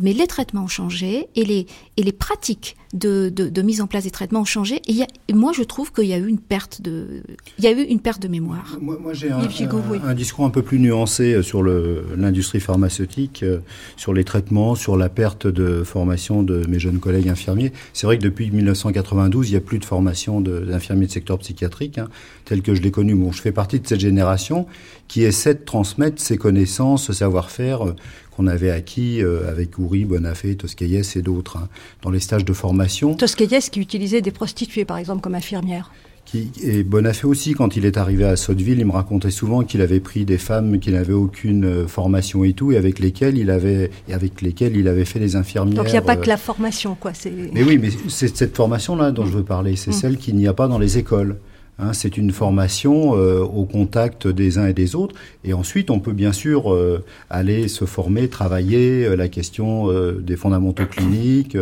mais 0.00 0.12
les 0.12 0.26
traitements 0.26 0.64
ont 0.64 0.68
changé 0.68 1.28
et 1.34 1.44
les, 1.44 1.66
et 1.96 2.02
les 2.02 2.12
pratiques 2.12 2.76
de, 2.94 3.28
de, 3.28 3.62
mise 3.62 3.80
en 3.80 3.86
place 3.86 4.04
des 4.04 4.10
traitements 4.10 4.40
ont 4.40 4.44
changé. 4.44 4.80
Et, 4.88 5.04
moi, 5.34 5.52
je 5.54 5.62
trouve 5.62 5.92
qu'il 5.92 6.06
y 6.06 6.12
a 6.12 6.18
eu 6.18 6.28
une 6.28 6.38
perte 6.38 6.80
de, 6.80 7.22
il 7.58 7.64
y 7.64 7.66
a 7.66 7.72
eu 7.72 7.82
une 7.82 8.00
perte 8.00 8.22
de 8.22 8.28
mémoire. 8.28 8.78
Moi, 8.80 8.98
moi 9.00 9.12
j'ai 9.12 9.30
un, 9.30 9.38
un, 9.38 10.14
discours 10.14 10.46
un 10.46 10.50
peu 10.50 10.62
plus 10.62 10.78
nuancé 10.78 11.34
euh, 11.34 11.42
sur 11.42 11.62
l'industrie 11.62 12.60
pharmaceutique, 12.60 13.42
euh, 13.42 13.58
sur 13.96 14.14
les 14.14 14.24
traitements, 14.24 14.74
sur 14.74 14.96
la 14.96 15.08
perte 15.08 15.46
de 15.46 15.82
formation 15.82 16.42
de 16.42 16.62
mes 16.68 16.78
jeunes 16.78 16.98
collègues 16.98 17.28
infirmiers. 17.28 17.72
C'est 17.92 18.06
vrai 18.06 18.18
que 18.18 18.22
depuis 18.22 18.50
1992, 18.50 19.48
il 19.48 19.52
n'y 19.52 19.56
a 19.56 19.60
plus 19.60 19.78
de 19.78 19.84
formation 19.84 20.40
d'infirmiers 20.40 21.06
de, 21.06 21.12
secteur 21.12 21.38
psychiatrique, 21.38 21.98
hein, 21.98 22.08
tel 22.44 22.62
que 22.62 22.74
je 22.74 22.82
l'ai 22.82 22.90
connu. 22.90 23.14
Bon, 23.14 23.32
je 23.32 23.40
fais 23.40 23.52
partie 23.52 23.80
de 23.80 23.86
cette 23.86 24.00
génération 24.00 24.66
qui 25.08 25.22
essaie 25.22 25.54
de 25.54 25.64
transmettre 25.64 26.20
ses 26.20 26.36
connaissances, 26.36 27.04
ce 27.04 27.12
savoir-faire 27.12 27.86
euh, 27.86 27.96
qu'on 28.36 28.46
avait 28.46 28.70
acquis 28.70 29.22
euh, 29.22 29.48
avec 29.50 29.78
Ouri, 29.78 30.04
Bonafé, 30.04 30.56
Toscaïès 30.56 31.16
et 31.16 31.22
d'autres 31.22 31.56
hein, 31.56 31.68
dans 32.02 32.10
les 32.10 32.20
stages 32.20 32.44
de 32.44 32.52
formation. 32.52 33.14
Toscaïès 33.14 33.70
qui 33.70 33.80
utilisait 33.80 34.20
des 34.20 34.30
prostituées, 34.30 34.84
par 34.84 34.98
exemple, 34.98 35.22
comme 35.22 35.34
infirmières. 35.34 35.90
Qui, 36.26 36.50
et 36.60 36.82
Bonafé 36.82 37.24
aussi, 37.28 37.52
quand 37.52 37.76
il 37.76 37.84
est 37.84 37.96
arrivé 37.96 38.24
à 38.24 38.34
Sotteville, 38.34 38.80
il 38.80 38.86
me 38.86 38.90
racontait 38.90 39.30
souvent 39.30 39.62
qu'il 39.62 39.80
avait 39.80 40.00
pris 40.00 40.24
des 40.24 40.38
femmes 40.38 40.80
qui 40.80 40.90
n'avaient 40.90 41.12
aucune 41.12 41.64
euh, 41.64 41.86
formation 41.86 42.42
et 42.42 42.52
tout, 42.52 42.72
et 42.72 42.76
avec 42.76 42.98
lesquelles 42.98 43.38
il 43.38 43.48
avait, 43.48 43.90
et 44.08 44.12
avec 44.12 44.42
lesquelles 44.42 44.76
il 44.76 44.88
avait 44.88 45.04
fait 45.04 45.20
des 45.20 45.36
infirmières. 45.36 45.76
Donc 45.76 45.86
il 45.86 45.92
n'y 45.92 45.98
a 45.98 46.02
pas 46.02 46.16
que 46.16 46.28
la 46.28 46.36
formation, 46.36 46.96
quoi. 46.98 47.12
Mais 47.52 47.62
oui, 47.62 47.78
mais 47.78 47.90
c'est 48.08 48.36
cette 48.36 48.56
formation-là 48.56 49.12
dont 49.12 49.24
je 49.24 49.30
veux 49.30 49.44
parler. 49.44 49.76
C'est 49.76 49.92
mm. 49.92 49.94
celle 49.94 50.16
qu'il 50.16 50.34
n'y 50.34 50.48
a 50.48 50.52
pas 50.52 50.66
dans 50.66 50.80
les 50.80 50.98
écoles. 50.98 51.38
Hein, 51.78 51.92
c'est 51.92 52.16
une 52.16 52.30
formation 52.30 53.16
euh, 53.16 53.40
au 53.40 53.66
contact 53.66 54.26
des 54.26 54.56
uns 54.56 54.66
et 54.66 54.72
des 54.72 54.94
autres. 54.94 55.14
Et 55.44 55.52
ensuite, 55.52 55.90
on 55.90 56.00
peut 56.00 56.14
bien 56.14 56.32
sûr 56.32 56.72
euh, 56.72 57.04
aller 57.28 57.68
se 57.68 57.84
former, 57.84 58.28
travailler 58.28 59.04
euh, 59.04 59.14
la 59.14 59.28
question 59.28 59.92
des 60.20 60.36
fondamentaux 60.36 60.86
cliniques 60.86 61.56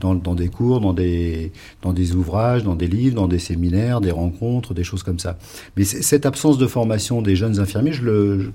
dans, 0.00 0.14
dans, 0.14 0.34
des 0.34 0.48
cours, 0.48 0.80
dans 0.80 0.92
des, 0.92 1.52
dans 1.82 1.92
des 1.92 2.14
ouvrages, 2.14 2.64
dans 2.64 2.74
des 2.74 2.88
livres, 2.88 3.14
dans 3.14 3.28
des 3.28 3.38
séminaires, 3.38 4.00
des 4.00 4.10
rencontres, 4.10 4.74
des 4.74 4.84
choses 4.84 5.02
comme 5.02 5.18
ça. 5.18 5.38
Mais 5.76 5.84
cette 5.84 6.26
absence 6.26 6.58
de 6.58 6.66
formation 6.66 7.22
des 7.22 7.36
jeunes 7.36 7.60
infirmiers, 7.60 7.92
je 7.92 8.02
le, 8.02 8.40
je 8.40 8.50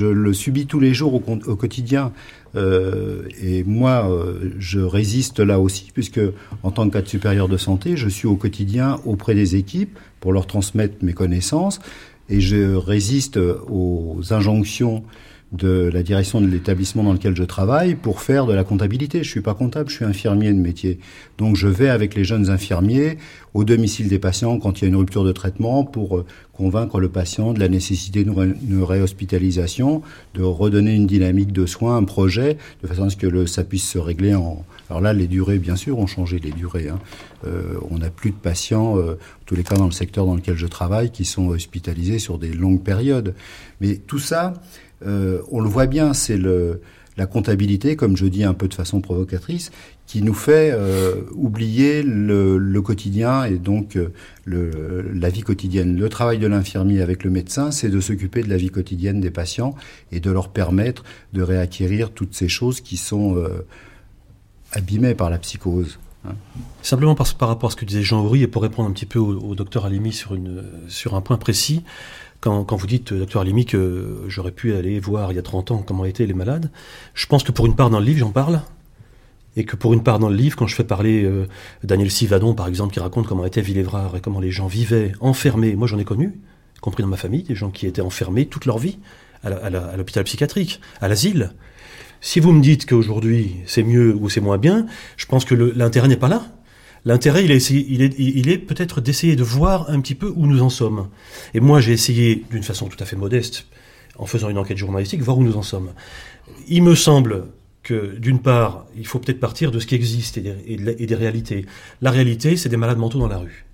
le 0.00 0.32
subis 0.32 0.66
tous 0.66 0.80
les 0.80 0.94
jours 0.94 1.14
au, 1.14 1.22
au 1.46 1.56
quotidien. 1.56 2.12
Euh, 2.54 3.22
et 3.42 3.64
moi, 3.64 4.10
euh, 4.10 4.52
je 4.58 4.80
résiste 4.80 5.40
là 5.40 5.58
aussi, 5.58 5.90
puisque 5.92 6.20
en 6.62 6.70
tant 6.70 6.86
que 6.88 6.92
cadre 6.92 7.08
supérieur 7.08 7.48
de 7.48 7.56
santé, 7.56 7.96
je 7.96 8.08
suis 8.08 8.26
au 8.26 8.36
quotidien 8.36 9.00
auprès 9.04 9.34
des 9.34 9.56
équipes 9.56 9.98
pour 10.20 10.32
leur 10.32 10.46
transmettre 10.46 10.96
mes 11.02 11.14
connaissances, 11.14 11.80
et 12.28 12.40
je 12.40 12.74
résiste 12.74 13.36
aux 13.36 14.20
injonctions 14.30 15.02
de 15.52 15.90
la 15.92 16.02
direction 16.02 16.40
de 16.40 16.46
l'établissement 16.46 17.02
dans 17.02 17.12
lequel 17.12 17.36
je 17.36 17.44
travaille 17.44 17.94
pour 17.94 18.22
faire 18.22 18.46
de 18.46 18.54
la 18.54 18.64
comptabilité. 18.64 19.22
Je 19.22 19.28
suis 19.28 19.42
pas 19.42 19.54
comptable, 19.54 19.90
je 19.90 19.96
suis 19.96 20.04
infirmier 20.04 20.52
de 20.52 20.58
métier. 20.58 20.98
Donc 21.36 21.56
je 21.56 21.68
vais 21.68 21.90
avec 21.90 22.14
les 22.14 22.24
jeunes 22.24 22.48
infirmiers 22.48 23.18
au 23.52 23.64
domicile 23.64 24.08
des 24.08 24.18
patients 24.18 24.58
quand 24.58 24.80
il 24.80 24.84
y 24.84 24.86
a 24.86 24.88
une 24.88 24.96
rupture 24.96 25.24
de 25.24 25.32
traitement 25.32 25.84
pour 25.84 26.16
euh, 26.16 26.26
convaincre 26.54 27.00
le 27.00 27.10
patient 27.10 27.52
de 27.52 27.60
la 27.60 27.68
nécessité 27.68 28.24
d'une 28.24 28.82
réhospitalisation, 28.82 30.02
de 30.34 30.42
redonner 30.42 30.94
une 30.94 31.06
dynamique 31.06 31.52
de 31.52 31.66
soins, 31.66 31.96
un 31.96 32.04
projet, 32.04 32.56
de 32.82 32.88
façon 32.88 33.04
à 33.04 33.10
ce 33.10 33.16
que 33.16 33.26
le, 33.26 33.46
ça 33.46 33.64
puisse 33.64 33.88
se 33.88 33.98
régler 33.98 34.34
en... 34.34 34.64
Alors 34.88 35.00
là, 35.00 35.12
les 35.12 35.26
durées, 35.26 35.58
bien 35.58 35.76
sûr, 35.76 35.98
ont 35.98 36.06
changé, 36.06 36.38
les 36.38 36.50
durées. 36.50 36.88
Hein. 36.88 36.98
Euh, 37.46 37.78
on 37.90 37.98
n'a 37.98 38.10
plus 38.10 38.30
de 38.30 38.36
patients, 38.36 38.98
euh, 38.98 39.14
en 39.14 39.44
tous 39.46 39.54
les 39.54 39.64
cas 39.64 39.76
dans 39.76 39.86
le 39.86 39.92
secteur 39.92 40.26
dans 40.26 40.34
lequel 40.34 40.56
je 40.56 40.66
travaille, 40.66 41.10
qui 41.10 41.24
sont 41.24 41.48
hospitalisés 41.48 42.18
sur 42.18 42.38
des 42.38 42.52
longues 42.52 42.82
périodes. 42.82 43.34
Mais 43.80 43.96
tout 43.96 44.18
ça, 44.18 44.54
on 45.04 45.60
le 45.60 45.68
voit 45.68 45.86
bien, 45.86 46.14
c'est 46.14 46.38
la 47.16 47.26
comptabilité, 47.26 47.96
comme 47.96 48.16
je 48.16 48.26
dis 48.26 48.44
un 48.44 48.54
peu 48.54 48.68
de 48.68 48.74
façon 48.74 49.00
provocatrice, 49.00 49.70
qui 50.06 50.22
nous 50.22 50.34
fait 50.34 50.72
euh, 50.72 51.22
oublier 51.34 52.02
le, 52.02 52.80
quotidien 52.80 53.44
et 53.44 53.58
donc 53.58 53.96
euh, 53.96 55.12
la 55.14 55.28
vie 55.28 55.42
quotidienne. 55.42 55.96
Le 55.98 56.08
travail 56.08 56.38
de 56.38 56.46
l'infirmier 56.46 57.02
avec 57.02 57.24
le 57.24 57.30
médecin, 57.30 57.70
c'est 57.70 57.90
de 57.90 58.00
s'occuper 58.00 58.42
de 58.42 58.48
la 58.48 58.56
vie 58.56 58.70
quotidienne 58.70 59.20
des 59.20 59.30
patients 59.30 59.74
et 60.10 60.20
de 60.20 60.30
leur 60.30 60.48
permettre 60.48 61.04
de 61.32 61.42
réacquérir 61.42 62.10
toutes 62.10 62.34
ces 62.34 62.48
choses 62.48 62.80
qui 62.80 62.96
sont 62.96 63.36
euh, 63.36 63.66
abîmées 64.72 65.14
par 65.14 65.28
la 65.28 65.38
psychose. 65.38 65.98
Hein. 66.26 66.32
Simplement 66.82 67.14
par, 67.14 67.32
par, 67.34 67.48
rapport 67.48 67.68
à 67.68 67.72
ce 67.72 67.76
que 67.76 67.84
disait 67.84 68.02
Jean 68.02 68.24
Horry, 68.24 68.42
et 68.42 68.46
pour 68.46 68.62
répondre 68.62 68.88
un 68.88 68.92
petit 68.92 69.06
peu 69.06 69.18
au, 69.18 69.54
docteur 69.54 69.84
Alimi 69.84 70.12
sur 70.12 71.14
un 71.14 71.20
point 71.20 71.36
précis, 71.36 71.82
quand, 72.42 72.74
vous 72.74 72.86
dites, 72.88 73.14
docteur 73.14 73.42
Alimi, 73.42 73.64
que 73.64 74.24
j'aurais 74.26 74.50
pu 74.50 74.74
aller 74.74 74.98
voir 74.98 75.30
il 75.30 75.36
y 75.36 75.38
a 75.38 75.42
30 75.42 75.70
ans 75.70 75.84
comment 75.86 76.04
étaient 76.04 76.26
les 76.26 76.34
malades, 76.34 76.70
je 77.14 77.26
pense 77.26 77.44
que 77.44 77.52
pour 77.52 77.66
une 77.66 77.76
part 77.76 77.88
dans 77.88 78.00
le 78.00 78.04
livre, 78.04 78.18
j'en 78.18 78.32
parle, 78.32 78.62
et 79.56 79.64
que 79.64 79.76
pour 79.76 79.92
une 79.92 80.02
part 80.02 80.18
dans 80.18 80.28
le 80.28 80.34
livre, 80.34 80.56
quand 80.56 80.66
je 80.66 80.74
fais 80.74 80.82
parler 80.82 81.22
euh, 81.22 81.46
Daniel 81.84 82.10
Sivadon, 82.10 82.54
par 82.54 82.66
exemple, 82.66 82.92
qui 82.92 83.00
raconte 83.00 83.28
comment 83.28 83.44
était 83.44 83.60
Villévrard 83.60 84.16
et 84.16 84.20
comment 84.20 84.40
les 84.40 84.50
gens 84.50 84.66
vivaient 84.66 85.12
enfermés, 85.20 85.76
moi 85.76 85.86
j'en 85.86 86.00
ai 86.00 86.04
connu, 86.04 86.40
compris 86.80 87.04
dans 87.04 87.08
ma 87.08 87.16
famille, 87.16 87.44
des 87.44 87.54
gens 87.54 87.70
qui 87.70 87.86
étaient 87.86 88.02
enfermés 88.02 88.46
toute 88.46 88.66
leur 88.66 88.78
vie 88.78 88.98
à 89.44 89.96
l'hôpital 89.96 90.24
psychiatrique, 90.24 90.80
à 91.00 91.08
l'asile. 91.08 91.52
Si 92.20 92.38
vous 92.38 92.52
me 92.52 92.62
dites 92.62 92.86
qu'aujourd'hui 92.86 93.56
c'est 93.66 93.82
mieux 93.82 94.14
ou 94.14 94.28
c'est 94.28 94.40
moins 94.40 94.58
bien, 94.58 94.86
je 95.16 95.26
pense 95.26 95.44
que 95.44 95.54
l'intérêt 95.54 96.08
n'est 96.08 96.16
pas 96.16 96.28
là. 96.28 96.44
L'intérêt, 97.04 97.44
il 97.44 97.50
est, 97.50 97.70
il 97.70 98.48
est, 98.48 98.58
peut-être 98.58 99.00
d'essayer 99.00 99.34
de 99.34 99.42
voir 99.42 99.90
un 99.90 100.00
petit 100.00 100.14
peu 100.14 100.32
où 100.36 100.46
nous 100.46 100.62
en 100.62 100.68
sommes. 100.68 101.08
Et 101.52 101.60
moi, 101.60 101.80
j'ai 101.80 101.92
essayé, 101.92 102.44
d'une 102.50 102.62
façon 102.62 102.86
tout 102.86 103.02
à 103.02 103.06
fait 103.06 103.16
modeste, 103.16 103.66
en 104.18 104.26
faisant 104.26 104.48
une 104.48 104.58
enquête 104.58 104.76
journalistique, 104.76 105.20
voir 105.22 105.38
où 105.38 105.42
nous 105.42 105.56
en 105.56 105.62
sommes. 105.62 105.92
Il 106.68 106.82
me 106.84 106.94
semble 106.94 107.46
que, 107.82 108.16
d'une 108.16 108.38
part, 108.38 108.86
il 108.96 109.06
faut 109.06 109.18
peut-être 109.18 109.40
partir 109.40 109.72
de 109.72 109.80
ce 109.80 109.86
qui 109.86 109.96
existe 109.96 110.38
et 110.38 110.42
des, 110.42 110.94
des 110.94 111.14
réalités. 111.14 111.66
La 112.00 112.12
réalité, 112.12 112.56
c'est 112.56 112.68
des 112.68 112.76
malades 112.76 112.98
mentaux 112.98 113.18
dans 113.18 113.28
la 113.28 113.38
rue. 113.38 113.66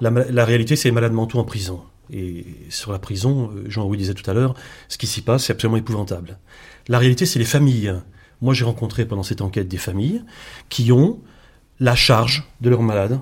La, 0.00 0.44
réalité, 0.44 0.74
c'est 0.74 0.88
les 0.88 0.94
malades 0.94 1.12
mentaux 1.12 1.38
en 1.38 1.44
prison. 1.44 1.80
Et 2.12 2.44
sur 2.68 2.90
la 2.90 2.98
prison, 2.98 3.52
Jean-Louis 3.68 3.98
disait 3.98 4.14
tout 4.14 4.28
à 4.28 4.34
l'heure, 4.34 4.54
ce 4.88 4.98
qui 4.98 5.06
s'y 5.06 5.22
passe, 5.22 5.44
c'est 5.44 5.52
absolument 5.52 5.76
épouvantable. 5.76 6.38
La 6.88 6.98
réalité, 6.98 7.24
c'est 7.24 7.38
les 7.38 7.44
familles. 7.44 7.94
Moi, 8.40 8.52
j'ai 8.52 8.64
rencontré 8.64 9.06
pendant 9.06 9.22
cette 9.22 9.40
enquête 9.40 9.68
des 9.68 9.76
familles 9.76 10.24
qui 10.68 10.90
ont 10.90 11.20
la 11.82 11.96
charge 11.96 12.44
de 12.60 12.70
leurs 12.70 12.82
malades, 12.82 13.18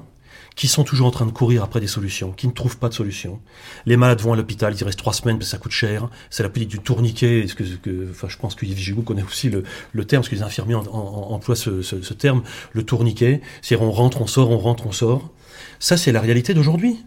qui 0.55 0.69
sont 0.69 0.85
toujours 0.85 1.07
en 1.07 1.11
train 1.11 1.25
de 1.25 1.31
courir 1.31 1.63
après 1.63 1.81
des 1.81 1.87
solutions, 1.87 2.33
qui 2.33 2.47
ne 2.47 2.53
trouvent 2.53 2.77
pas 2.77 2.91
de 2.91 2.95
solution. 2.95 3.41
Les 3.87 3.97
malades 3.97 4.21
vont 4.21 4.35
à 4.35 4.37
l'hôpital, 4.37 4.75
ils 4.79 4.85
restent 4.85 4.99
trois 4.99 5.15
semaines 5.15 5.39
parce 5.39 5.49
que 5.49 5.53
ça 5.53 5.59
coûte 5.59 5.73
cher. 5.73 6.11
C'est 6.29 6.43
la 6.43 6.51
politique 6.51 6.73
du 6.73 6.81
tourniquet. 6.81 7.47
je 7.47 8.37
pense 8.37 8.55
que 8.55 8.67
Yves 8.67 9.03
connaît 9.03 9.23
aussi 9.23 9.49
le, 9.49 9.63
terme, 10.05 10.21
parce 10.21 10.29
que 10.29 10.35
les 10.35 10.43
infirmiers 10.43 10.75
en, 10.75 10.85
en, 10.87 11.33
emploient 11.33 11.57
ce, 11.57 12.13
terme, 12.13 12.43
le 12.73 12.83
tourniquet. 12.83 13.41
C'est-à-dire 13.63 13.87
on 13.87 13.91
rentre, 13.91 14.21
on 14.21 14.27
sort, 14.27 14.51
on 14.51 14.59
rentre, 14.59 14.87
on 14.87 14.93
sort. 14.93 15.31
Ça, 15.79 15.97
c'est 15.97 16.13
la 16.13 16.21
réalité 16.21 16.53
d'aujourd'hui. 16.53 16.99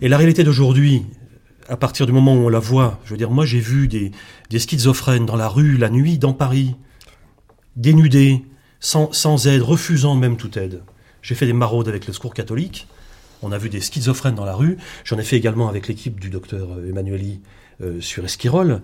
Et 0.00 0.08
la 0.08 0.16
réalité 0.16 0.42
d'aujourd'hui, 0.42 1.02
à 1.68 1.76
partir 1.76 2.06
du 2.06 2.12
moment 2.12 2.34
où 2.34 2.46
on 2.46 2.48
la 2.48 2.58
voit, 2.58 3.00
je 3.04 3.10
veux 3.10 3.18
dire, 3.18 3.30
moi 3.30 3.44
j'ai 3.44 3.60
vu 3.60 3.86
des, 3.86 4.12
schizophrènes 4.58 5.26
dans 5.26 5.36
la 5.36 5.48
rue, 5.48 5.76
la 5.76 5.90
nuit, 5.90 6.16
dans 6.16 6.32
Paris, 6.32 6.74
dénudés, 7.76 8.46
sans 8.80 9.46
aide, 9.46 9.60
refusant 9.60 10.14
même 10.14 10.38
toute 10.38 10.56
aide. 10.56 10.80
J'ai 11.24 11.34
fait 11.34 11.46
des 11.46 11.54
maraudes 11.54 11.88
avec 11.88 12.06
le 12.06 12.12
secours 12.12 12.34
catholique. 12.34 12.86
On 13.42 13.50
a 13.50 13.56
vu 13.56 13.70
des 13.70 13.80
schizophrènes 13.80 14.34
dans 14.34 14.44
la 14.44 14.54
rue. 14.54 14.76
J'en 15.04 15.18
ai 15.18 15.24
fait 15.24 15.36
également 15.36 15.70
avec 15.70 15.88
l'équipe 15.88 16.20
du 16.20 16.28
docteur 16.28 16.68
Emmanueli 16.86 17.40
euh, 17.80 17.98
sur 18.02 18.26
Esquirol. 18.26 18.82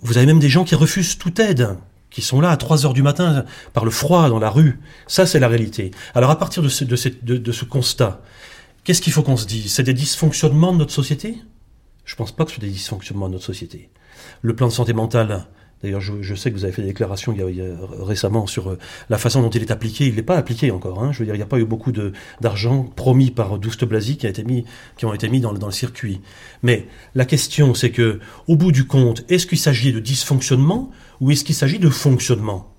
Vous 0.00 0.16
avez 0.16 0.26
même 0.26 0.38
des 0.38 0.48
gens 0.48 0.62
qui 0.62 0.76
refusent 0.76 1.18
toute 1.18 1.40
aide, 1.40 1.76
qui 2.08 2.22
sont 2.22 2.40
là 2.40 2.50
à 2.50 2.56
3 2.56 2.86
heures 2.86 2.94
du 2.94 3.02
matin 3.02 3.44
par 3.72 3.84
le 3.84 3.90
froid 3.90 4.28
dans 4.28 4.38
la 4.38 4.48
rue. 4.48 4.78
Ça, 5.08 5.26
c'est 5.26 5.40
la 5.40 5.48
réalité. 5.48 5.90
Alors 6.14 6.30
à 6.30 6.38
partir 6.38 6.62
de 6.62 6.68
ce 6.68 7.64
constat, 7.64 8.22
qu'est-ce 8.84 9.02
qu'il 9.02 9.12
faut 9.12 9.24
qu'on 9.24 9.36
se 9.36 9.46
dise? 9.46 9.72
C'est 9.72 9.82
des 9.82 9.92
dysfonctionnements 9.92 10.72
de 10.72 10.78
notre 10.78 10.92
société? 10.92 11.36
Je 12.04 12.14
pense 12.14 12.30
pas 12.30 12.44
que 12.44 12.52
ce 12.52 12.58
soit 12.58 12.64
des 12.64 12.72
dysfonctionnements 12.72 13.26
de 13.26 13.34
notre 13.34 13.44
société. 13.44 13.90
Le 14.40 14.54
plan 14.54 14.68
de 14.68 14.72
santé 14.72 14.92
mentale, 14.92 15.46
D'ailleurs, 15.82 16.00
je, 16.00 16.14
je, 16.20 16.34
sais 16.34 16.50
que 16.50 16.56
vous 16.56 16.64
avez 16.64 16.72
fait 16.72 16.82
des 16.82 16.88
déclarations 16.88 17.32
il 17.32 17.40
y 17.40 17.42
a, 17.42 17.50
il 17.50 17.56
y 17.56 17.60
a 17.60 17.74
récemment 18.04 18.46
sur 18.46 18.70
euh, 18.70 18.78
la 19.10 19.18
façon 19.18 19.42
dont 19.42 19.50
il 19.50 19.62
est 19.62 19.70
appliqué. 19.70 20.06
Il 20.06 20.14
n'est 20.14 20.22
pas 20.22 20.36
appliqué 20.36 20.70
encore. 20.70 21.02
Hein. 21.02 21.12
Je 21.12 21.18
veux 21.18 21.24
dire, 21.24 21.34
il 21.34 21.38
n'y 21.38 21.42
a 21.42 21.46
pas 21.46 21.58
eu 21.58 21.64
beaucoup 21.64 21.92
d'argent 22.40 22.84
promis 22.84 23.30
par 23.30 23.58
Douste 23.58 23.84
Blasi 23.84 24.16
qui, 24.16 24.26
a 24.26 24.30
été 24.30 24.44
mis, 24.44 24.64
qui 24.96 25.06
ont 25.06 25.14
été 25.14 25.28
mis 25.28 25.40
dans, 25.40 25.52
dans 25.52 25.66
le 25.66 25.72
circuit. 25.72 26.20
Mais 26.62 26.86
la 27.14 27.24
question, 27.24 27.74
c'est 27.74 27.90
que, 27.90 28.20
au 28.46 28.56
bout 28.56 28.72
du 28.72 28.86
compte, 28.86 29.24
est-ce 29.28 29.46
qu'il 29.46 29.58
s'agit 29.58 29.92
de 29.92 30.00
dysfonctionnement 30.00 30.90
ou 31.20 31.30
est-ce 31.30 31.44
qu'il 31.44 31.54
s'agit 31.54 31.78
de 31.78 31.90
fonctionnement? 31.90 32.72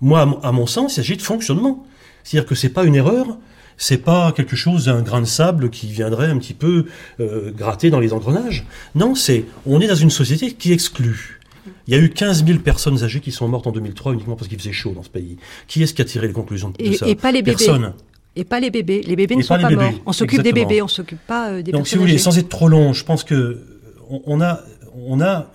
Moi, 0.00 0.40
à 0.42 0.52
mon 0.52 0.66
sens, 0.66 0.92
il 0.92 0.96
s'agit 0.96 1.16
de 1.16 1.22
fonctionnement. 1.22 1.86
C'est-à-dire 2.24 2.48
que 2.48 2.54
c'est 2.54 2.70
pas 2.70 2.84
une 2.84 2.94
erreur, 2.94 3.38
c'est 3.76 3.98
pas 3.98 4.32
quelque 4.32 4.56
chose 4.56 4.86
d'un 4.86 5.02
grain 5.02 5.20
de 5.20 5.26
sable 5.26 5.70
qui 5.70 5.86
viendrait 5.86 6.26
un 6.26 6.38
petit 6.38 6.54
peu 6.54 6.86
euh, 7.20 7.52
gratter 7.52 7.90
dans 7.90 8.00
les 8.00 8.12
engrenages. 8.12 8.66
Non, 8.94 9.14
c'est 9.14 9.44
on 9.66 9.80
est 9.80 9.86
dans 9.86 9.94
une 9.94 10.10
société 10.10 10.52
qui 10.52 10.72
exclut. 10.72 11.40
Il 11.86 11.94
y 11.94 11.96
a 11.96 12.00
eu 12.00 12.10
15 12.10 12.44
000 12.44 12.58
personnes 12.60 13.02
âgées 13.02 13.20
qui 13.20 13.32
sont 13.32 13.48
mortes 13.48 13.66
en 13.66 13.72
2003 13.72 14.14
uniquement 14.14 14.36
parce 14.36 14.48
qu'il 14.48 14.58
faisait 14.58 14.72
chaud 14.72 14.92
dans 14.94 15.02
ce 15.02 15.08
pays. 15.10 15.36
Qui 15.66 15.82
est-ce 15.82 15.94
qui 15.94 16.02
a 16.02 16.04
tiré 16.04 16.26
les 16.26 16.32
conclusions 16.32 16.70
de 16.70 16.74
et, 16.78 16.96
ça 16.96 17.06
Et 17.08 17.14
pas 17.14 17.32
les 17.32 17.42
bébés. 17.42 17.56
Personne. 17.56 17.92
Et 18.34 18.44
pas 18.44 18.60
les 18.60 18.70
bébés. 18.70 19.02
Les 19.06 19.16
bébés 19.16 19.36
ne 19.36 19.42
sont 19.42 19.58
pas 19.58 19.70
morts. 19.70 19.92
On 20.04 20.12
s'occupe 20.12 20.42
des 20.42 20.52
bébés, 20.52 20.82
on 20.82 20.88
s'occupe 20.88 21.20
pas 21.26 21.50
euh, 21.50 21.62
des 21.62 21.72
Donc, 21.72 21.82
personnes 21.82 21.84
si 21.86 21.94
vous 21.96 22.00
voulez, 22.02 22.14
âgées. 22.14 22.22
sans 22.22 22.38
être 22.38 22.48
trop 22.48 22.68
long, 22.68 22.92
je 22.92 23.04
pense 23.04 23.24
que 23.24 23.62
on 24.08 24.40
a, 24.40 24.60
on 25.06 25.20
a 25.20 25.50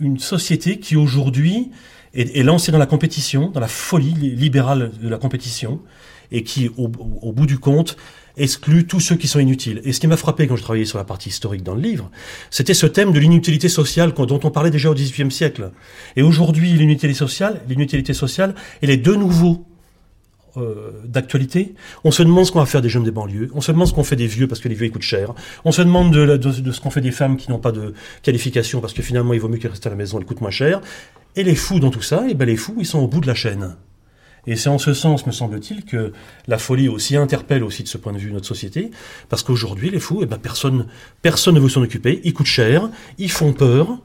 une 0.00 0.18
société 0.18 0.80
qui 0.80 0.96
aujourd'hui 0.96 1.70
est, 2.14 2.36
est 2.36 2.42
lancée 2.42 2.72
dans 2.72 2.78
la 2.78 2.86
compétition, 2.86 3.50
dans 3.50 3.60
la 3.60 3.68
folie 3.68 4.14
libérale 4.14 4.90
de 5.00 5.08
la 5.08 5.18
compétition, 5.18 5.80
et 6.32 6.42
qui, 6.42 6.70
au, 6.76 6.88
bout 6.88 7.46
du 7.46 7.58
compte, 7.58 7.96
exclut 8.36 8.86
tous 8.86 9.00
ceux 9.00 9.16
qui 9.16 9.28
sont 9.28 9.40
inutiles. 9.40 9.80
Et 9.84 9.92
ce 9.92 10.00
qui 10.00 10.06
m'a 10.06 10.16
frappé 10.16 10.46
quand 10.46 10.56
je 10.56 10.62
travaillais 10.62 10.84
sur 10.84 10.98
la 10.98 11.04
partie 11.04 11.28
historique 11.28 11.62
dans 11.62 11.74
le 11.74 11.80
livre, 11.80 12.10
c'était 12.50 12.74
ce 12.74 12.86
thème 12.86 13.12
de 13.12 13.18
l'inutilité 13.18 13.68
sociale 13.68 14.12
dont 14.12 14.40
on 14.42 14.50
parlait 14.50 14.70
déjà 14.70 14.90
au 14.90 14.94
XVIIIe 14.94 15.30
siècle. 15.30 15.70
Et 16.16 16.22
aujourd'hui, 16.22 16.72
l'inutilité 16.72 17.18
sociale, 17.18 17.60
l'inutilité 17.68 18.14
sociale, 18.14 18.54
elle 18.82 18.90
est 18.90 18.96
de 18.96 19.14
nouveau 19.14 19.66
euh, 20.56 20.90
d'actualité. 21.04 21.74
On 22.02 22.10
se 22.10 22.24
demande 22.24 22.44
ce 22.44 22.50
qu'on 22.50 22.58
va 22.58 22.66
faire 22.66 22.82
des 22.82 22.88
jeunes 22.88 23.04
des 23.04 23.12
banlieues. 23.12 23.50
On 23.54 23.60
se 23.60 23.70
demande 23.70 23.86
ce 23.86 23.92
qu'on 23.92 24.02
fait 24.02 24.16
des 24.16 24.26
vieux 24.26 24.48
parce 24.48 24.60
que 24.60 24.68
les 24.68 24.74
vieux 24.74 24.86
ils 24.86 24.90
coûtent 24.90 25.02
cher. 25.02 25.32
On 25.64 25.70
se 25.70 25.80
demande 25.80 26.12
de, 26.12 26.36
de, 26.36 26.72
ce 26.72 26.80
qu'on 26.80 26.90
fait 26.90 27.00
des 27.00 27.12
femmes 27.12 27.36
qui 27.36 27.50
n'ont 27.50 27.60
pas 27.60 27.70
de 27.70 27.94
qualification 28.22 28.80
parce 28.80 28.92
que 28.92 29.00
finalement 29.00 29.32
il 29.32 29.38
vaut 29.38 29.48
mieux 29.48 29.58
qu'elles 29.58 29.70
restent 29.70 29.86
à 29.86 29.90
la 29.90 29.96
maison, 29.96 30.18
elles 30.18 30.24
coûtent 30.24 30.40
moins 30.40 30.50
cher. 30.50 30.80
Et 31.36 31.44
les 31.44 31.54
fous 31.54 31.78
dans 31.78 31.90
tout 31.90 32.02
ça, 32.02 32.24
et 32.28 32.34
ben 32.34 32.46
les 32.46 32.56
fous 32.56 32.74
ils 32.78 32.86
sont 32.86 32.98
au 32.98 33.06
bout 33.06 33.20
de 33.20 33.28
la 33.28 33.34
chaîne. 33.34 33.76
Et 34.46 34.56
c'est 34.56 34.68
en 34.68 34.78
ce 34.78 34.94
sens, 34.94 35.26
me 35.26 35.32
semble-t-il, 35.32 35.84
que 35.84 36.12
la 36.46 36.58
folie 36.58 36.88
aussi 36.88 37.16
interpelle 37.16 37.62
aussi 37.62 37.82
de 37.82 37.88
ce 37.88 37.98
point 37.98 38.12
de 38.12 38.18
vue 38.18 38.32
notre 38.32 38.46
société, 38.46 38.90
parce 39.28 39.42
qu'aujourd'hui, 39.42 39.90
les 39.90 40.00
fous, 40.00 40.20
eh 40.22 40.26
ben, 40.26 40.38
personne, 40.38 40.86
personne 41.22 41.54
ne 41.54 41.60
veut 41.60 41.68
s'en 41.68 41.82
occuper, 41.82 42.20
ils 42.24 42.32
coûtent 42.32 42.46
cher, 42.46 42.88
ils 43.18 43.30
font 43.30 43.52
peur. 43.52 43.98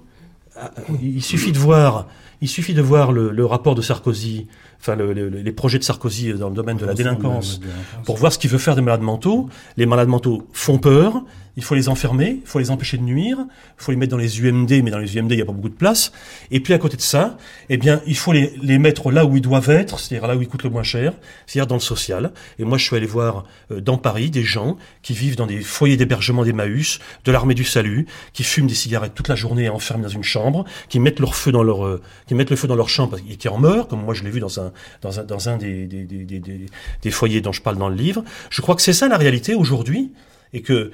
Il 1.02 1.22
suffit 1.22 1.52
de 1.52 1.58
voir, 1.58 2.08
il 2.40 2.48
suffit 2.48 2.74
de 2.74 2.82
voir 2.82 3.12
le, 3.12 3.30
le 3.32 3.46
rapport 3.46 3.76
de 3.76 3.82
Sarkozy, 3.82 4.48
enfin 4.80 4.96
le, 4.96 5.12
le, 5.12 5.28
les 5.28 5.52
projets 5.52 5.80
de 5.80 5.84
Sarkozy 5.84 6.34
dans 6.34 6.48
le 6.48 6.56
domaine 6.56 6.78
de 6.78 6.86
la 6.86 6.94
délinquance, 6.94 7.60
pour 8.06 8.16
voir 8.16 8.32
ce 8.32 8.40
qu'il 8.40 8.50
veut 8.50 8.58
faire 8.58 8.76
des 8.76 8.82
malades 8.82 9.02
mentaux. 9.02 9.50
Les 9.76 9.86
malades 9.86 10.08
mentaux 10.08 10.48
font 10.54 10.78
peur, 10.78 11.24
il 11.58 11.64
faut 11.64 11.76
les 11.76 11.88
enfermer, 11.90 12.40
il 12.42 12.48
faut 12.48 12.60
les 12.60 12.70
empêcher 12.70 12.98
de 12.98 13.04
nuire, 13.04 13.38
il 13.40 13.84
faut 13.84 13.92
les 13.92 13.98
mettre 13.98 14.12
dans 14.12 14.18
les 14.18 14.42
UMD, 14.42 14.70
mais 14.84 14.92
dans 14.92 14.98
les 14.98 15.18
UMD, 15.18 15.32
il 15.32 15.38
n'y 15.38 15.42
a 15.42 15.46
pas 15.46 15.54
beaucoup 15.54 15.70
de 15.70 15.76
place. 15.76 16.12
Et 16.52 16.60
puis 16.60 16.74
à 16.74 16.78
côté 16.78 16.98
de 16.98 17.02
ça, 17.02 17.38
eh 17.70 17.78
bien, 17.78 18.02
il 18.06 18.18
faut 18.18 18.34
les, 18.34 18.78
mettre 18.78 19.12
là 19.12 19.26
où 19.26 19.38
ils 19.38 19.42
doivent 19.42 19.70
être, 19.70 20.00
c'est-à-dire 20.00 20.28
là 20.28 20.36
où 20.36 20.42
ils 20.42 20.48
coûtent 20.48 20.64
le 20.64 20.70
moins 20.70 20.84
cher, 20.84 21.14
c'est-à-dire 21.46 21.68
dans 21.68 21.76
le 21.76 21.82
social. 21.82 22.34
Et 22.60 22.66
moi, 22.66 22.78
je 22.78 22.84
suis 22.84 22.96
allé 22.96 23.06
voir 23.06 23.46
euh, 23.72 23.80
dans 23.80 23.98
Paris 23.98 24.30
des 24.30 24.44
gens 24.44 24.76
qui 25.02 25.14
vivent 25.14 25.38
dans 25.38 25.48
des 25.48 25.62
foyers 25.62 25.98
d'hébergement 25.98 26.44
d'Emmaüs, 26.44 27.00
de 27.24 27.32
l'armée 27.32 27.54
du 27.54 27.64
salut, 27.64 28.06
qui 28.34 28.44
fument 28.44 28.68
des 28.68 28.74
cigarettes 28.74 29.16
toute 29.16 29.30
la 29.30 29.36
journée 29.36 29.70
enfermés 29.70 30.04
dans 30.04 30.10
une 30.10 30.24
chambre, 30.24 30.66
qui 30.90 31.00
mettent 31.00 31.20
leur 31.20 31.36
feu 31.36 31.52
dans 31.52 31.64
leur, 31.64 31.86
euh, 31.86 32.02
qui 32.28 32.36
mettent 32.36 32.50
le 32.50 32.58
feu 32.58 32.68
dans 32.68 32.76
leur 32.76 32.90
chambre 32.90 33.18
et 33.30 33.38
qui 33.38 33.48
en 33.48 33.58
meurent, 33.58 33.88
comme 33.88 34.04
moi 34.04 34.14
je 34.14 34.24
l'ai 34.24 34.30
vu 34.30 34.40
dans 34.40 34.60
un, 34.60 34.74
dans 35.02 35.20
un, 35.20 35.24
dans 35.24 35.50
un 35.50 35.58
des, 35.58 35.86
des, 35.86 36.04
des, 36.04 36.26
des, 36.26 36.66
des 37.02 37.12
foyers 37.12 37.42
dont 37.42 37.54
je 37.54 37.62
parle 37.62 37.78
dans 37.78 37.90
le 37.90 37.96
livre. 37.96 38.24
Je 38.50 38.62
crois 38.62 38.76
que 38.76 38.82
c'est 38.82 38.94
ça 38.94 39.08
la 39.08 39.18
réalité 39.18 39.56
aujourd'hui 39.56 40.12
et 40.54 40.62
que 40.62 40.92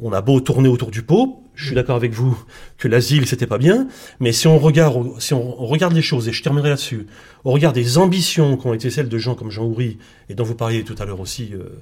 on 0.00 0.12
a 0.12 0.20
beau 0.20 0.40
tourner 0.40 0.68
autour 0.68 0.90
du 0.90 1.02
pot, 1.02 1.42
je 1.54 1.66
suis 1.66 1.74
d'accord 1.74 1.96
avec 1.96 2.12
vous 2.12 2.36
que 2.78 2.88
l'asile 2.88 3.26
c'était 3.26 3.46
pas 3.46 3.58
bien, 3.58 3.88
mais 4.20 4.32
si 4.32 4.46
on 4.48 4.58
regarde, 4.58 5.94
les 5.94 6.02
choses, 6.02 6.28
et 6.28 6.32
je 6.32 6.42
terminerai 6.42 6.70
là-dessus, 6.70 7.06
on 7.44 7.52
regarde 7.52 7.74
des 7.74 7.98
ambitions 7.98 8.56
qui 8.56 8.66
ont 8.66 8.74
été 8.74 8.90
celles 8.90 9.08
de 9.08 9.18
gens 9.18 9.34
comme 9.34 9.50
Jean 9.50 9.64
Houry, 9.64 9.98
et 10.28 10.34
dont 10.34 10.44
vous 10.44 10.56
parliez 10.56 10.82
tout 10.84 10.96
à 10.98 11.04
l'heure 11.04 11.20
aussi, 11.20 11.50
euh, 11.52 11.80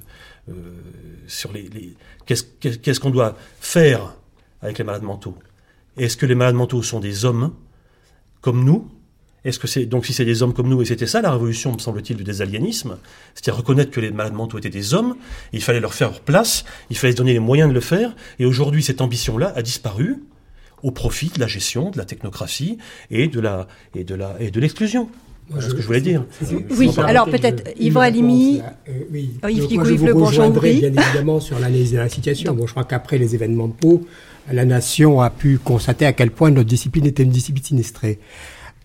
euh, 0.50 0.52
sur 1.26 1.52
les, 1.52 1.68
les 1.68 1.94
qu'est-ce 2.26 3.00
qu'on 3.00 3.10
doit 3.10 3.36
faire 3.60 4.14
avec 4.60 4.78
les 4.78 4.84
malades 4.84 5.02
mentaux? 5.02 5.36
Est-ce 5.96 6.16
que 6.16 6.26
les 6.26 6.34
malades 6.34 6.54
mentaux 6.54 6.82
sont 6.82 7.00
des 7.00 7.24
hommes 7.24 7.52
comme 8.40 8.64
nous 8.64 8.90
est-ce 9.44 9.58
que 9.58 9.66
c'est 9.66 9.86
donc 9.86 10.06
si 10.06 10.12
c'est 10.12 10.24
des 10.24 10.42
hommes 10.42 10.52
comme 10.52 10.68
nous 10.68 10.82
et 10.82 10.84
c'était 10.84 11.06
ça 11.06 11.20
la 11.20 11.32
révolution 11.32 11.72
me 11.72 11.78
semble-t-il 11.78 12.16
du 12.16 12.24
désaliénisme, 12.24 12.96
c'est-à-dire 13.34 13.56
reconnaître 13.56 13.90
que 13.90 14.00
les 14.00 14.10
malades 14.10 14.34
mentaux 14.34 14.58
étaient 14.58 14.70
des 14.70 14.94
hommes, 14.94 15.16
il 15.52 15.62
fallait 15.62 15.80
leur 15.80 15.94
faire 15.94 16.20
place, 16.20 16.64
il 16.90 16.96
fallait 16.96 17.12
se 17.12 17.16
donner 17.16 17.32
les 17.32 17.38
moyens 17.40 17.68
de 17.68 17.74
le 17.74 17.80
faire 17.80 18.14
et 18.38 18.44
aujourd'hui 18.44 18.82
cette 18.82 19.00
ambition-là 19.00 19.52
a 19.56 19.62
disparu 19.62 20.22
au 20.82 20.90
profit 20.90 21.28
de 21.28 21.40
la 21.40 21.46
gestion, 21.46 21.90
de 21.90 21.98
la 21.98 22.04
technocratie 22.04 22.78
et 23.10 23.28
de 23.28 23.40
la 23.40 23.66
et 23.94 24.04
de 24.04 24.14
la 24.14 24.36
et 24.40 24.50
de 24.50 24.60
l'exclusion. 24.60 25.08
Voilà 25.48 25.68
ce 25.68 25.74
que 25.74 25.82
je 25.82 25.86
voulais 25.86 26.00
dire. 26.00 26.24
Oui, 26.78 26.90
alors 26.98 27.26
peut-être 27.28 27.72
Yvan 27.78 28.00
Halimi, 28.00 28.60
Euh, 28.88 28.92
oui. 29.12 29.30
Oh, 29.44 29.48
Yves 29.48 29.62
Donc, 29.62 29.72
moi, 29.72 29.84
je 29.84 29.92
Yves 29.92 30.10
vous 30.10 30.24
rejoindrai 30.24 30.74
bien 30.74 30.88
évidemment 30.88 31.40
sur 31.40 31.58
l'analyse 31.58 31.92
de 31.92 31.98
la 31.98 32.08
situation. 32.08 32.54
Bon, 32.54 32.66
je 32.66 32.72
crois 32.72 32.84
qu'après 32.84 33.18
les 33.18 33.34
événements 33.34 33.68
de 33.68 33.72
Pau, 33.74 34.06
la 34.50 34.64
nation 34.64 35.20
a 35.20 35.30
pu 35.30 35.58
constater 35.58 36.06
à 36.06 36.12
quel 36.12 36.30
point 36.30 36.50
notre 36.50 36.68
discipline 36.68 37.06
était 37.06 37.22
une 37.22 37.30
discipline 37.30 37.64
sinistrée. 37.64 38.18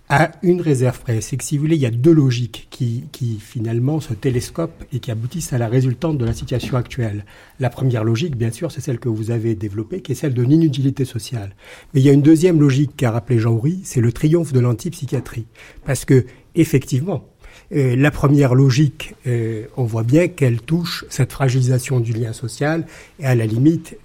À 0.09 0.31
une 0.41 0.61
réserve 0.61 1.01
près, 1.01 1.19
c'est 1.19 1.35
que 1.35 1.43
si 1.43 1.57
vous 1.57 1.63
voulez, 1.63 1.75
il 1.75 1.81
y 1.81 1.85
a 1.85 1.91
deux 1.91 2.13
logiques 2.13 2.67
qui, 2.69 3.03
qui 3.11 3.41
finalement 3.41 3.99
se 3.99 4.13
télescopent 4.13 4.85
et 4.93 4.99
qui 4.99 5.11
aboutissent 5.11 5.51
à 5.51 5.57
la 5.57 5.67
résultante 5.67 6.17
de 6.17 6.23
la 6.23 6.31
situation 6.31 6.77
actuelle. 6.77 7.25
La 7.59 7.69
première 7.69 8.05
logique, 8.05 8.37
bien 8.37 8.51
sûr, 8.51 8.71
c'est 8.71 8.79
celle 8.79 8.99
que 8.99 9.09
vous 9.09 9.31
avez 9.31 9.53
développée, 9.53 9.99
qui 9.99 10.13
est 10.13 10.15
celle 10.15 10.33
de 10.33 10.43
l'inutilité 10.43 11.03
sociale. 11.03 11.55
Mais 11.93 11.99
il 11.99 12.05
y 12.05 12.09
a 12.09 12.13
une 12.13 12.21
deuxième 12.21 12.61
logique 12.61 12.95
qu'a 12.95 13.11
rappelé 13.11 13.37
Jean 13.37 13.51
Houry, 13.51 13.81
c'est 13.83 13.99
le 13.99 14.13
triomphe 14.13 14.53
de 14.53 14.61
l'antipsychiatrie. 14.61 15.45
Parce 15.85 16.05
que, 16.05 16.25
effectivement, 16.55 17.25
euh, 17.73 17.97
la 17.97 18.11
première 18.11 18.55
logique, 18.55 19.13
euh, 19.27 19.65
on 19.75 19.83
voit 19.83 20.03
bien 20.03 20.29
qu'elle 20.29 20.61
touche 20.61 21.03
cette 21.09 21.33
fragilisation 21.33 21.99
du 21.99 22.13
lien 22.13 22.31
social 22.31 22.85
et 23.19 23.25
à 23.25 23.35
la 23.35 23.45
limite 23.45 23.97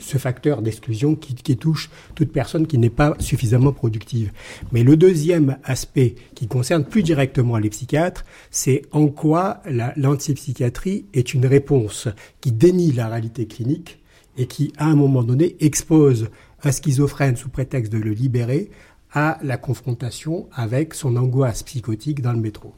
ce 0.00 0.18
facteur 0.18 0.62
d'exclusion 0.62 1.14
qui, 1.14 1.34
touche 1.56 1.90
toute 2.14 2.32
personne 2.32 2.66
qui 2.66 2.78
n'est 2.78 2.90
pas 2.90 3.14
suffisamment 3.18 3.72
productive. 3.72 4.32
Mais 4.72 4.82
le 4.82 4.96
deuxième 4.96 5.58
aspect 5.64 6.14
qui 6.34 6.46
concerne 6.48 6.84
plus 6.84 7.02
directement 7.02 7.58
les 7.58 7.70
psychiatres, 7.70 8.24
c'est 8.50 8.82
en 8.92 9.08
quoi 9.08 9.62
la- 9.66 9.92
l'antipsychiatrie 9.96 11.04
est 11.14 11.34
une 11.34 11.46
réponse 11.46 12.08
qui 12.40 12.52
dénie 12.52 12.92
la 12.92 13.08
réalité 13.08 13.46
clinique 13.46 13.98
et 14.36 14.46
qui, 14.46 14.72
à 14.78 14.86
un 14.86 14.94
moment 14.96 15.22
donné, 15.22 15.56
expose 15.60 16.28
un 16.62 16.72
schizophrène 16.72 17.36
sous 17.36 17.48
prétexte 17.48 17.92
de 17.92 17.98
le 17.98 18.12
libérer 18.12 18.70
à 19.12 19.38
la 19.42 19.56
confrontation 19.56 20.48
avec 20.52 20.94
son 20.94 21.16
angoisse 21.16 21.62
psychotique 21.62 22.22
dans 22.22 22.32
le 22.32 22.40
métro. 22.40 22.74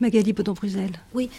Magali 0.00 0.32
Baudon-Bruzel. 0.32 0.90
Oui, 1.14 1.30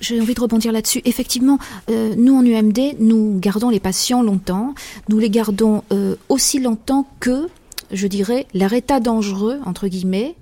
j'ai 0.00 0.20
envie 0.20 0.34
de 0.34 0.40
rebondir 0.40 0.72
là-dessus. 0.72 1.00
Effectivement, 1.04 1.58
euh, 1.90 2.14
nous 2.16 2.34
en 2.36 2.44
UMD, 2.44 2.96
nous 2.98 3.38
gardons 3.38 3.70
les 3.70 3.80
patients 3.80 4.22
longtemps. 4.22 4.74
Nous 5.08 5.18
les 5.18 5.30
gardons 5.30 5.82
euh, 5.92 6.16
aussi 6.28 6.60
longtemps 6.60 7.06
que, 7.20 7.48
je 7.92 8.06
dirais, 8.06 8.46
leur 8.54 8.72
état 8.72 9.00
dangereux, 9.00 9.60
entre 9.64 9.88
guillemets, 9.88 10.34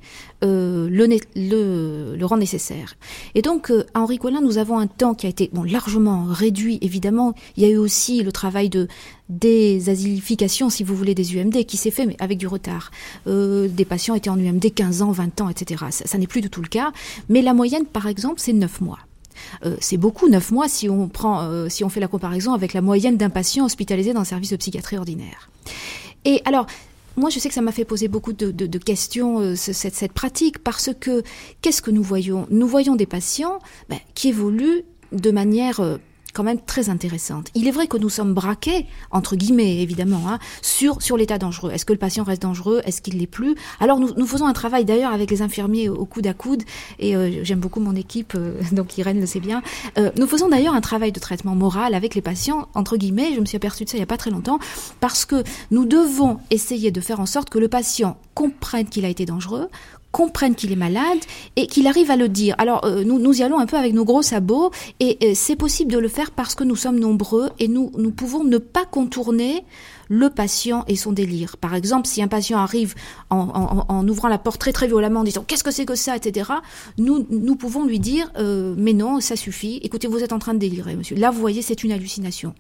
euh, 0.44 0.88
le, 0.88 2.24
rend 2.24 2.36
nécessaire. 2.36 2.94
Et 3.34 3.42
donc, 3.42 3.70
euh, 3.70 3.84
à 3.94 4.00
Henri 4.00 4.18
Collin, 4.18 4.40
nous 4.40 4.58
avons 4.58 4.78
un 4.78 4.86
temps 4.86 5.14
qui 5.14 5.26
a 5.26 5.28
été 5.28 5.50
largement 5.64 6.26
réduit, 6.28 6.78
évidemment. 6.80 7.34
Il 7.56 7.64
y 7.64 7.66
a 7.66 7.70
eu 7.70 7.76
aussi 7.76 8.22
le 8.22 8.30
travail 8.30 8.68
de 8.68 8.86
désasilification, 9.28 10.70
si 10.70 10.84
vous 10.84 10.94
voulez, 10.94 11.14
des 11.16 11.36
UMD, 11.36 11.64
qui 11.64 11.76
s'est 11.76 11.90
fait, 11.90 12.06
mais 12.06 12.16
avec 12.20 12.38
du 12.38 12.46
retard. 12.46 12.92
Euh, 13.26 13.66
des 13.66 13.84
patients 13.84 14.14
étaient 14.14 14.30
en 14.30 14.38
UMD 14.38 14.72
15 14.72 15.02
ans, 15.02 15.10
20 15.10 15.40
ans, 15.40 15.48
etc. 15.48 15.86
Ça, 15.90 16.18
n'est 16.18 16.28
plus 16.28 16.40
du 16.40 16.50
tout 16.50 16.62
le 16.62 16.68
cas. 16.68 16.92
Mais 17.28 17.42
la 17.42 17.52
moyenne, 17.52 17.84
par 17.84 18.06
exemple, 18.06 18.38
c'est 18.38 18.52
9 18.52 18.80
mois. 18.80 18.98
C'est 19.80 19.96
beaucoup, 19.96 20.28
9 20.28 20.50
mois, 20.50 20.68
si 20.68 20.88
on, 20.88 21.08
prend, 21.08 21.68
si 21.68 21.84
on 21.84 21.88
fait 21.88 22.00
la 22.00 22.08
comparaison 22.08 22.54
avec 22.54 22.74
la 22.74 22.80
moyenne 22.80 23.16
d'un 23.16 23.30
patient 23.30 23.64
hospitalisé 23.64 24.12
dans 24.12 24.20
un 24.20 24.24
service 24.24 24.50
de 24.50 24.56
psychiatrie 24.56 24.98
ordinaire. 24.98 25.48
Et 26.24 26.42
alors, 26.44 26.66
moi, 27.18 27.30
je 27.30 27.38
sais 27.38 27.48
que 27.48 27.54
ça 27.54 27.60
m'a 27.62 27.72
fait 27.72 27.84
poser 27.84 28.08
beaucoup 28.08 28.32
de, 28.32 28.78
questions, 28.78 29.40
euh, 29.40 29.56
ce- 29.56 29.72
cette, 29.72 29.94
cette 29.94 30.12
pratique, 30.12 30.58
parce 30.58 30.90
que 30.98 31.22
qu'est-ce 31.62 31.82
que 31.82 31.90
nous 31.90 32.02
voyons? 32.02 32.46
Nous 32.50 32.66
voyons 32.66 32.96
des 32.96 33.06
patients 33.06 33.58
ben, 33.88 33.98
qui 34.14 34.28
évoluent 34.28 34.82
de 35.12 35.30
manière 35.30 35.80
euh, 35.80 35.96
quand 36.32 36.42
même 36.42 36.60
très 36.60 36.88
intéressante. 36.88 37.48
Il 37.54 37.68
est 37.68 37.70
vrai 37.70 37.86
que 37.86 37.96
nous 37.96 38.08
sommes 38.08 38.34
braqués, 38.34 38.86
entre 39.10 39.36
guillemets 39.36 39.82
évidemment, 39.82 40.22
hein, 40.28 40.38
sur, 40.62 41.02
sur 41.02 41.16
l'état 41.16 41.38
dangereux. 41.38 41.72
Est-ce 41.72 41.84
que 41.84 41.92
le 41.92 41.98
patient 41.98 42.24
reste 42.24 42.42
dangereux? 42.42 42.80
Est-ce 42.84 43.02
qu'il 43.02 43.18
l'est 43.18 43.26
plus? 43.26 43.56
Alors 43.80 43.98
nous, 43.98 44.12
nous 44.16 44.26
faisons 44.26 44.46
un 44.46 44.52
travail 44.52 44.84
d'ailleurs 44.84 45.12
avec 45.12 45.30
les 45.30 45.42
infirmiers 45.42 45.88
au 45.88 46.04
coude 46.04 46.26
à 46.26 46.34
coude, 46.34 46.62
et 46.98 47.16
euh, 47.16 47.42
j'aime 47.44 47.60
beaucoup 47.60 47.80
mon 47.80 47.94
équipe, 47.94 48.34
euh, 48.36 48.60
donc 48.72 48.96
Irène 48.98 49.20
le 49.20 49.26
sait 49.26 49.40
bien. 49.40 49.62
Euh, 49.98 50.10
nous 50.16 50.26
faisons 50.26 50.48
d'ailleurs 50.48 50.74
un 50.74 50.80
travail 50.80 51.12
de 51.12 51.20
traitement 51.20 51.54
moral 51.54 51.94
avec 51.94 52.14
les 52.14 52.22
patients, 52.22 52.68
entre 52.74 52.96
guillemets, 52.96 53.32
je 53.34 53.40
me 53.40 53.46
suis 53.46 53.56
aperçue 53.56 53.84
de 53.84 53.90
ça 53.90 53.96
il 53.96 54.00
n'y 54.00 54.04
a 54.04 54.06
pas 54.06 54.16
très 54.16 54.30
longtemps, 54.30 54.58
parce 55.00 55.24
que 55.24 55.42
nous 55.70 55.84
devons 55.84 56.38
essayer 56.50 56.90
de 56.90 57.00
faire 57.00 57.20
en 57.20 57.26
sorte 57.26 57.50
que 57.50 57.58
le 57.58 57.68
patient 57.68 58.18
comprenne 58.34 58.88
qu'il 58.88 59.04
a 59.04 59.08
été 59.08 59.26
dangereux, 59.26 59.68
comprenne 60.18 60.56
qu'il 60.56 60.72
est 60.72 60.76
malade 60.76 61.20
et 61.54 61.68
qu'il 61.68 61.86
arrive 61.86 62.10
à 62.10 62.16
le 62.16 62.28
dire. 62.28 62.56
Alors 62.58 62.84
euh, 62.84 63.04
nous, 63.04 63.20
nous 63.20 63.40
y 63.40 63.44
allons 63.44 63.60
un 63.60 63.66
peu 63.66 63.76
avec 63.76 63.94
nos 63.94 64.04
gros 64.04 64.20
sabots 64.20 64.72
et 64.98 65.16
euh, 65.22 65.30
c'est 65.36 65.54
possible 65.54 65.92
de 65.92 65.98
le 65.98 66.08
faire 66.08 66.32
parce 66.32 66.56
que 66.56 66.64
nous 66.64 66.74
sommes 66.74 66.98
nombreux 66.98 67.50
et 67.60 67.68
nous, 67.68 67.92
nous 67.96 68.10
pouvons 68.10 68.42
ne 68.42 68.58
pas 68.58 68.84
contourner 68.84 69.64
le 70.08 70.30
patient 70.30 70.84
et 70.88 70.96
son 70.96 71.12
délire. 71.12 71.56
Par 71.58 71.74
exemple, 71.74 72.06
si 72.06 72.22
un 72.22 72.28
patient 72.28 72.58
arrive 72.58 72.94
en, 73.30 73.38
en- 73.38 73.86
en 73.88 74.08
ouvrant 74.08 74.28
la 74.28 74.38
porte 74.38 74.60
très 74.60 74.72
très 74.72 74.86
violemment 74.86 75.20
en 75.20 75.24
disant 75.24 75.44
qu'est-ce 75.46 75.64
que 75.64 75.70
c'est 75.70 75.84
que 75.86 75.94
ça, 75.94 76.16
etc., 76.16 76.50
nous, 76.98 77.26
nous 77.30 77.56
pouvons 77.56 77.84
lui 77.84 77.98
dire 78.00 78.30
euh, 78.38 78.74
mais 78.76 78.92
non, 78.92 79.20
ça 79.20 79.36
suffit, 79.36 79.80
écoutez, 79.82 80.08
vous 80.08 80.22
êtes 80.22 80.32
en 80.32 80.38
train 80.38 80.54
de 80.54 80.58
délirer, 80.58 80.96
monsieur. 80.96 81.16
Là, 81.16 81.30
vous 81.30 81.40
voyez, 81.40 81.62
c'est 81.62 81.84
une 81.84 81.92
hallucination. 81.92 82.54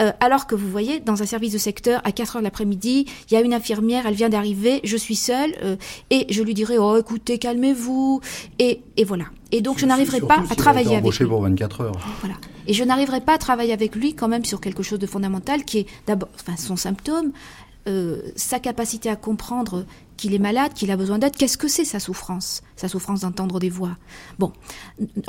Euh, 0.00 0.12
alors 0.20 0.46
que 0.46 0.54
vous 0.54 0.70
voyez, 0.70 1.00
dans 1.00 1.20
un 1.22 1.26
service 1.26 1.52
de 1.52 1.58
secteur, 1.58 2.00
à 2.04 2.12
4 2.12 2.36
heures 2.36 2.42
de 2.42 2.44
l'après-midi, 2.44 3.06
il 3.28 3.34
y 3.34 3.36
a 3.36 3.40
une 3.40 3.52
infirmière, 3.52 4.06
elle 4.06 4.14
vient 4.14 4.28
d'arriver, 4.28 4.80
je 4.84 4.96
suis 4.96 5.16
seule, 5.16 5.52
euh, 5.64 5.76
et 6.10 6.26
je 6.30 6.42
lui 6.44 6.54
dirai, 6.54 6.78
oh, 6.78 6.96
écoutez, 6.96 7.38
calmez-vous, 7.38 8.20
et, 8.60 8.80
et 8.96 9.04
voilà. 9.04 9.24
Et 9.50 9.60
donc, 9.60 9.78
je 9.78 9.86
n'arriverai 9.86 10.20
pas 10.20 10.36
à 10.48 10.54
travailler 10.54 10.92
avec 10.92 11.02
pour 11.28 11.42
24 11.42 11.80
heures. 11.80 11.98
Voilà. 12.20 12.36
Et 12.68 12.74
je 12.74 12.84
n'arriverai 12.84 13.20
pas 13.22 13.34
à 13.34 13.38
travailler 13.38 13.72
avec 13.72 13.96
lui 13.96 14.14
quand 14.14 14.28
même 14.28 14.44
sur 14.44 14.60
quelque 14.60 14.84
chose 14.84 14.98
de 14.98 15.06
fondamental 15.06 15.64
qui 15.64 15.78
est 15.78 15.86
d'abord, 16.06 16.28
enfin, 16.34 16.56
son 16.56 16.76
symptôme, 16.76 17.32
euh, 17.88 18.20
sa 18.36 18.60
capacité 18.60 19.08
à 19.08 19.16
comprendre 19.16 19.86
qu'il 20.18 20.34
est 20.34 20.38
malade, 20.38 20.74
qu'il 20.74 20.90
a 20.90 20.96
besoin 20.96 21.18
d'aide. 21.18 21.34
Qu'est-ce 21.34 21.56
que 21.56 21.68
c'est 21.68 21.86
sa 21.86 22.00
souffrance? 22.00 22.62
Sa 22.76 22.88
souffrance 22.88 23.20
d'entendre 23.20 23.58
des 23.58 23.70
voix. 23.70 23.96
Bon, 24.38 24.52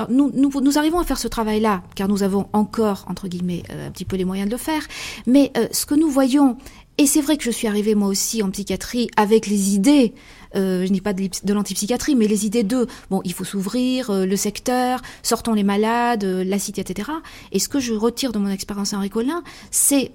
nous, 0.10 0.32
nous, 0.34 0.78
arrivons 0.78 1.00
à 1.00 1.06
faire 1.06 1.20
ce 1.20 1.30
travail-là, 1.30 1.84
car 1.96 2.10
nous 2.10 2.24
avons 2.24 2.50
encore, 2.52 3.06
entre 3.08 3.30
guillemets, 3.30 3.64
euh, 3.70 3.88
un 3.88 3.92
petit 3.92 4.04
peu 4.04 4.18
les 4.18 4.26
moyens 4.26 4.50
de 4.50 4.54
le 4.54 4.60
faire. 4.60 4.86
Mais 5.26 5.54
euh, 5.56 5.68
ce 5.72 5.86
que 5.86 5.96
nous 5.96 6.10
voyons, 6.10 6.58
et 7.00 7.06
c'est 7.06 7.22
vrai 7.22 7.38
que 7.38 7.44
je 7.46 7.50
suis 7.50 7.66
arrivée 7.66 7.96
moi 7.96 8.10
aussi 8.10 8.44
en 8.44 8.52
psychiatrie 8.52 9.10
avec 9.16 9.48
les 9.48 9.74
idées, 9.74 10.14
euh, 10.58 10.86
je 10.86 10.92
n'ai 10.92 11.00
pas 11.00 11.14
de, 11.14 11.54
l'antipsychiatrie, 11.54 12.14
mais 12.14 12.28
les 12.28 12.46
idées 12.46 12.64
de, 12.64 12.88
bon, 13.10 13.22
il 13.24 13.32
faut 13.32 13.46
s'ouvrir, 13.46 14.10
euh, 14.10 14.26
le 14.26 14.36
secteur, 14.36 15.02
sortons 15.24 15.54
les 15.54 15.64
malades, 15.64 16.26
euh, 16.26 16.44
la 16.44 16.60
cité, 16.60 16.82
etc. 16.82 17.10
Et 17.54 17.60
ce 17.60 17.70
que 17.70 17.80
je 17.80 17.94
retire 17.94 18.34
de 18.34 18.38
mon 18.38 18.50
expérience 18.50 18.92
Henri 18.92 19.10
Collin, 19.10 19.44
c'est 19.72 20.12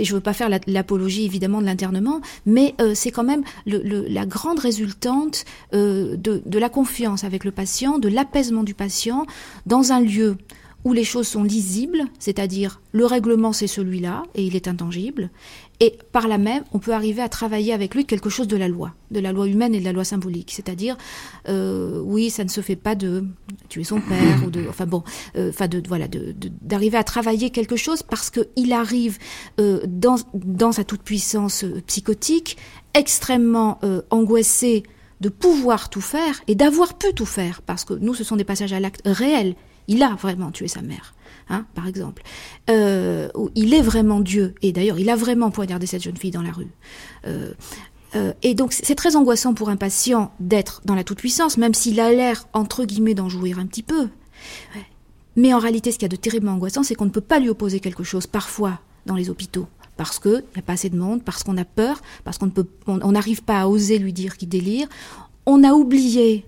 je 0.00 0.14
veux 0.14 0.20
pas 0.20 0.32
faire 0.32 0.48
la- 0.48 0.60
l'apologie 0.68 1.24
évidemment 1.24 1.60
de 1.60 1.66
l'internement, 1.66 2.20
mais 2.46 2.74
euh, 2.80 2.94
c'est 2.94 3.10
quand 3.10 3.24
même 3.24 3.42
la 3.66 4.24
grande 4.24 4.60
résultante 4.60 5.44
de, 5.72 6.16
de 6.16 6.58
la 6.58 6.68
confiance 6.70 7.24
avec 7.24 7.44
le 7.44 7.50
patient, 7.50 7.98
de 7.98 8.08
l'apaisement 8.08 8.62
du 8.62 8.72
patient 8.72 9.26
dans 9.66 9.92
un 9.92 10.00
lieu 10.00 10.38
où 10.84 10.92
les 10.92 11.04
choses 11.04 11.28
sont 11.28 11.44
lisibles, 11.44 12.04
c'est-à-dire 12.18 12.80
le 12.92 13.06
règlement 13.06 13.52
c'est 13.52 13.66
celui-là 13.66 14.24
et 14.34 14.44
il 14.44 14.56
est 14.56 14.68
intangible, 14.68 15.30
Et 15.82 15.98
par 16.12 16.28
là 16.28 16.38
même, 16.38 16.62
on 16.72 16.78
peut 16.78 16.92
arriver 16.92 17.22
à 17.22 17.28
travailler 17.28 17.72
avec 17.72 17.96
lui 17.96 18.04
quelque 18.04 18.30
chose 18.30 18.46
de 18.46 18.56
la 18.56 18.68
loi, 18.68 18.94
de 19.10 19.18
la 19.18 19.32
loi 19.32 19.48
humaine 19.48 19.74
et 19.74 19.80
de 19.80 19.84
la 19.84 19.90
loi 19.90 20.04
symbolique. 20.04 20.52
C'est-à-dire, 20.54 20.96
euh, 21.48 22.00
oui, 22.04 22.30
ça 22.30 22.44
ne 22.44 22.48
se 22.48 22.60
fait 22.60 22.76
pas 22.76 22.94
de 22.94 23.24
tuer 23.68 23.82
son 23.82 24.00
père 24.00 24.46
ou 24.46 24.50
de, 24.52 24.64
enfin 24.70 24.86
bon, 24.86 25.02
euh, 25.34 25.48
enfin 25.48 25.66
de 25.66 25.82
voilà, 25.88 26.06
d'arriver 26.06 26.98
à 26.98 27.02
travailler 27.02 27.50
quelque 27.50 27.74
chose 27.74 28.04
parce 28.04 28.30
que 28.30 28.46
il 28.54 28.72
arrive 28.72 29.18
euh, 29.58 29.80
dans 29.88 30.18
dans 30.34 30.70
sa 30.70 30.84
toute 30.84 31.02
puissance 31.02 31.64
psychotique, 31.88 32.58
extrêmement 32.94 33.80
angoissé 34.10 34.84
de 35.20 35.30
pouvoir 35.30 35.90
tout 35.90 36.00
faire 36.00 36.42
et 36.46 36.54
d'avoir 36.54 36.94
pu 36.94 37.12
tout 37.12 37.26
faire 37.26 37.60
parce 37.60 37.84
que 37.84 37.94
nous, 37.94 38.14
ce 38.14 38.22
sont 38.22 38.36
des 38.36 38.44
passages 38.44 38.72
à 38.72 38.78
l'acte 38.78 39.02
réels. 39.04 39.56
Il 39.88 40.04
a 40.04 40.14
vraiment 40.14 40.52
tué 40.52 40.68
sa 40.68 40.80
mère. 40.80 41.12
Hein, 41.48 41.66
par 41.74 41.86
exemple, 41.86 42.22
euh, 42.70 43.28
il 43.54 43.74
est 43.74 43.82
vraiment 43.82 44.20
Dieu, 44.20 44.54
et 44.62 44.72
d'ailleurs 44.72 44.98
il 44.98 45.10
a 45.10 45.16
vraiment 45.16 45.50
poignardé 45.50 45.86
cette 45.86 46.02
jeune 46.02 46.16
fille 46.16 46.30
dans 46.30 46.42
la 46.42 46.52
rue. 46.52 46.70
Euh, 47.26 47.52
euh, 48.14 48.32
et 48.42 48.54
donc 48.54 48.72
c'est 48.72 48.94
très 48.94 49.16
angoissant 49.16 49.54
pour 49.54 49.68
un 49.68 49.76
patient 49.76 50.32
d'être 50.40 50.82
dans 50.84 50.94
la 50.94 51.04
toute-puissance, 51.04 51.56
même 51.56 51.74
s'il 51.74 52.00
a 52.00 52.12
l'air, 52.12 52.46
entre 52.52 52.84
guillemets, 52.84 53.14
d'en 53.14 53.28
jouir 53.28 53.58
un 53.58 53.66
petit 53.66 53.82
peu. 53.82 54.08
Mais 55.36 55.54
en 55.54 55.58
réalité, 55.58 55.90
ce 55.92 55.96
qu'il 55.96 56.04
y 56.04 56.10
a 56.12 56.14
de 56.14 56.16
terriblement 56.16 56.52
angoissant, 56.52 56.82
c'est 56.82 56.94
qu'on 56.94 57.06
ne 57.06 57.10
peut 57.10 57.22
pas 57.22 57.38
lui 57.38 57.48
opposer 57.48 57.80
quelque 57.80 58.04
chose, 58.04 58.26
parfois, 58.26 58.80
dans 59.06 59.14
les 59.14 59.30
hôpitaux. 59.30 59.66
Parce 59.96 60.18
qu'il 60.18 60.44
n'y 60.54 60.58
a 60.58 60.62
pas 60.62 60.74
assez 60.74 60.90
de 60.90 60.98
monde, 60.98 61.22
parce 61.22 61.42
qu'on 61.42 61.56
a 61.56 61.64
peur, 61.64 62.02
parce 62.24 62.38
qu'on 62.38 62.52
n'arrive 63.12 63.42
pas 63.42 63.60
à 63.60 63.66
oser 63.66 63.98
lui 63.98 64.12
dire 64.12 64.36
qu'il 64.36 64.48
délire. 64.48 64.88
On 65.46 65.64
a 65.64 65.72
oublié 65.72 66.44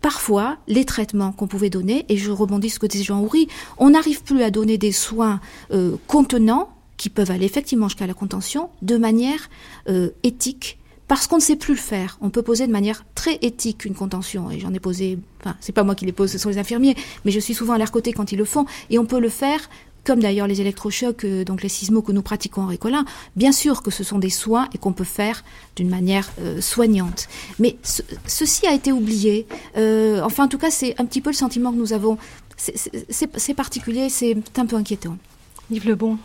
parfois 0.00 0.58
les 0.66 0.84
traitements 0.84 1.32
qu'on 1.32 1.46
pouvait 1.46 1.70
donner, 1.70 2.04
et 2.08 2.16
je 2.16 2.30
rebondis 2.30 2.70
ce 2.70 2.78
que 2.78 2.86
disait 2.86 3.04
Jean 3.04 3.20
Houry, 3.20 3.48
on 3.78 3.90
n'arrive 3.90 4.22
plus 4.22 4.42
à 4.42 4.50
donner 4.50 4.78
des 4.78 4.92
soins 4.92 5.40
euh, 5.72 5.96
contenants, 6.06 6.70
qui 6.96 7.08
peuvent 7.08 7.30
aller 7.30 7.46
effectivement 7.46 7.88
jusqu'à 7.88 8.06
la 8.06 8.14
contention, 8.14 8.68
de 8.82 8.98
manière 8.98 9.48
euh, 9.88 10.10
éthique, 10.22 10.78
parce 11.08 11.26
qu'on 11.26 11.36
ne 11.36 11.42
sait 11.42 11.56
plus 11.56 11.74
le 11.74 11.80
faire. 11.80 12.18
On 12.20 12.28
peut 12.30 12.42
poser 12.42 12.66
de 12.66 12.72
manière 12.72 13.04
très 13.14 13.38
éthique 13.40 13.84
une 13.84 13.94
contention, 13.94 14.50
et 14.50 14.60
j'en 14.60 14.72
ai 14.74 14.80
posé, 14.80 15.18
enfin, 15.40 15.56
c'est 15.60 15.72
pas 15.72 15.82
moi 15.82 15.94
qui 15.94 16.04
les 16.04 16.12
pose, 16.12 16.30
ce 16.30 16.38
sont 16.38 16.50
les 16.50 16.58
infirmiers, 16.58 16.94
mais 17.24 17.30
je 17.30 17.40
suis 17.40 17.54
souvent 17.54 17.72
à 17.72 17.78
leur 17.78 17.90
côté 17.90 18.12
quand 18.12 18.32
ils 18.32 18.36
le 18.36 18.44
font, 18.44 18.66
et 18.90 18.98
on 18.98 19.06
peut 19.06 19.18
le 19.18 19.30
faire 19.30 19.60
comme 20.04 20.20
d'ailleurs 20.20 20.46
les 20.46 20.60
électrochocs, 20.60 21.24
euh, 21.24 21.44
donc 21.44 21.62
les 21.62 21.68
sismos 21.68 22.02
que 22.02 22.12
nous 22.12 22.22
pratiquons 22.22 22.62
en 22.62 22.66
Récolin, 22.66 23.04
bien 23.36 23.52
sûr 23.52 23.82
que 23.82 23.90
ce 23.90 24.04
sont 24.04 24.18
des 24.18 24.30
soins 24.30 24.68
et 24.74 24.78
qu'on 24.78 24.92
peut 24.92 25.04
faire 25.04 25.44
d'une 25.76 25.88
manière 25.88 26.30
euh, 26.40 26.60
soignante. 26.60 27.28
Mais 27.58 27.76
ceci 27.82 28.66
a 28.66 28.74
été 28.74 28.92
oublié. 28.92 29.46
Euh, 29.76 30.20
enfin, 30.22 30.44
en 30.44 30.48
tout 30.48 30.58
cas, 30.58 30.70
c'est 30.70 31.00
un 31.00 31.04
petit 31.04 31.20
peu 31.20 31.30
le 31.30 31.36
sentiment 31.36 31.72
que 31.72 31.78
nous 31.78 31.92
avons. 31.92 32.18
C'est 32.56 33.54
particulier, 33.54 34.10
c'est 34.10 34.36
un 34.58 34.66
peu 34.66 34.76
inquiétant. 34.76 35.16
Yves 35.70 35.88
Lebon. 35.88 36.18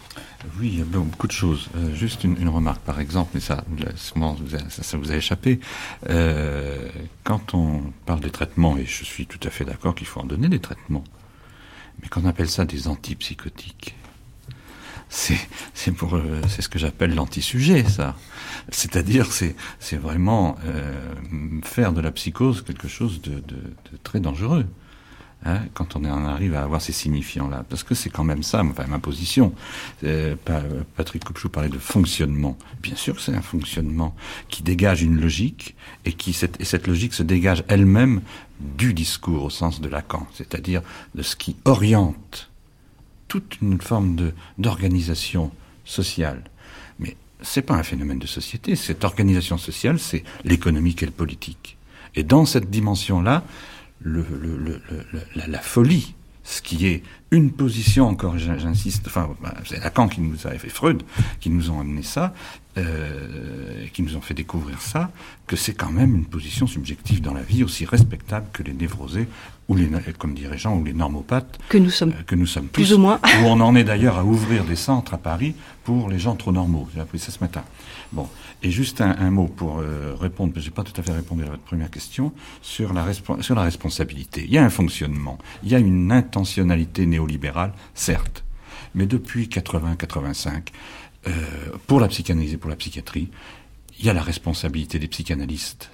Oui, 0.59 0.71
il 0.73 0.79
y 0.79 0.81
a 0.81 0.85
beaucoup 0.85 1.27
de 1.27 1.31
choses. 1.31 1.69
juste 1.93 2.25
une, 2.25 2.49
remarque, 2.49 2.81
par 2.81 2.99
exemple, 2.99 3.31
mais 3.35 3.39
ça, 3.39 3.63
souvent, 3.95 4.35
ça, 4.69 4.83
ça 4.83 4.97
vous 4.97 5.11
a 5.11 5.15
échappé. 5.15 5.61
quand 7.23 7.53
on 7.53 7.83
parle 8.05 8.19
des 8.19 8.31
traitements, 8.31 8.75
et 8.77 8.85
je 8.85 9.05
suis 9.05 9.27
tout 9.27 9.39
à 9.47 9.49
fait 9.49 9.63
d'accord 9.63 9.95
qu'il 9.95 10.07
faut 10.07 10.19
en 10.19 10.25
donner 10.25 10.49
des 10.49 10.59
traitements, 10.59 11.05
mais 12.05 12.09
qu'on 12.09 12.27
appelle 12.27 12.49
ça 12.49 12.65
des 12.65 12.87
antipsychotiques. 12.87 13.95
C'est 15.09 15.91
pour 15.91 16.15
euh, 16.15 16.41
c'est 16.47 16.61
ce 16.61 16.69
que 16.69 16.79
j'appelle 16.79 17.15
l'antisujet 17.15 17.83
ça. 17.83 18.15
C'est-à-dire 18.69 19.31
c'est 19.31 19.55
c'est 19.79 19.97
vraiment 19.97 20.57
euh, 20.65 20.93
faire 21.63 21.93
de 21.93 22.01
la 22.01 22.11
psychose 22.11 22.63
quelque 22.63 22.87
chose 22.87 23.21
de, 23.21 23.35
de 23.35 23.97
très 24.03 24.19
dangereux. 24.19 24.65
Hein, 25.47 25.59
quand 25.75 25.95
on 25.95 26.03
en 26.05 26.25
arrive 26.25 26.55
à 26.55 26.63
avoir 26.63 26.81
ces 26.81 26.91
signifiants-là. 26.91 27.63
Parce 27.69 27.83
que 27.83 27.93
c'est 27.93 28.09
quand 28.09 28.23
même 28.23 28.41
ça, 28.41 28.63
enfin, 28.63 28.87
ma 28.87 28.97
position. 28.97 29.53
Euh, 30.03 30.35
Patrick 30.95 31.23
Couchou 31.23 31.49
parlait 31.49 31.69
de 31.69 31.77
fonctionnement. 31.77 32.57
Bien 32.81 32.95
sûr 32.95 33.13
que 33.13 33.21
c'est 33.21 33.35
un 33.35 33.43
fonctionnement 33.43 34.15
qui 34.49 34.63
dégage 34.63 35.03
une 35.03 35.21
logique 35.21 35.75
et 36.03 36.13
qui 36.13 36.33
cette, 36.33 36.59
et 36.59 36.65
cette 36.65 36.87
logique 36.87 37.13
se 37.13 37.21
dégage 37.21 37.63
elle-même 37.67 38.21
du 38.59 38.95
discours 38.95 39.43
au 39.43 39.51
sens 39.51 39.81
de 39.81 39.87
Lacan, 39.87 40.25
c'est-à-dire 40.33 40.81
de 41.13 41.21
ce 41.21 41.35
qui 41.35 41.55
oriente 41.65 42.49
toute 43.27 43.61
une 43.61 43.79
forme 43.79 44.31
d'organisation 44.57 45.51
sociale. 45.83 46.43
Mais 46.97 47.15
c'est 47.43 47.61
pas 47.61 47.75
un 47.75 47.83
phénomène 47.83 48.17
de 48.17 48.25
société. 48.25 48.75
Cette 48.75 49.03
organisation 49.03 49.59
sociale, 49.59 49.99
c'est 49.99 50.23
l'économique 50.43 51.03
et 51.03 51.05
le 51.05 51.11
politique. 51.11 51.77
Et 52.15 52.23
dans 52.23 52.45
cette 52.45 52.71
dimension-là, 52.71 53.43
le, 54.01 54.25
le, 54.31 54.81
la, 55.35 55.47
la, 55.47 55.59
folie, 55.59 56.15
ce 56.43 56.61
qui 56.61 56.85
est 56.85 57.03
une 57.31 57.51
position, 57.51 58.07
encore 58.07 58.37
j'insiste, 58.37 59.07
enfin, 59.07 59.29
bah, 59.41 59.53
c'est 59.65 59.83
Lacan 59.83 60.07
qui 60.07 60.21
nous 60.21 60.47
a 60.47 60.51
fait 60.51 60.69
Freud, 60.69 61.03
qui 61.39 61.49
nous 61.49 61.71
ont 61.71 61.79
amené 61.79 62.03
ça, 62.03 62.33
euh, 62.77 63.85
qui 63.93 64.03
nous 64.03 64.15
ont 64.15 64.21
fait 64.21 64.33
découvrir 64.33 64.81
ça, 64.81 65.11
que 65.47 65.55
c'est 65.55 65.73
quand 65.73 65.91
même 65.91 66.13
une 66.15 66.25
position 66.25 66.67
subjective 66.67 67.21
dans 67.21 67.33
la 67.33 67.41
vie 67.41 67.63
aussi 67.63 67.85
respectable 67.85 68.47
que 68.53 68.63
les 68.63 68.73
névrosés 68.73 69.27
ou 69.67 69.75
les, 69.75 69.89
comme 70.19 70.35
dirait 70.35 70.57
Jean, 70.57 70.77
ou 70.77 70.83
les 70.83 70.93
normopathes. 70.93 71.57
Que 71.69 71.77
nous 71.77 71.89
sommes. 71.89 72.11
Euh, 72.11 72.23
que 72.27 72.35
nous 72.35 72.45
sommes 72.45 72.67
plus 72.67 72.93
ou 72.93 72.99
moins. 72.99 73.19
où 73.41 73.45
on 73.45 73.59
en 73.61 73.75
est 73.75 73.83
d'ailleurs 73.83 74.17
à 74.17 74.23
ouvrir 74.23 74.65
des 74.65 74.75
centres 74.75 75.13
à 75.13 75.17
Paris 75.17 75.55
pour 75.83 76.09
les 76.09 76.19
gens 76.19 76.35
trop 76.35 76.51
normaux. 76.51 76.87
J'ai 76.93 77.01
appris 77.01 77.17
ça 77.17 77.31
ce 77.31 77.39
matin. 77.39 77.63
Bon. 78.11 78.27
Et 78.63 78.71
juste 78.71 79.01
un, 79.01 79.31
mot 79.31 79.47
pour 79.47 79.79
euh, 79.79 80.15
répondre, 80.19 80.53
parce 80.53 80.65
que 80.65 80.71
j'ai 80.71 80.75
pas 80.75 80.83
tout 80.83 80.99
à 80.99 81.03
fait 81.03 81.11
répondu 81.11 81.43
à 81.43 81.49
votre 81.49 81.63
première 81.63 81.91
question, 81.91 82.33
sur 82.61 82.93
la, 82.93 83.05
sur 83.13 83.55
la 83.55 83.63
responsabilité. 83.63 84.43
Il 84.45 84.51
y 84.51 84.57
a 84.57 84.63
un 84.63 84.69
fonctionnement. 84.69 85.37
Il 85.63 85.69
y 85.69 85.75
a 85.75 85.79
une 85.79 86.11
intentionnalité 86.11 87.05
néolibérale, 87.05 87.73
certes. 87.93 88.43
Mais 88.93 89.05
depuis 89.05 89.47
80-85, 89.47 90.67
euh, 91.27 91.31
pour 91.87 91.99
la 91.99 92.07
psychanalyse 92.07 92.53
et 92.53 92.57
pour 92.57 92.69
la 92.69 92.75
psychiatrie, 92.75 93.29
il 93.99 94.05
y 94.05 94.09
a 94.09 94.13
la 94.13 94.21
responsabilité 94.21 94.99
des 94.99 95.07
psychanalystes 95.07 95.89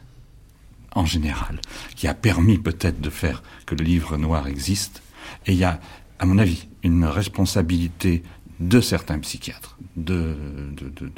en 0.94 1.06
général, 1.06 1.62
qui 1.96 2.08
a 2.08 2.14
permis 2.14 2.58
peut-être 2.58 3.00
de 3.00 3.10
faire 3.10 3.44
que 3.66 3.76
le 3.76 3.84
livre 3.84 4.18
noir 4.18 4.48
existe. 4.48 5.02
Et 5.46 5.54
il 5.54 5.58
y 5.58 5.64
a, 5.64 5.80
à 6.20 6.26
mon 6.26 6.38
avis, 6.38 6.68
une 6.84 7.06
responsabilité 7.06 8.24
de 8.60 8.82
certains 8.82 9.20
psychiatres, 9.20 9.78
de, 9.96 10.36
de, 10.72 10.90
de, 10.90 11.08
de, 11.08 11.12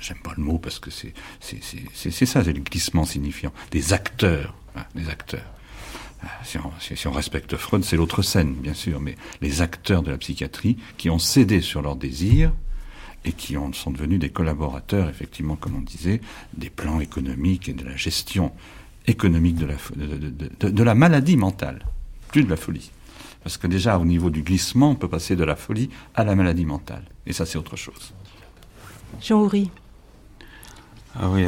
j'aime 0.00 0.18
pas 0.22 0.32
le 0.36 0.42
mot 0.42 0.58
parce 0.58 0.78
que 0.78 0.90
c'est, 0.90 1.14
ça, 1.40 2.44
c'est 2.44 2.52
le 2.52 2.60
glissement 2.60 3.04
signifiant, 3.04 3.52
des 3.70 3.92
acteurs, 3.92 4.54
hein, 4.76 4.84
des 4.94 5.08
acteurs. 5.08 5.54
Euh, 6.24 6.26
si 6.92 7.06
on, 7.06 7.12
respecte 7.12 7.56
Freud, 7.56 7.84
c'est 7.84 7.96
l'autre 7.96 8.22
scène, 8.22 8.54
bien 8.54 8.74
sûr, 8.74 9.00
mais 9.00 9.16
les 9.40 9.62
acteurs 9.62 10.02
de 10.02 10.10
la 10.10 10.18
psychiatrie 10.18 10.76
qui 10.96 11.10
ont 11.10 11.18
cédé 11.18 11.60
sur 11.60 11.82
leurs 11.82 11.96
désirs 11.96 12.52
et 13.24 13.32
qui 13.32 13.56
ont, 13.56 13.72
sont 13.72 13.90
devenus 13.90 14.18
des 14.18 14.30
collaborateurs, 14.30 15.08
effectivement, 15.08 15.56
comme 15.56 15.76
on 15.76 15.80
disait, 15.80 16.20
des 16.56 16.70
plans 16.70 17.00
économiques 17.00 17.68
et 17.68 17.72
de 17.72 17.84
la 17.84 17.96
gestion 17.96 18.52
économique 19.06 19.56
de, 19.56 20.82
la 20.82 20.94
maladie 20.94 21.36
mentale, 21.36 21.84
plus 22.28 22.44
de 22.44 22.50
la 22.50 22.56
folie. 22.56 22.90
Parce 23.42 23.58
que 23.58 23.66
déjà, 23.66 23.98
au 23.98 24.04
niveau 24.04 24.30
du 24.30 24.42
glissement, 24.42 24.90
on 24.90 24.94
peut 24.94 25.08
passer 25.08 25.36
de 25.36 25.44
la 25.44 25.56
folie 25.56 25.90
à 26.14 26.24
la 26.24 26.34
maladie 26.34 26.64
mentale. 26.64 27.04
Et 27.26 27.34
ça, 27.34 27.44
c'est 27.44 27.58
autre 27.58 27.76
chose. 27.76 28.14
Jean 29.20 29.40
Houry. 29.40 29.70
Ah 31.18 31.28
oui, 31.28 31.46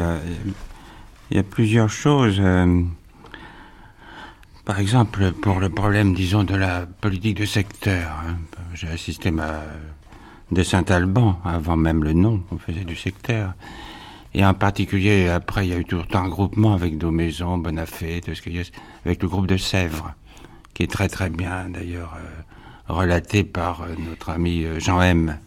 il 1.29 1.37
y 1.37 1.39
a 1.39 1.43
plusieurs 1.43 1.89
choses. 1.89 2.37
Euh, 2.39 2.83
par 4.65 4.79
exemple, 4.79 5.31
pour 5.31 5.59
le 5.59 5.69
problème, 5.69 6.13
disons, 6.13 6.43
de 6.43 6.55
la 6.55 6.85
politique 6.85 7.37
de 7.37 7.45
secteur. 7.45 8.11
Hein, 8.25 8.37
j'ai 8.73 8.87
assisté 8.87 9.31
ma 9.31 9.61
de 10.51 10.63
Saint-Alban, 10.63 11.39
avant 11.43 11.75
même 11.75 12.03
le 12.03 12.13
nom, 12.13 12.43
on 12.51 12.57
faisait 12.57 12.85
du 12.85 12.95
secteur. 12.95 13.53
Et 14.33 14.45
en 14.45 14.53
particulier, 14.53 15.29
après, 15.29 15.65
il 15.67 15.69
y 15.71 15.73
a 15.73 15.77
eu 15.77 15.85
tout 15.85 16.03
un 16.13 16.27
groupement 16.27 16.73
avec 16.73 17.01
nos 17.01 17.11
maisons, 17.11 17.57
Bonafé, 17.57 18.21
tout 18.21 18.35
ce 18.35 18.41
qu'il 18.41 18.55
y 18.55 18.59
a, 18.59 18.63
avec 19.05 19.21
le 19.21 19.27
groupe 19.27 19.47
de 19.47 19.57
Sèvres, 19.57 20.13
qui 20.73 20.83
est 20.83 20.91
très 20.91 21.09
très 21.09 21.29
bien 21.29 21.69
d'ailleurs 21.69 22.15
euh, 22.17 22.93
relaté 22.93 23.43
par 23.43 23.81
euh, 23.81 23.87
notre 23.97 24.29
ami 24.29 24.63
euh, 24.63 24.79
Jean 24.79 25.01
M. 25.01 25.37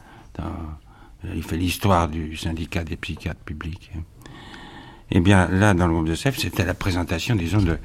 il 1.34 1.42
fait 1.42 1.56
l'histoire 1.56 2.08
du 2.08 2.36
syndicat 2.36 2.84
des 2.84 2.96
psychiatres 2.96 3.40
publics. 3.40 3.90
Eh 5.10 5.20
bien, 5.20 5.48
là, 5.48 5.74
dans 5.74 5.86
le 5.86 5.92
groupe 5.92 6.08
de 6.08 6.14
Sèvres, 6.14 6.38
c'était 6.38 6.64
la 6.64 6.74
présentation, 6.74 7.34
disons, 7.34 7.58
de, 7.58 7.78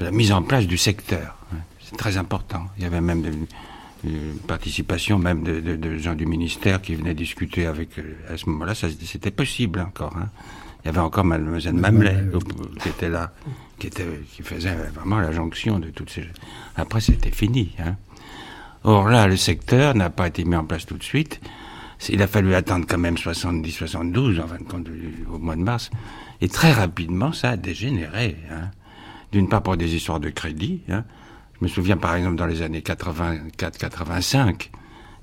de, 0.00 0.04
la 0.04 0.10
mise 0.10 0.32
en 0.32 0.42
place 0.42 0.66
du 0.66 0.76
secteur. 0.76 1.36
C'est 1.80 1.96
très 1.96 2.16
important. 2.16 2.66
Il 2.76 2.82
y 2.82 2.86
avait 2.86 3.00
même 3.00 3.22
participation 4.46 5.18
même 5.18 5.42
de, 5.42 5.98
gens 5.98 6.14
du 6.14 6.26
ministère 6.26 6.80
qui 6.82 6.94
venaient 6.94 7.14
discuter 7.14 7.66
avec. 7.66 7.98
Euh, 7.98 8.14
à 8.32 8.36
ce 8.36 8.48
moment-là, 8.50 8.74
c'était 8.74 9.30
possible 9.30 9.80
encore. 9.80 10.16
Hein. 10.16 10.28
Il 10.84 10.86
y 10.86 10.90
avait 10.90 11.00
encore 11.00 11.24
Mademoiselle 11.24 11.74
Mamelet 11.74 12.24
qui 12.80 12.88
était 12.88 13.08
là, 13.08 13.32
qui, 13.78 13.88
était, 13.88 14.06
qui 14.32 14.42
faisait 14.42 14.74
vraiment 14.94 15.18
la 15.18 15.32
jonction 15.32 15.78
de 15.78 15.90
toutes 15.90 16.10
ces. 16.10 16.24
Après, 16.76 17.00
c'était 17.00 17.32
fini. 17.32 17.74
Hein. 17.80 17.96
Or 18.84 19.08
là, 19.08 19.26
le 19.26 19.36
secteur 19.36 19.94
n'a 19.96 20.10
pas 20.10 20.28
été 20.28 20.44
mis 20.44 20.54
en 20.54 20.64
place 20.64 20.86
tout 20.86 20.96
de 20.96 21.02
suite. 21.02 21.40
Il 22.08 22.22
a 22.22 22.26
fallu 22.26 22.54
attendre 22.54 22.86
quand 22.88 22.98
même 22.98 23.14
70-72, 23.16 24.40
en 24.40 24.46
fin 24.46 24.58
de 24.58 24.62
compte, 24.64 24.86
au 25.32 25.38
mois 25.38 25.56
de 25.56 25.62
mars. 25.62 25.90
Et 26.40 26.48
très 26.48 26.72
rapidement, 26.72 27.32
ça 27.32 27.50
a 27.50 27.56
dégénéré. 27.56 28.36
Hein. 28.50 28.70
D'une 29.32 29.48
part 29.48 29.62
pour 29.62 29.76
des 29.76 29.94
histoires 29.94 30.20
de 30.20 30.30
crédit, 30.30 30.82
hein, 30.88 31.04
je 31.58 31.64
me 31.64 31.68
souviens 31.68 31.96
par 31.96 32.14
exemple 32.14 32.36
dans 32.36 32.46
les 32.46 32.62
années 32.62 32.80
84-85, 32.80 34.70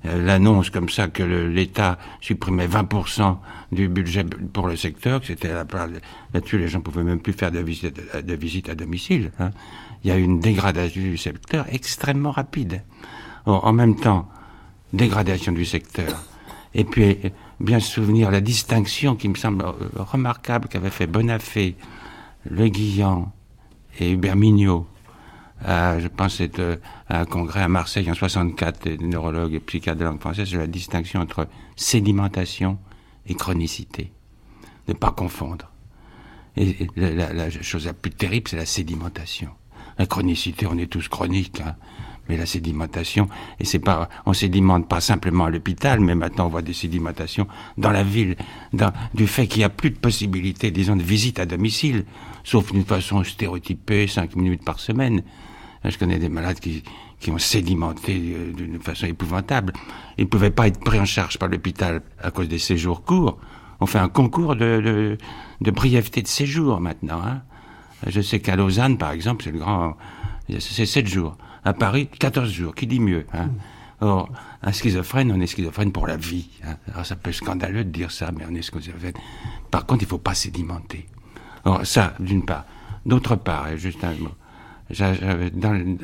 euh, 0.06 0.26
l'annonce 0.26 0.70
comme 0.70 0.90
ça 0.90 1.08
que 1.08 1.24
l'État 1.24 1.98
supprimait 2.20 2.68
20% 2.68 3.38
du 3.72 3.88
budget 3.88 4.26
pour 4.52 4.68
le 4.68 4.76
secteur, 4.76 5.22
que 5.22 5.28
c'était 5.28 5.54
là-dessus 5.54 6.58
les 6.58 6.68
gens 6.68 6.82
pouvaient 6.82 7.04
même 7.04 7.22
plus 7.22 7.34
faire 7.34 7.52
de 7.52 7.60
visite, 7.60 8.02
de 8.26 8.34
visite 8.34 8.68
à 8.70 8.76
domicile. 8.76 9.32
hein. 9.40 9.52
Il 10.04 10.10
y 10.10 10.12
a 10.12 10.18
eu 10.18 10.24
une 10.24 10.42
dégradation 10.42 11.02
du 11.02 11.18
secteur 11.18 11.66
extrêmement 11.72 12.32
rapide. 12.32 12.82
Or, 13.46 13.66
en 13.66 13.72
même 13.72 13.96
temps, 13.96 14.28
dégradation 14.92 15.54
du 15.54 15.64
secteur. 15.64 16.24
Et 16.76 16.84
puis, 16.84 17.18
bien 17.60 17.80
se 17.80 17.92
souvenir 17.92 18.32
la 18.32 18.42
distinction 18.42 19.16
qui 19.16 19.30
me 19.30 19.36
semble 19.36 19.64
euh, 19.66 19.74
remarquable 19.96 20.68
qu'avait 20.68 20.90
fait 20.90 21.08
Bonafé, 21.08 21.76
Le 22.50 22.68
Guillan 22.68 23.32
et 24.00 24.12
Hubert 24.12 24.36
Mignot 24.36 24.88
à, 25.66 26.00
je 26.00 26.08
pense, 26.08 26.42
euh, 26.42 26.76
à 27.08 27.22
un 27.22 27.26
congrès 27.26 27.62
à 27.62 27.68
Marseille 27.70 28.10
en 28.12 28.16
64, 28.16 28.84
des 28.84 28.98
neurologues 28.98 29.54
et 29.54 29.60
psychiatres 29.60 30.00
de 30.00 30.04
langue 30.06 30.20
française, 30.20 30.48
sur 30.50 30.60
la 30.60 30.68
distinction 30.68 31.22
entre 31.22 31.48
sédimentation 31.76 32.78
et 33.28 33.36
chronicité. 33.36 34.12
Ne 34.90 34.94
pas 34.94 35.12
confondre. 35.12 35.70
Et, 36.58 36.88
la- 36.98 37.32
la 37.32 37.50
chose 37.50 37.86
la 37.86 37.94
plus 37.94 38.12
terrible, 38.12 38.48
c'est 38.50 38.58
la 38.58 38.66
sédimentation. 38.66 39.50
La 39.98 40.06
chronicité, 40.06 40.66
on 40.66 40.78
est 40.78 40.88
tous 40.92 41.08
chroniques, 41.08 41.62
hein, 41.62 41.76
mais 42.30 42.38
la 42.38 42.46
sédimentation, 42.46 43.28
et 43.60 43.66
c'est 43.66 43.80
pas, 43.80 44.10
on 44.26 44.34
sédimente 44.34 44.88
pas 44.88 45.02
simplement 45.02 45.46
à 45.46 45.50
l'hôpital, 45.50 46.00
mais 46.00 46.16
maintenant 46.16 46.46
on 46.46 46.50
voit 46.50 46.62
des 46.62 46.74
sédimentations 46.74 47.48
dans 47.78 47.92
la 47.92 48.04
ville, 48.04 48.36
dans, 48.72 48.92
du 49.14 49.28
fait 49.28 49.48
qu'il 49.48 49.60
n'y 49.60 49.66
a 49.66 49.70
plus 49.70 49.90
de 49.90 49.98
possibilité, 49.98 50.72
disons, 50.72 50.96
de 50.96 51.04
visite 51.04 51.40
à 51.40 51.46
domicile, 51.46 52.06
sauf 52.44 52.72
d'une 52.72 52.86
façon 52.86 53.24
stéréotypée, 53.24 54.08
cinq 54.08 54.36
minutes 54.36 54.64
par 54.64 54.80
semaine. 54.80 55.24
Je 55.84 55.98
connais 55.98 56.18
des 56.18 56.30
malades 56.30 56.62
qui, 56.62 56.82
qui 57.20 57.30
ont 57.30 57.38
sédimenté 57.38 58.36
euh, 58.36 58.54
d'une 58.54 58.80
façon 58.80 59.06
épouvantable. 59.06 59.74
Ils 60.18 60.24
ne 60.24 60.30
pouvaient 60.30 60.50
pas 60.50 60.68
être 60.68 60.80
pris 60.80 61.00
en 61.00 61.06
charge 61.06 61.38
par 61.38 61.50
l'hôpital 61.50 62.02
à 62.22 62.32
cause 62.32 62.48
des 62.48 62.58
séjours 62.58 63.04
courts. 63.04 63.38
On 63.82 63.86
fait 63.86 64.00
un 64.00 64.08
concours 64.08 64.56
de, 64.56 64.80
de, 64.80 65.18
de 65.60 65.72
brièveté 65.72 66.22
de 66.22 66.28
séjour 66.28 66.80
maintenant. 66.80 67.22
Hein. 67.22 67.42
Je 68.08 68.22
sais 68.22 68.40
qu'à 68.40 68.56
Lausanne, 68.56 68.98
par 68.98 69.12
exemple, 69.12 69.44
c'est 69.44 69.52
le 69.52 69.60
grand, 69.60 69.98
c'est 70.60 70.86
7 70.86 71.08
jours. 71.08 71.38
À 71.66 71.74
Paris, 71.74 72.08
14 72.08 72.50
jours. 72.50 72.76
Qui 72.76 72.88
dit 72.88 73.00
mieux 73.00 73.26
hein? 73.34 73.50
Or, 74.02 74.30
un 74.62 74.72
schizophrène, 74.74 75.32
on 75.32 75.40
est 75.40 75.48
schizophrène 75.48 75.94
pour 75.94 76.08
la 76.08 76.18
vie. 76.18 76.50
Hein. 76.66 76.76
Alors, 76.92 77.06
ça 77.06 77.16
peut 77.16 77.30
être 77.30 77.38
scandaleux 77.38 77.86
de 77.86 77.90
dire 77.90 78.12
ça, 78.12 78.32
mais 78.32 78.44
on 78.50 78.54
est 78.54 78.62
schizophrène. 78.62 79.14
Par 79.72 79.86
contre, 79.86 80.04
il 80.04 80.08
faut 80.08 80.18
pas 80.18 80.34
sédimenter. 80.34 81.08
Or, 81.64 81.86
ça, 81.86 82.14
d'une 82.20 82.44
part. 82.44 82.66
D'autre 83.06 83.36
part, 83.38 83.70
et 83.70 83.78
juste 83.78 84.04
un 84.04 84.14
mot. 84.16 84.32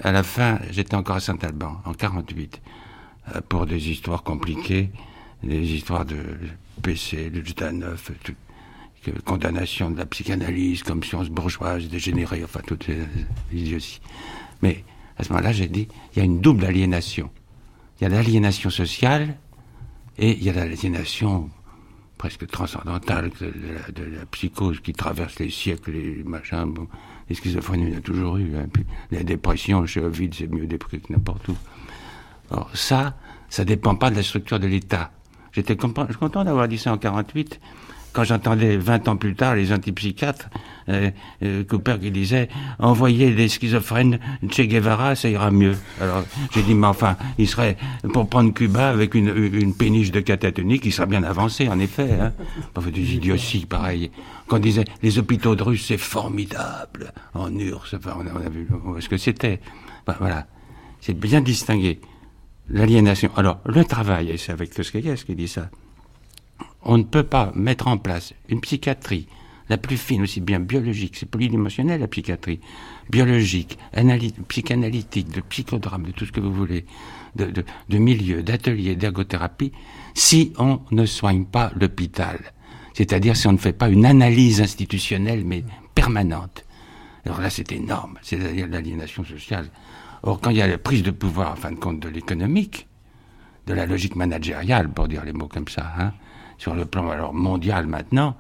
À 0.04 0.12
la 0.12 0.24
fin, 0.24 0.60
j'étais 0.72 0.96
encore 0.96 1.18
à 1.18 1.20
Saint-Alban, 1.20 1.82
en 1.86 1.94
48, 1.94 2.62
euh, 3.36 3.42
pour 3.48 3.66
des 3.66 3.90
histoires 3.90 4.24
compliquées, 4.24 4.92
des 5.44 5.74
histoires 5.74 6.06
de 6.06 6.18
PC, 6.82 7.30
de 7.30 7.46
Judanov, 7.46 8.12
tout, 8.24 8.34
condamnation 9.26 9.92
de 9.92 9.98
la 9.98 10.06
psychanalyse 10.06 10.84
comme 10.84 11.04
science 11.04 11.30
bourgeoise, 11.30 11.88
dégénérée, 11.88 12.44
enfin 12.44 12.62
toutes 12.66 12.86
ces 12.86 13.00
idioties. 13.54 14.02
Mais 14.62 14.84
à 15.20 15.24
ce 15.24 15.34
moment-là, 15.34 15.52
j'ai 15.52 15.68
dit, 15.68 15.88
il 16.14 16.20
y 16.20 16.22
a 16.22 16.26
une 16.26 16.40
double 16.40 16.66
aliénation. 16.66 17.30
Il 18.00 18.06
y 18.06 18.08
a 18.08 18.10
l'aliénation 18.10 18.70
sociale 18.70 19.36
et 20.18 20.32
il 20.32 20.44
y 20.44 20.50
a 20.50 20.54
l'aliénation 20.54 21.50
presque 22.18 22.48
transcendantale 22.48 23.30
de 23.40 24.04
la, 24.04 24.26
psychose 24.32 24.80
qui 24.80 24.94
traverse 24.94 25.38
les 25.40 25.50
siècles, 25.50 25.92
les 25.92 26.24
machins. 26.24 26.66
Bon, 26.66 26.88
les 27.30 27.36
schizophrènes, 27.36 27.82
il 27.82 27.90
y 27.90 27.96
en 27.96 27.98
a 27.98 28.02
toujours 28.02 28.38
eu. 28.38 28.56
Hein. 28.56 28.68
La 29.12 29.24
dépression 29.24 29.86
chez 29.86 30.00
Ovid, 30.00 30.34
c'est 30.34 30.48
mieux 30.48 30.68
déprimé 30.68 31.02
que 31.02 31.12
n'importe 31.12 31.50
où. 31.50 31.58
Or, 32.52 32.70
ça, 32.74 33.18
ça 33.50 33.66
dépend 33.66 33.96
pas 33.96 34.10
de 34.12 34.16
la 34.16 34.24
structure 34.24 34.60
de 34.60 34.68
l'État. 34.68 35.12
J'étais 35.52 35.76
content 35.76 36.44
d'avoir 36.46 36.68
dit 36.70 36.78
ça 36.78 36.94
en 36.94 36.98
48, 36.98 37.60
quand 38.14 38.24
j'entendais 38.24 38.78
20 38.78 39.08
ans 39.08 39.18
plus 39.18 39.36
tard 39.36 39.56
les 39.56 39.72
antipsychiatres, 39.72 40.50
euh, 40.90 41.12
euh, 41.44 41.64
Cooper 41.64 41.98
qui 42.02 42.12
disait 42.12 42.50
«Envoyez 42.80 43.32
des 43.32 43.48
schizophrènes 43.48 44.20
Che 44.50 44.62
Guevara, 44.62 45.16
ça 45.16 45.30
ira 45.30 45.52
mieux». 45.52 45.76
Alors, 46.02 46.24
j'ai 46.54 46.64
dit 46.64 46.74
«Mais 46.76 46.88
enfin, 46.88 47.18
il 47.38 47.48
serait, 47.48 47.78
pour 48.14 48.28
prendre 48.28 48.54
Cuba 48.54 48.90
avec 48.90 49.14
une, 49.14 49.30
une 49.54 49.74
péniche 49.74 50.12
de 50.12 50.20
catatonique, 50.20 50.86
il 50.86 50.92
serait 50.92 51.08
bien 51.08 51.24
avancé, 51.24 51.68
en 51.70 51.80
effet. 51.80 52.10
Hein. 52.20 52.34
Enfin, 52.76 52.90
des 52.90 53.14
idioties, 53.16 53.66
pareil. 53.66 54.12
Quand 54.48 54.58
on 54.58 54.60
disait 54.60 54.86
«Les 55.04 55.20
hôpitaux 55.20 55.56
de 55.56 55.64
Russes, 55.64 55.86
c'est 55.88 55.98
formidable», 55.98 57.14
en 57.34 57.54
URSS, 57.54 57.96
enfin, 57.96 58.18
on 58.18 58.26
a, 58.26 58.50
vu 58.50 58.68
ce 59.00 59.10
que 59.10 59.18
c'était. 59.18 59.60
Voilà, 60.20 60.48
c'est 61.02 61.18
bien 61.18 61.42
distingué. 61.42 62.00
L'aliénation. 62.72 63.32
Alors, 63.36 63.60
le 63.66 63.84
travail, 63.84 64.30
et 64.30 64.38
c'est 64.38 64.52
avec 64.52 64.72
Toscaïès 64.72 65.24
qui 65.24 65.34
dit 65.34 65.48
ça, 65.48 65.70
on 66.84 66.98
ne 66.98 67.04
peut 67.04 67.24
pas 67.24 67.52
mettre 67.56 67.88
en 67.88 67.98
place 67.98 68.34
une 68.48 68.62
psychiatrie 68.62 69.28
la 69.70 69.78
plus 69.78 69.98
fine, 69.98 70.24
aussi 70.24 70.42
bien 70.42 70.60
biologique, 70.60 71.16
c'est 71.16 71.30
polydimensionnel 71.30 72.02
la 72.02 72.08
psychiatrie, 72.08 72.60
biologique, 73.12 73.78
analy- 73.96 74.34
psychanalytique, 74.48 75.30
de 75.30 75.42
psychodrame, 75.42 76.08
de 76.08 76.12
tout 76.12 76.26
ce 76.26 76.32
que 76.32 76.40
vous 76.40 76.52
voulez, 76.52 76.86
de, 77.36 77.46
de, 77.46 77.64
de 77.88 77.98
milieu, 78.00 78.42
d'atelier, 78.42 78.96
d'ergothérapie, 78.96 79.72
si 80.16 80.54
on 80.58 80.80
ne 80.90 81.06
soigne 81.06 81.46
pas 81.46 81.72
l'hôpital. 81.80 82.40
C'est-à-dire 82.96 83.38
si 83.38 83.46
on 83.48 83.54
ne 83.54 83.58
fait 83.58 83.74
pas 83.74 83.90
une 83.90 84.08
analyse 84.08 84.60
institutionnelle, 84.60 85.44
mais 85.46 85.64
permanente. 85.94 86.66
Alors 87.26 87.40
là, 87.40 87.52
c'est 87.52 87.72
énorme, 87.72 88.18
c'est-à-dire 88.24 88.68
l'aliénation 88.68 89.24
sociale. 89.24 89.70
Or, 90.24 90.42
quand 90.42 90.50
il 90.50 90.58
y 90.58 90.62
a 90.64 90.68
la 90.68 90.80
prise 90.80 91.04
de 91.04 91.12
pouvoir, 91.12 91.52
en 91.52 91.56
fin 91.56 91.72
de 91.72 91.78
compte, 91.78 92.00
de 92.00 92.10
l'économique, 92.10 92.88
de 93.68 93.74
la 93.76 93.86
logique 93.86 94.16
managériale, 94.16 94.90
pour 94.90 95.08
dire 95.08 95.24
les 95.24 95.32
mots 95.34 95.48
comme 95.48 95.68
ça, 95.68 95.94
hein, 96.00 96.14
sur 96.60 96.76
le 96.76 96.86
plan 96.86 97.10
alors 97.10 97.34
mondial 97.34 97.88
maintenant, 97.88 98.36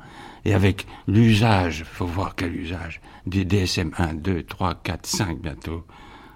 et 0.46 0.54
avec 0.54 0.86
l'usage, 1.08 1.84
faut 1.92 2.06
voir 2.06 2.36
quel 2.36 2.56
usage, 2.56 3.02
du 3.26 3.46
DSM 3.46 3.92
1, 3.98 4.14
2, 4.14 4.44
3, 4.44 4.76
4, 4.84 5.06
5 5.08 5.40
bientôt. 5.42 5.84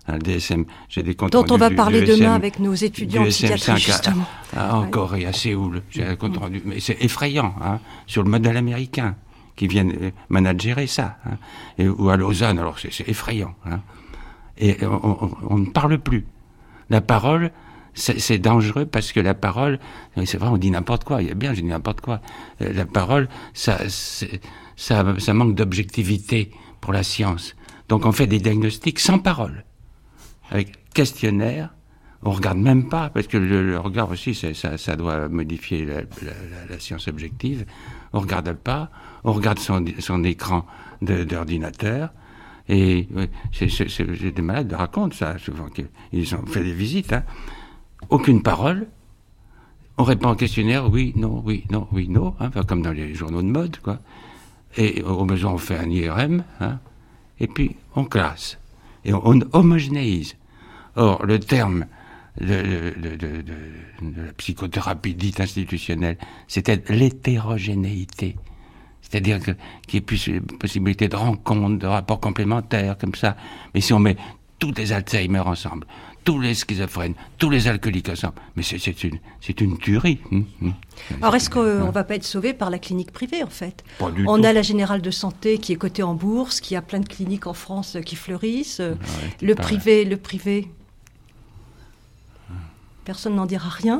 Un 0.07 0.17
DSM, 0.17 0.65
j'ai 0.89 1.01
des 1.03 1.15
comptes 1.15 1.31
Dont 1.31 1.45
on 1.49 1.55
va 1.57 1.69
du 1.69 1.75
parler 1.75 2.01
demain 2.01 2.33
avec 2.33 2.59
nos 2.59 2.73
étudiants 2.73 3.21
en 3.21 3.25
psychiatrie, 3.27 3.59
5 3.59 3.73
à- 3.73 3.77
justement. 3.77 4.25
à- 4.55 4.75
en 4.77 4.83
Ouais. 4.83 4.89
Corée, 4.89 5.25
à 5.25 5.31
Séoul. 5.31 5.81
J'ai 5.89 6.05
un 6.05 6.15
compte 6.17 6.35
rendu, 6.37 6.61
mais 6.65 6.81
c'est 6.81 6.97
effrayant, 7.01 7.55
hein, 7.63 7.79
sur 8.05 8.21
le 8.23 8.29
modèle 8.29 8.57
américain, 8.57 9.15
qui 9.55 9.67
viennent 9.67 9.93
euh, 10.01 10.11
managerer 10.27 10.87
ça. 10.87 11.17
Hein, 11.25 11.37
et, 11.77 11.87
ou 11.87 12.09
à 12.09 12.17
Lausanne, 12.17 12.59
alors 12.59 12.79
c'est 12.79 12.91
c'est 12.91 13.07
effrayant. 13.07 13.55
Hein. 13.65 13.79
Et 14.57 14.77
on, 14.85 15.23
on- 15.25 15.31
on 15.49 15.57
ne 15.59 15.65
parle 15.67 15.97
plus. 15.97 16.25
La 16.89 16.99
parole, 16.99 17.51
c'est 17.95 18.39
dangereux 18.39 18.85
parce 18.85 19.11
que 19.11 19.19
la 19.19 19.33
parole, 19.33 19.79
c'est 20.25 20.37
vrai, 20.37 20.49
on 20.49 20.57
dit 20.57 20.71
n'importe 20.71 21.03
quoi. 21.03 21.21
Il 21.21 21.27
y 21.27 21.31
a 21.31 21.35
bien, 21.35 21.53
j'ai 21.53 21.61
dit 21.61 21.67
n'importe 21.67 22.01
quoi. 22.01 22.21
Euh, 22.61 22.73
La 22.73 22.85
parole, 22.85 23.29
ça, 23.53 23.77
ça, 24.75 25.33
manque 25.33 25.55
d'objectivité 25.55 26.51
pour 26.81 26.93
la 26.93 27.03
science. 27.03 27.55
Donc 27.89 28.05
on 28.05 28.11
fait 28.11 28.27
des 28.27 28.39
diagnostics 28.39 28.99
sans 28.99 29.19
parole, 29.19 29.65
avec 30.49 30.89
questionnaire. 30.93 31.73
On 32.25 32.31
regarde 32.31 32.57
même 32.57 32.87
pas 32.87 33.09
parce 33.09 33.27
que 33.27 33.37
le, 33.37 33.77
regard 33.77 34.09
aussi, 34.09 34.33
ça, 34.33 34.95
doit 34.95 35.27
modifier 35.27 35.85
la, 35.85 36.79
science 36.79 37.07
objective. 37.09 37.65
On 38.13 38.21
regarde 38.21 38.53
pas. 38.53 38.89
On 39.25 39.33
regarde 39.33 39.59
son, 39.59 40.23
écran 40.23 40.65
d'ordinateur. 41.01 42.13
Et 42.69 43.09
c'est- 43.51 44.31
des 44.31 44.41
malades 44.41 44.71
racontent 44.71 45.13
ça 45.13 45.37
souvent. 45.37 45.67
qu'ils 45.67 46.35
ont 46.35 46.45
fait 46.45 46.63
des 46.63 46.73
visites. 46.73 47.11
Hein. 47.11 47.23
Aucune 48.13 48.43
parole. 48.43 48.85
On 49.97 50.03
répond 50.03 50.29
au 50.29 50.35
questionnaire, 50.35 50.87
oui, 50.87 51.13
non, 51.15 51.41
oui, 51.43 51.63
non, 51.71 51.87
oui, 51.91 52.07
non, 52.07 52.35
hein, 52.39 52.51
comme 52.67 52.83
dans 52.83 52.91
les 52.91 53.15
journaux 53.15 53.41
de 53.41 53.47
mode, 53.47 53.79
quoi. 53.79 53.97
Et 54.77 55.01
au 55.01 55.25
besoin, 55.25 55.53
on 55.53 55.57
fait 55.57 55.79
un 55.79 55.89
IRM, 55.89 56.43
hein, 56.59 56.77
et 57.39 57.47
puis 57.47 57.75
on 57.95 58.05
classe. 58.05 58.59
Et 59.03 59.15
on, 59.15 59.39
homogénéise. 59.53 60.35
Or, 60.95 61.25
le 61.25 61.39
terme 61.39 61.87
de, 62.39 62.93
la 63.99 64.31
psychothérapie 64.37 65.15
dite 65.15 65.39
institutionnelle, 65.39 66.19
c'était 66.47 66.83
l'hétérogénéité. 66.89 68.35
C'est-à-dire 69.01 69.39
qu'il 69.39 69.55
y 69.91 69.97
ait 69.97 70.01
plus 70.01 70.29
de 70.29 70.55
possibilité 70.57 71.07
de 71.07 71.15
rencontres, 71.15 71.79
de 71.79 71.87
rapports 71.87 72.19
complémentaires, 72.19 72.95
comme 72.95 73.15
ça. 73.15 73.35
Mais 73.73 73.81
si 73.81 73.91
on 73.91 73.99
met 73.99 74.17
tous 74.59 74.71
les 74.77 74.93
Alzheimer 74.93 75.39
ensemble, 75.39 75.87
tous 76.23 76.39
les 76.39 76.53
schizophrènes, 76.53 77.15
tous 77.37 77.49
les 77.49 77.67
alcooliques 77.67 78.09
ensemble, 78.09 78.35
mais 78.55 78.63
c'est 78.63 79.61
une, 79.61 79.77
tuerie. 79.77 80.19
hum, 80.31 80.45
hum. 80.61 80.73
Alors 81.21 81.35
est-ce 81.35 81.49
qu'on 81.49 81.89
va 81.91 82.03
pas 82.03 82.15
être 82.15 82.23
sauvé 82.23 82.53
par 82.53 82.69
la 82.69 82.79
clinique 82.79 83.11
privée 83.11 83.43
en 83.43 83.49
fait? 83.49 83.83
On 83.99 84.11
tout. 84.11 84.45
a 84.45 84.53
la 84.53 84.61
Générale 84.61 85.01
de 85.01 85.11
Santé 85.11 85.57
qui 85.57 85.73
est 85.73 85.77
cotée 85.77 86.03
en 86.03 86.13
bourse, 86.13 86.61
qui 86.61 86.75
a 86.75 86.81
plein 86.81 86.99
de 86.99 87.07
cliniques 87.07 87.47
en 87.47 87.53
France 87.53 87.95
euh, 87.95 88.01
qui 88.01 88.15
fleurissent. 88.15 88.81
Ah 88.81 88.93
le 89.41 89.55
privé, 89.55 90.05
le 90.05 90.17
privé. 90.17 90.69
Personne 93.05 93.35
n'en 93.35 93.45
dira 93.45 93.69
rien. 93.69 93.99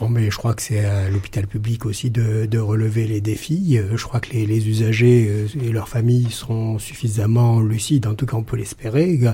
Non, 0.00 0.08
mais 0.08 0.30
je 0.30 0.36
crois 0.36 0.54
que 0.54 0.62
c'est 0.62 0.84
à 0.84 1.08
l'hôpital 1.10 1.46
public 1.46 1.86
aussi 1.86 2.10
de, 2.10 2.46
de 2.46 2.58
relever 2.58 3.06
les 3.06 3.20
défis. 3.20 3.78
Euh, 3.78 3.96
Je 3.96 4.04
crois 4.04 4.20
que 4.20 4.30
les, 4.32 4.46
les 4.46 4.68
usagers 4.68 5.26
euh, 5.28 5.46
et 5.62 5.72
leurs 5.72 5.88
familles 5.88 6.30
seront 6.30 6.78
suffisamment 6.78 7.60
lucides, 7.60 8.06
en 8.06 8.14
tout 8.14 8.26
cas 8.26 8.36
on 8.36 8.44
peut 8.44 8.56
l'espérer, 8.56 9.18
euh, 9.24 9.32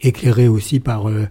éclairés 0.00 0.48
aussi 0.48 0.78
par 0.78 1.08
euh, 1.08 1.26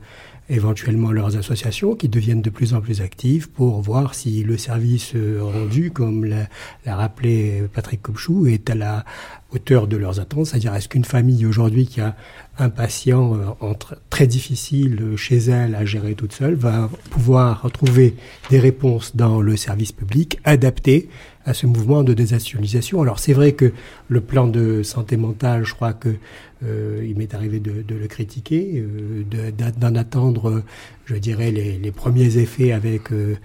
éventuellement 0.49 1.11
leurs 1.11 1.36
associations 1.38 1.95
qui 1.95 2.07
deviennent 2.09 2.41
de 2.41 2.49
plus 2.49 2.74
en 2.74 2.82
plus 2.82 3.01
actives 3.01 3.49
pour 3.49 3.82
voir 3.82 4.15
si 4.15 4.43
le 4.43 4.57
service 4.57 5.13
rendu, 5.41 5.91
comme 5.91 6.24
l'a 6.24 6.47
rappelé 6.95 7.63
Patrick 7.74 8.01
Kopchou, 8.01 8.47
est 8.47 8.70
à 8.70 8.76
la 8.76 9.03
hauteur 9.51 9.88
de 9.88 9.97
leurs 9.97 10.22
attentes. 10.22 10.45
C'est-à-dire, 10.45 10.74
est-ce 10.74 10.88
qu'une 10.88 11.03
famille 11.03 11.45
aujourd'hui 11.45 11.86
qui 11.86 11.99
a 11.99 12.15
un 12.60 12.70
patient 12.70 13.36
euh, 13.36 13.45
entre, 13.60 13.97
très 14.10 14.28
difficile 14.28 15.16
chez 15.16 15.38
elle 15.38 15.76
à 15.76 15.86
gérer 15.86 16.16
toute 16.16 16.34
seule 16.34 16.55
va 16.55 16.89
pouvoir 17.10 17.70
trouver 17.72 18.16
des 18.49 18.60
réponses 18.60 19.16
dans 19.16 19.41
le 19.41 19.55
service 19.55 19.91
public 19.91 20.39
adaptées 20.43 21.10
à 21.47 21.53
ce 21.53 21.66
mouvement 21.66 22.03
de 22.03 22.14
désinstitutionnalisation. 22.14 23.01
Alors 23.01 23.20
c'est 23.20 23.34
vrai 23.34 23.53
que 23.53 23.72
le 24.10 24.22
plan 24.22 24.47
de 24.47 24.84
santé 24.84 25.16
mentale, 25.16 25.64
je 25.64 25.74
crois 25.74 25.93
que 25.93 26.16
euh, 26.64 27.05
il 27.08 27.18
m'est 27.18 27.34
arrivé 27.34 27.60
de, 27.60 27.84
le 27.89 28.08
critiquer, 28.08 28.84
euh, 28.86 29.51
d'en 29.78 29.95
attendre, 29.95 30.64
je 31.05 31.16
dirais, 31.16 31.51
les, 31.51 31.91
premiers 31.91 32.38
effets 32.38 32.74
avec 32.74 33.14
euh, 33.14 33.36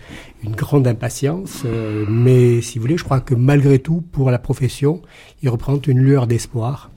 une 0.42 0.56
grande 0.56 0.86
impatience. 0.88 1.62
Euh, 1.64 2.04
mais 2.08 2.60
si 2.60 2.78
vous 2.78 2.82
voulez, 2.82 2.96
je 2.96 3.04
crois 3.04 3.20
que 3.20 3.34
malgré 3.34 3.78
tout, 3.78 4.02
pour 4.12 4.30
la 4.32 4.38
profession, 4.38 5.00
il 5.42 5.48
représente 5.48 5.86
une 5.86 6.00
lueur 6.00 6.26
d'espoir 6.26 6.90
euh, 6.90 6.91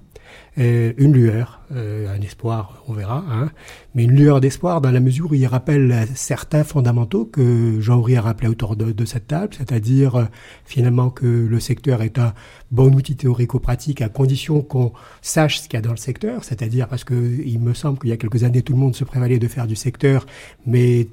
une 0.58 1.12
lueur, 1.14 1.62
euh, 1.74 2.16
un 2.16 2.22
espoir, 2.22 2.82
on 2.88 2.94
verra, 2.94 3.26
hein, 3.30 3.52
mais 3.94 4.04
une 4.04 4.12
lueur 4.12 4.40
d'espoir 4.40 4.80
dans 4.80 4.92
la 4.92 5.02
mesure 5.02 5.32
où 5.32 5.34
il 5.34 5.46
rappelle 5.48 6.08
certains 6.16 6.64
fondamentaux 6.64 7.26
que 7.26 7.80
Jean-Henri 7.82 8.16
a 8.16 8.22
rappelé 8.22 8.48
autour 8.48 8.78
de, 8.78 8.92
de 8.92 9.06
cette 9.06 9.28
table, 9.28 9.54
c'est-à-dire 9.58 10.16
euh, 10.16 10.26
finalement 10.64 11.10
que 11.10 11.26
le 11.26 11.60
secteur 11.60 12.02
est 12.02 12.20
un 12.20 12.34
bon 12.72 12.94
outil 12.94 13.18
théorico-pratique 13.18 14.02
à 14.02 14.08
condition 14.08 14.62
qu'on 14.62 14.94
sache 15.22 15.60
ce 15.60 15.68
qu'il 15.68 15.78
y 15.78 15.80
a 15.80 15.82
dans 15.82 15.92
le 15.92 15.98
secteur, 15.98 16.44
c'est-à-dire 16.46 16.88
parce 16.88 17.04
que 17.04 17.16
il 17.46 17.60
me 17.60 17.74
semble 17.74 18.00
qu'il 18.00 18.10
y 18.10 18.14
a 18.14 18.18
quelques 18.18 18.44
années 18.44 18.62
tout 18.62 18.74
le 18.74 18.80
monde 18.80 18.96
se 18.96 19.04
prévalait 19.04 19.40
de 19.40 19.48
faire 19.48 19.68
du 19.68 19.76
secteur, 19.76 20.26
mais 20.66 21.08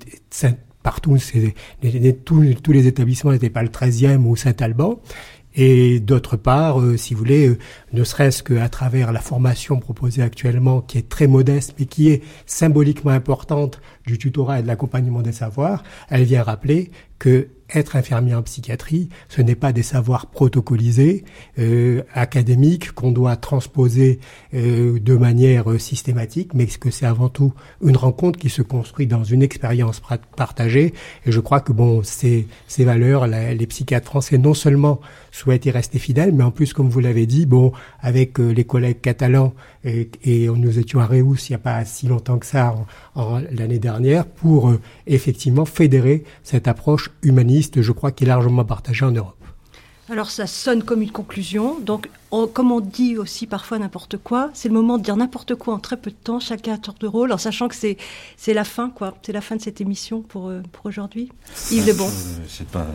partout, 0.83 1.17
tous, 2.25 2.55
tous, 2.63 2.73
les 2.73 2.87
établissements 2.87 3.33
n'étaient 3.33 3.51
pas 3.51 3.63
le 3.63 3.69
13e 3.69 4.25
ou 4.25 4.37
Saint-Alban. 4.37 5.01
Et 5.55 6.01
d'autre 6.01 6.37
part, 6.37 6.81
euh, 6.81 6.97
si 6.97 7.15
vous 7.15 7.19
voulez, 7.19 7.49
euh, 7.49 7.59
ne 7.93 8.05
serait-ce 8.05 8.43
qu'à 8.43 8.69
travers 8.69 9.13
la 9.13 9.21
formation 9.21 9.79
proposée 9.79 10.23
actuellement, 10.23 10.81
qui 10.81 10.99
est 10.99 11.09
très 11.09 11.27
modeste, 11.27 11.75
mais 11.79 11.87
qui 11.87 12.11
est 12.11 12.23
symboliquement 12.47 13.11
importante 13.11 13.81
du 14.07 14.19
tutorat 14.19 14.61
et 14.61 14.63
de 14.63 14.67
l'accompagnement 14.67 15.23
des 15.23 15.33
savoirs, 15.33 15.83
elle 16.09 16.25
vient 16.25 16.43
rappeler 16.43 16.91
que 17.19 17.49
être 17.75 17.97
infirmier 17.97 18.35
en 18.35 18.43
psychiatrie, 18.43 19.09
ce 19.29 19.43
n'est 19.43 19.55
pas 19.55 19.73
des 19.73 19.83
savoirs 19.83 20.27
protocolisés, 20.27 21.25
euh, 21.59 22.03
académiques, 22.15 22.93
qu'on 22.93 23.13
doit 23.13 23.37
transposer 23.37 24.21
euh, 24.55 24.99
de 24.99 25.17
manière 25.17 25.71
euh, 25.71 25.79
systématique, 25.79 26.55
mais 26.55 26.67
que 26.67 26.91
c'est 26.91 27.07
avant 27.07 27.29
tout 27.29 27.53
une 27.83 27.97
rencontre 27.97 28.39
qui 28.39 28.51
se 28.51 28.63
construit 28.63 29.07
dans 29.07 29.25
une 29.25 29.43
expérience 29.43 30.03
partagée. 30.37 30.95
Et 31.27 31.33
je 31.33 31.41
crois 31.41 31.61
que 31.61 31.73
bon, 31.73 32.03
ces, 32.03 32.47
ces 32.67 32.85
valeurs, 32.85 33.27
les 33.27 33.67
psychiatres 33.67 34.07
français 34.07 34.39
non 34.39 34.55
seulement 34.55 35.01
souhaitent 35.33 35.67
y 35.67 35.71
rester 35.73 35.99
fidèles, 35.99 36.33
mais 36.33 36.45
en 36.45 36.53
plus, 36.53 36.73
comme 36.73 36.89
vous 36.89 37.01
l'avez 37.01 37.27
dit, 37.27 37.47
bon, 37.47 37.73
avec 38.01 38.39
euh, 38.39 38.51
les 38.53 38.65
collègues 38.65 39.01
catalans 39.01 39.55
et, 39.85 40.09
nous 40.49 40.79
étions 40.79 41.01
à 41.01 41.07
Reus 41.07 41.49
il 41.49 41.53
n'y 41.53 41.57
a 41.57 41.59
pas 41.59 41.85
si 41.85 42.07
longtemps 42.07 42.39
que 42.39 42.47
ça, 42.47 42.75
l'année 43.51 43.81
dernière, 43.81 44.27
pour 44.27 44.71
euh, 44.71 44.81
effectivement 45.07 45.65
fédérer 45.65 46.23
cette 46.45 46.69
approche 46.69 47.11
humaniste, 47.23 47.83
je 47.83 47.91
crois, 47.91 48.13
qui 48.13 48.25
est 48.25 48.29
largement 48.29 48.65
partagée 48.65 49.05
en 49.05 49.11
Europe. 49.11 49.42
Alors 50.13 50.29
ça 50.29 50.47
sonne 50.47 50.83
comme 50.83 51.01
une 51.01 51.11
conclusion. 51.11 51.81
Donc, 51.81 52.11
comme 52.53 52.71
on 52.71 52.81
dit 52.81 53.17
aussi 53.17 53.47
parfois 53.47 53.79
n'importe 53.79 54.19
quoi, 54.19 54.51
c'est 54.53 54.69
le 54.69 54.75
moment 54.75 54.99
de 54.99 55.03
dire 55.03 55.17
n'importe 55.17 55.55
quoi 55.55 55.73
en 55.73 55.79
très 55.79 55.97
peu 55.97 56.11
de 56.11 56.17
temps, 56.17 56.39
chacun 56.39 56.75
à 56.75 56.77
tour 56.77 56.93
de 57.01 57.07
rôle, 57.07 57.33
en 57.33 57.39
sachant 57.39 57.67
que 57.67 57.75
c'est 57.75 57.97
c'est 58.37 58.53
la 58.53 58.65
fin, 58.65 58.91
quoi. 58.91 59.17
C'est 59.23 59.33
la 59.33 59.41
fin 59.41 59.57
de 59.57 59.63
cette 59.63 59.81
émission 59.81 60.21
pour 60.21 60.51
euh, 60.51 60.61
pour 60.71 60.85
aujourd'hui. 60.85 61.33
Yves 61.71 61.87
Lebon. 61.87 62.11
C'est 62.47 62.69
pas 62.69 62.87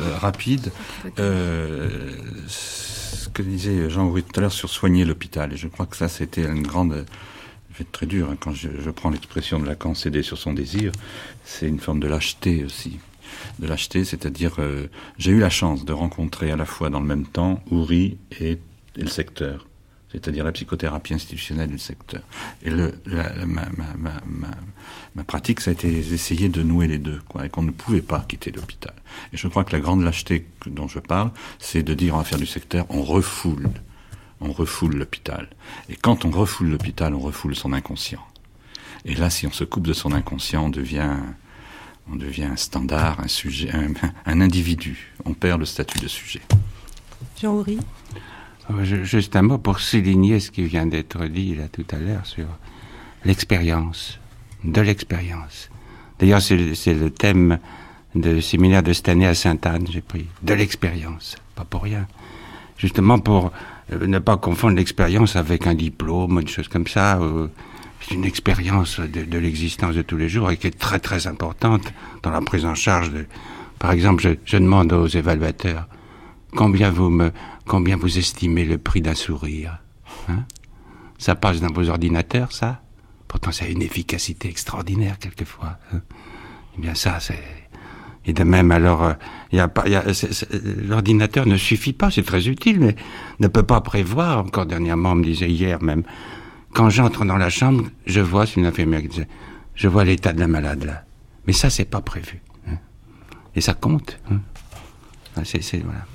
euh, 0.00 0.16
rapide. 0.16 0.72
Euh, 1.18 1.90
ce 2.48 3.28
que 3.28 3.42
disait 3.42 3.90
Jean-Henri 3.90 4.22
tout 4.22 4.40
à 4.40 4.40
l'heure 4.40 4.52
sur 4.52 4.70
soigner 4.70 5.04
l'hôpital, 5.04 5.52
et 5.52 5.58
je 5.58 5.68
crois 5.68 5.84
que 5.84 5.96
ça 5.98 6.08
c'était 6.08 6.44
une 6.44 6.62
grande 6.62 7.04
fait 7.72 7.84
très 7.84 8.06
dur 8.06 8.30
hein, 8.30 8.36
quand 8.40 8.52
je, 8.52 8.68
je 8.82 8.90
prends 8.90 9.10
l'expression 9.10 9.58
de 9.58 9.66
Lacan 9.66 9.94
céder 9.94 10.22
sur 10.22 10.38
son 10.38 10.54
désir, 10.54 10.92
c'est 11.44 11.68
une 11.68 11.80
forme 11.80 12.00
de 12.00 12.08
lâcheté 12.08 12.64
aussi 12.64 12.98
de 13.58 13.66
l'acheter, 13.66 14.04
c'est-à-dire 14.04 14.56
euh, 14.58 14.86
j'ai 15.18 15.32
eu 15.32 15.38
la 15.38 15.50
chance 15.50 15.84
de 15.84 15.92
rencontrer 15.92 16.50
à 16.50 16.56
la 16.56 16.64
fois 16.64 16.90
dans 16.90 17.00
le 17.00 17.06
même 17.06 17.26
temps 17.26 17.62
Ouri 17.70 18.18
et, 18.40 18.58
le 18.94 19.06
secteur, 19.06 19.66
c'est-à-dire 20.10 20.44
la 20.44 20.52
psychothérapie 20.52 21.14
institutionnelle 21.14 21.70
du 21.70 21.78
secteur. 21.78 22.20
Et 22.62 22.68
le, 22.68 22.92
la, 23.06 23.32
ma, 23.46 23.66
ma, 23.96 24.10
ma, 25.14 25.24
pratique, 25.24 25.60
ça 25.60 25.70
a 25.70 25.72
été 25.72 25.90
d'essayer 25.90 26.50
de 26.50 26.62
nouer 26.62 26.88
les 26.88 26.98
deux, 26.98 27.20
quoi, 27.28 27.46
et 27.46 27.48
qu'on 27.48 27.62
ne 27.62 27.70
pouvait 27.70 28.02
pas 28.02 28.22
quitter 28.28 28.50
l'hôpital. 28.50 28.92
Et 29.32 29.38
je 29.38 29.48
crois 29.48 29.64
que 29.64 29.72
la 29.72 29.80
grande 29.80 30.02
lâcheté 30.02 30.46
dont 30.66 30.88
je 30.88 30.98
parle, 30.98 31.30
c'est 31.58 31.82
de 31.82 31.94
dire 31.94 32.16
en 32.16 32.20
affaire 32.20 32.38
du 32.38 32.44
secteur, 32.44 32.84
on 32.90 33.02
refoule, 33.02 33.70
on 34.42 34.52
refoule 34.52 34.96
l'hôpital. 34.96 35.48
Et 35.88 35.96
quand 35.96 36.26
on 36.26 36.30
refoule 36.30 36.68
l'hôpital, 36.68 37.14
on 37.14 37.20
refoule 37.20 37.54
son 37.54 37.72
inconscient. 37.72 38.20
Et 39.04 39.14
là, 39.14 39.30
si 39.30 39.46
on 39.46 39.52
se 39.52 39.64
coupe 39.64 39.86
de 39.86 39.92
son 39.92 40.12
inconscient, 40.12 40.66
on 40.66 40.70
devient 40.70 41.16
on 42.10 42.16
devient 42.16 42.44
un 42.44 42.56
standard, 42.56 43.20
un 43.20 43.28
sujet, 43.28 43.70
un, 43.72 43.92
un 44.26 44.40
individu. 44.40 45.12
On 45.24 45.34
perd 45.34 45.60
le 45.60 45.66
statut 45.66 45.98
de 45.98 46.08
sujet. 46.08 46.42
Jean-Henri 47.40 47.78
Juste 48.80 49.36
un 49.36 49.42
mot 49.42 49.58
pour 49.58 49.80
souligner 49.80 50.40
ce 50.40 50.50
qui 50.50 50.62
vient 50.62 50.86
d'être 50.86 51.26
dit 51.26 51.54
là 51.54 51.64
tout 51.70 51.84
à 51.90 51.96
l'heure 51.96 52.24
sur 52.24 52.46
l'expérience, 53.24 54.18
de 54.64 54.80
l'expérience. 54.80 55.68
D'ailleurs, 56.18 56.40
c'est 56.40 56.94
le 56.94 57.10
thème 57.10 57.58
du 58.14 58.40
séminaire 58.40 58.82
de 58.82 58.92
cette 58.92 59.08
année 59.08 59.26
à 59.26 59.34
Sainte-Anne, 59.34 59.86
j'ai 59.90 60.00
pris 60.00 60.26
de 60.42 60.54
l'expérience, 60.54 61.36
pas 61.54 61.64
pour 61.64 61.82
rien. 61.82 62.06
Justement 62.78 63.18
pour 63.18 63.52
euh, 63.92 64.06
ne 64.06 64.18
pas 64.18 64.36
confondre 64.36 64.76
l'expérience 64.76 65.36
avec 65.36 65.66
un 65.66 65.74
diplôme, 65.74 66.40
une 66.40 66.48
chose 66.48 66.68
comme 66.68 66.86
ça. 66.86 67.18
Euh, 67.20 67.48
c'est 68.02 68.14
une 68.14 68.24
expérience 68.24 69.00
de, 69.00 69.38
l'existence 69.38 69.94
de 69.94 70.02
tous 70.02 70.16
les 70.16 70.28
jours 70.28 70.50
et 70.50 70.56
qui 70.56 70.66
est 70.66 70.78
très 70.78 70.98
très 70.98 71.26
importante 71.26 71.92
dans 72.22 72.30
la 72.30 72.40
prise 72.40 72.64
en 72.64 72.74
charge 72.74 73.10
de. 73.10 73.26
Par 73.78 73.92
exemple, 73.92 74.36
je, 74.44 74.56
demande 74.56 74.92
aux 74.92 75.06
évaluateurs 75.06 75.88
combien 76.54 76.90
vous 76.90 77.10
me, 77.10 77.32
combien 77.66 77.96
vous 77.96 78.18
estimez 78.18 78.64
le 78.64 78.78
prix 78.78 79.00
d'un 79.00 79.14
sourire. 79.14 79.78
Hein? 80.28 80.44
Ça 81.18 81.34
passe 81.34 81.60
dans 81.60 81.72
vos 81.72 81.88
ordinateurs, 81.88 82.52
ça? 82.52 82.82
Pourtant, 83.28 83.52
ça 83.52 83.64
a 83.64 83.68
une 83.68 83.82
efficacité 83.82 84.48
extraordinaire 84.48 85.18
quelquefois. 85.18 85.78
Hein? 85.92 86.00
Eh 86.76 86.80
bien, 86.80 86.94
ça, 86.94 87.18
c'est. 87.20 87.42
Et 88.24 88.32
de 88.32 88.44
même, 88.44 88.70
alors, 88.70 89.14
il 89.50 89.58
euh, 89.58 89.66
y 89.88 89.94
a 89.94 90.00
a, 90.00 90.02
l'ordinateur 90.86 91.46
ne 91.46 91.56
suffit 91.56 91.92
pas, 91.92 92.10
c'est 92.10 92.22
très 92.22 92.48
utile, 92.48 92.78
mais 92.78 92.96
ne 93.40 93.48
peut 93.48 93.64
pas 93.64 93.80
prévoir. 93.80 94.38
Encore 94.38 94.66
dernièrement, 94.66 95.12
on 95.12 95.16
me 95.16 95.24
disait 95.24 95.50
hier 95.50 95.82
même, 95.82 96.04
quand 96.72 96.90
j'entre 96.90 97.24
dans 97.24 97.36
la 97.36 97.50
chambre, 97.50 97.84
je 98.06 98.20
vois, 98.20 98.46
c'est 98.46 98.56
une 98.56 98.66
infirmière 98.66 99.02
qui 99.02 99.08
disait, 99.08 99.28
je 99.74 99.88
vois 99.88 100.04
l'état 100.04 100.32
de 100.32 100.40
la 100.40 100.48
malade 100.48 100.84
là. 100.84 101.04
Mais 101.46 101.52
ça, 101.52 101.70
c'est 101.70 101.84
pas 101.84 102.00
prévu. 102.00 102.40
Hein. 102.68 102.76
Et 103.54 103.60
ça 103.60 103.74
compte. 103.74 104.18
Hein. 104.30 104.40
C'est, 105.44 105.78
voilà. 105.78 106.06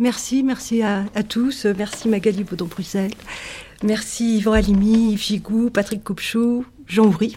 Merci, 0.00 0.42
merci 0.42 0.82
à, 0.82 1.04
tous. 1.28 1.66
Merci 1.66 2.08
Magali 2.08 2.42
Baudon-Bruxelles. 2.42 3.14
Merci 3.82 4.38
Yvan 4.38 4.52
Halimi, 4.52 5.12
Yves 5.12 5.22
Gigou, 5.22 5.70
Patrick 5.70 6.02
Coupchou, 6.02 6.64
Jean 6.86 7.04
Ouvry. 7.04 7.36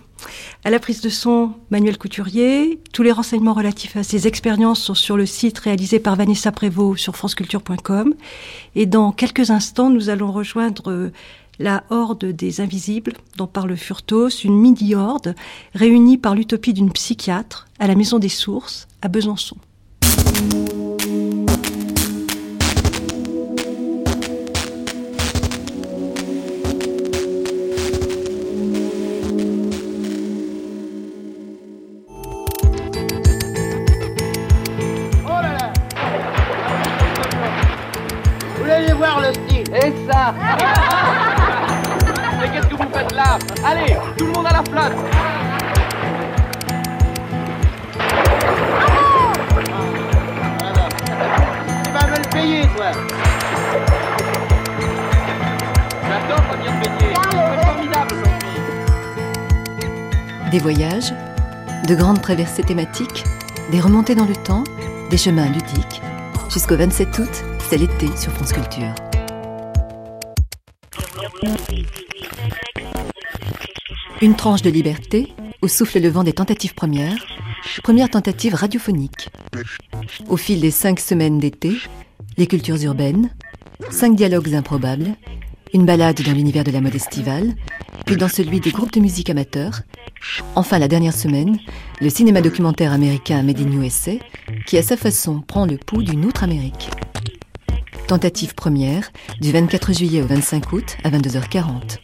À 0.63 0.71
la 0.71 0.79
prise 0.79 1.01
de 1.01 1.09
son, 1.09 1.53
Manuel 1.69 1.97
Couturier. 1.97 2.79
Tous 2.93 3.03
les 3.03 3.11
renseignements 3.11 3.53
relatifs 3.53 3.95
à 3.95 4.03
ces 4.03 4.27
expériences 4.27 4.81
sont 4.81 4.95
sur 4.95 5.17
le 5.17 5.25
site 5.25 5.59
réalisé 5.59 5.99
par 5.99 6.15
Vanessa 6.15 6.51
Prévost 6.51 7.01
sur 7.01 7.15
franceculture.com. 7.15 8.13
Et 8.75 8.85
dans 8.85 9.11
quelques 9.11 9.51
instants, 9.51 9.89
nous 9.89 10.09
allons 10.09 10.31
rejoindre 10.31 11.11
la 11.59 11.83
horde 11.89 12.25
des 12.25 12.61
invisibles 12.61 13.13
dont 13.37 13.47
parle 13.47 13.75
Furtos, 13.75 14.29
une 14.43 14.59
midi-horde 14.59 15.35
réunie 15.73 16.17
par 16.17 16.35
l'utopie 16.35 16.73
d'une 16.73 16.91
psychiatre 16.91 17.67
à 17.79 17.87
la 17.87 17.95
Maison 17.95 18.19
des 18.19 18.29
Sources 18.29 18.87
à 19.01 19.07
Besançon. 19.07 19.57
La 44.57 44.63
place. 44.63 44.93
Tu 51.83 51.91
vas 51.91 52.07
me 52.07 52.17
le 52.17 52.29
payer, 52.31 52.61
toi. 52.75 52.91
J'adore 56.07 56.43
revenir 56.51 56.71
payer. 56.79 57.13
C'est 57.31 57.65
formidable, 57.65 58.13
aujourd'hui 58.13 58.61
Des 60.51 60.59
voyages, 60.59 61.13
de 61.87 61.95
grandes 61.95 62.21
traversées 62.21 62.63
thématiques, 62.63 63.23
des 63.71 63.79
remontées 63.79 64.15
dans 64.15 64.25
le 64.25 64.35
temps, 64.35 64.63
des 65.09 65.17
chemins 65.17 65.47
ludiques. 65.47 66.01
Jusqu'au 66.49 66.77
27 66.77 67.19
août, 67.19 67.43
c'est 67.69 67.77
l'été 67.77 68.07
sur 68.15 68.31
France 68.31 68.53
Culture. 68.53 69.06
Une 74.19 74.35
tranche 74.35 74.63
de 74.63 74.71
liberté, 74.71 75.31
où 75.61 75.67
souffle 75.67 75.99
le 75.99 76.09
vent 76.09 76.23
des 76.23 76.33
tentatives 76.33 76.73
premières, 76.73 77.23
première 77.83 78.09
tentative 78.09 78.55
radiophonique. 78.55 79.29
Au 80.27 80.37
fil 80.37 80.59
des 80.59 80.71
cinq 80.71 80.99
semaines 80.99 81.37
d'été, 81.37 81.73
les 82.35 82.47
cultures 82.47 82.81
urbaines, 82.81 83.29
cinq 83.91 84.15
dialogues 84.15 84.55
improbables, 84.55 85.15
une 85.71 85.85
balade 85.85 86.19
dans 86.23 86.31
l'univers 86.31 86.63
de 86.63 86.71
la 86.71 86.81
mode 86.81 86.95
estivale, 86.95 87.53
puis 88.07 88.17
dans 88.17 88.27
celui 88.27 88.59
des 88.59 88.71
groupes 88.71 88.93
de 88.93 89.01
musique 89.01 89.29
amateurs. 89.29 89.81
Enfin, 90.55 90.79
la 90.79 90.87
dernière 90.87 91.13
semaine, 91.13 91.59
le 92.01 92.09
cinéma 92.09 92.41
documentaire 92.41 92.93
américain 92.93 93.43
Made 93.43 93.59
in 93.59 93.71
USA, 93.71 94.13
qui 94.65 94.79
à 94.79 94.81
sa 94.81 94.97
façon 94.97 95.41
prend 95.41 95.67
le 95.67 95.77
pouls 95.77 96.01
d'une 96.01 96.25
autre 96.25 96.43
Amérique. 96.43 96.89
Tentative 98.07 98.55
première, 98.55 99.11
du 99.41 99.51
24 99.51 99.93
juillet 99.93 100.23
au 100.23 100.25
25 100.25 100.71
août 100.73 100.97
à 101.03 101.11
22h40. 101.11 101.99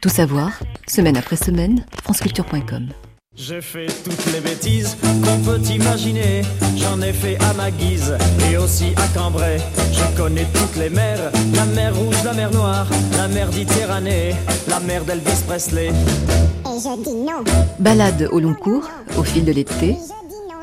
Tout 0.00 0.08
savoir, 0.08 0.52
semaine 0.88 1.18
après 1.18 1.36
semaine, 1.36 1.84
franceculture.com. 2.02 2.88
J'ai 3.36 3.60
fait 3.60 3.86
toutes 4.02 4.32
les 4.32 4.40
bêtises 4.40 4.96
qu'on 5.02 5.38
peut 5.40 5.60
imaginer. 5.70 6.40
J'en 6.78 7.02
ai 7.02 7.12
fait 7.12 7.36
à 7.44 7.52
ma 7.52 7.70
guise 7.70 8.16
et 8.50 8.56
aussi 8.56 8.94
à 8.96 9.06
Cambrai. 9.08 9.58
Je 9.92 10.16
connais 10.16 10.46
toutes 10.54 10.76
les 10.76 10.88
mers 10.88 11.30
la 11.54 11.66
mer 11.66 11.94
rouge, 11.94 12.16
la 12.24 12.32
mer 12.32 12.50
noire, 12.50 12.86
la 13.18 13.28
mer 13.28 13.48
Méditerranée, 13.48 14.34
la 14.68 14.80
mer 14.80 15.04
d'Elvis 15.04 15.42
Presley. 15.46 15.88
Et 15.88 15.92
je 16.64 17.02
dis 17.04 17.16
non. 17.16 17.44
Balade 17.78 18.30
au 18.32 18.40
long 18.40 18.54
cours, 18.54 18.88
au 19.18 19.22
fil 19.22 19.44
de 19.44 19.52
l'été, 19.52 19.96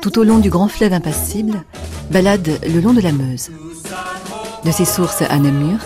tout 0.02 0.18
au 0.18 0.24
long 0.24 0.38
du 0.38 0.50
grand 0.50 0.66
fleuve 0.66 0.94
impassible, 0.94 1.62
balade 2.10 2.58
le 2.66 2.80
long 2.80 2.92
de 2.92 3.00
la 3.00 3.12
Meuse. 3.12 3.50
De 4.64 4.72
ses 4.72 4.84
sources 4.84 5.22
à 5.22 5.38
Namur, 5.38 5.78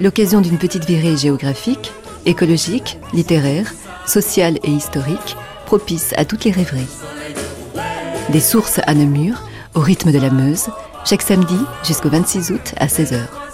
l'occasion 0.00 0.40
d'une 0.40 0.58
petite 0.58 0.84
virée 0.84 1.16
géographique, 1.16 1.92
écologique, 2.26 2.98
littéraire, 3.12 3.72
sociale 4.06 4.58
et 4.62 4.70
historique 4.70 5.36
propice 5.66 6.12
à 6.16 6.24
toutes 6.24 6.44
les 6.44 6.50
rêveries. 6.50 6.88
Des 8.30 8.40
sources 8.40 8.80
à 8.86 8.94
Namur, 8.94 9.42
au 9.74 9.80
rythme 9.80 10.12
de 10.12 10.18
la 10.18 10.30
Meuse, 10.30 10.68
chaque 11.04 11.22
samedi 11.22 11.58
jusqu'au 11.82 12.08
26 12.08 12.50
août 12.52 12.74
à 12.78 12.86
16h. 12.86 13.51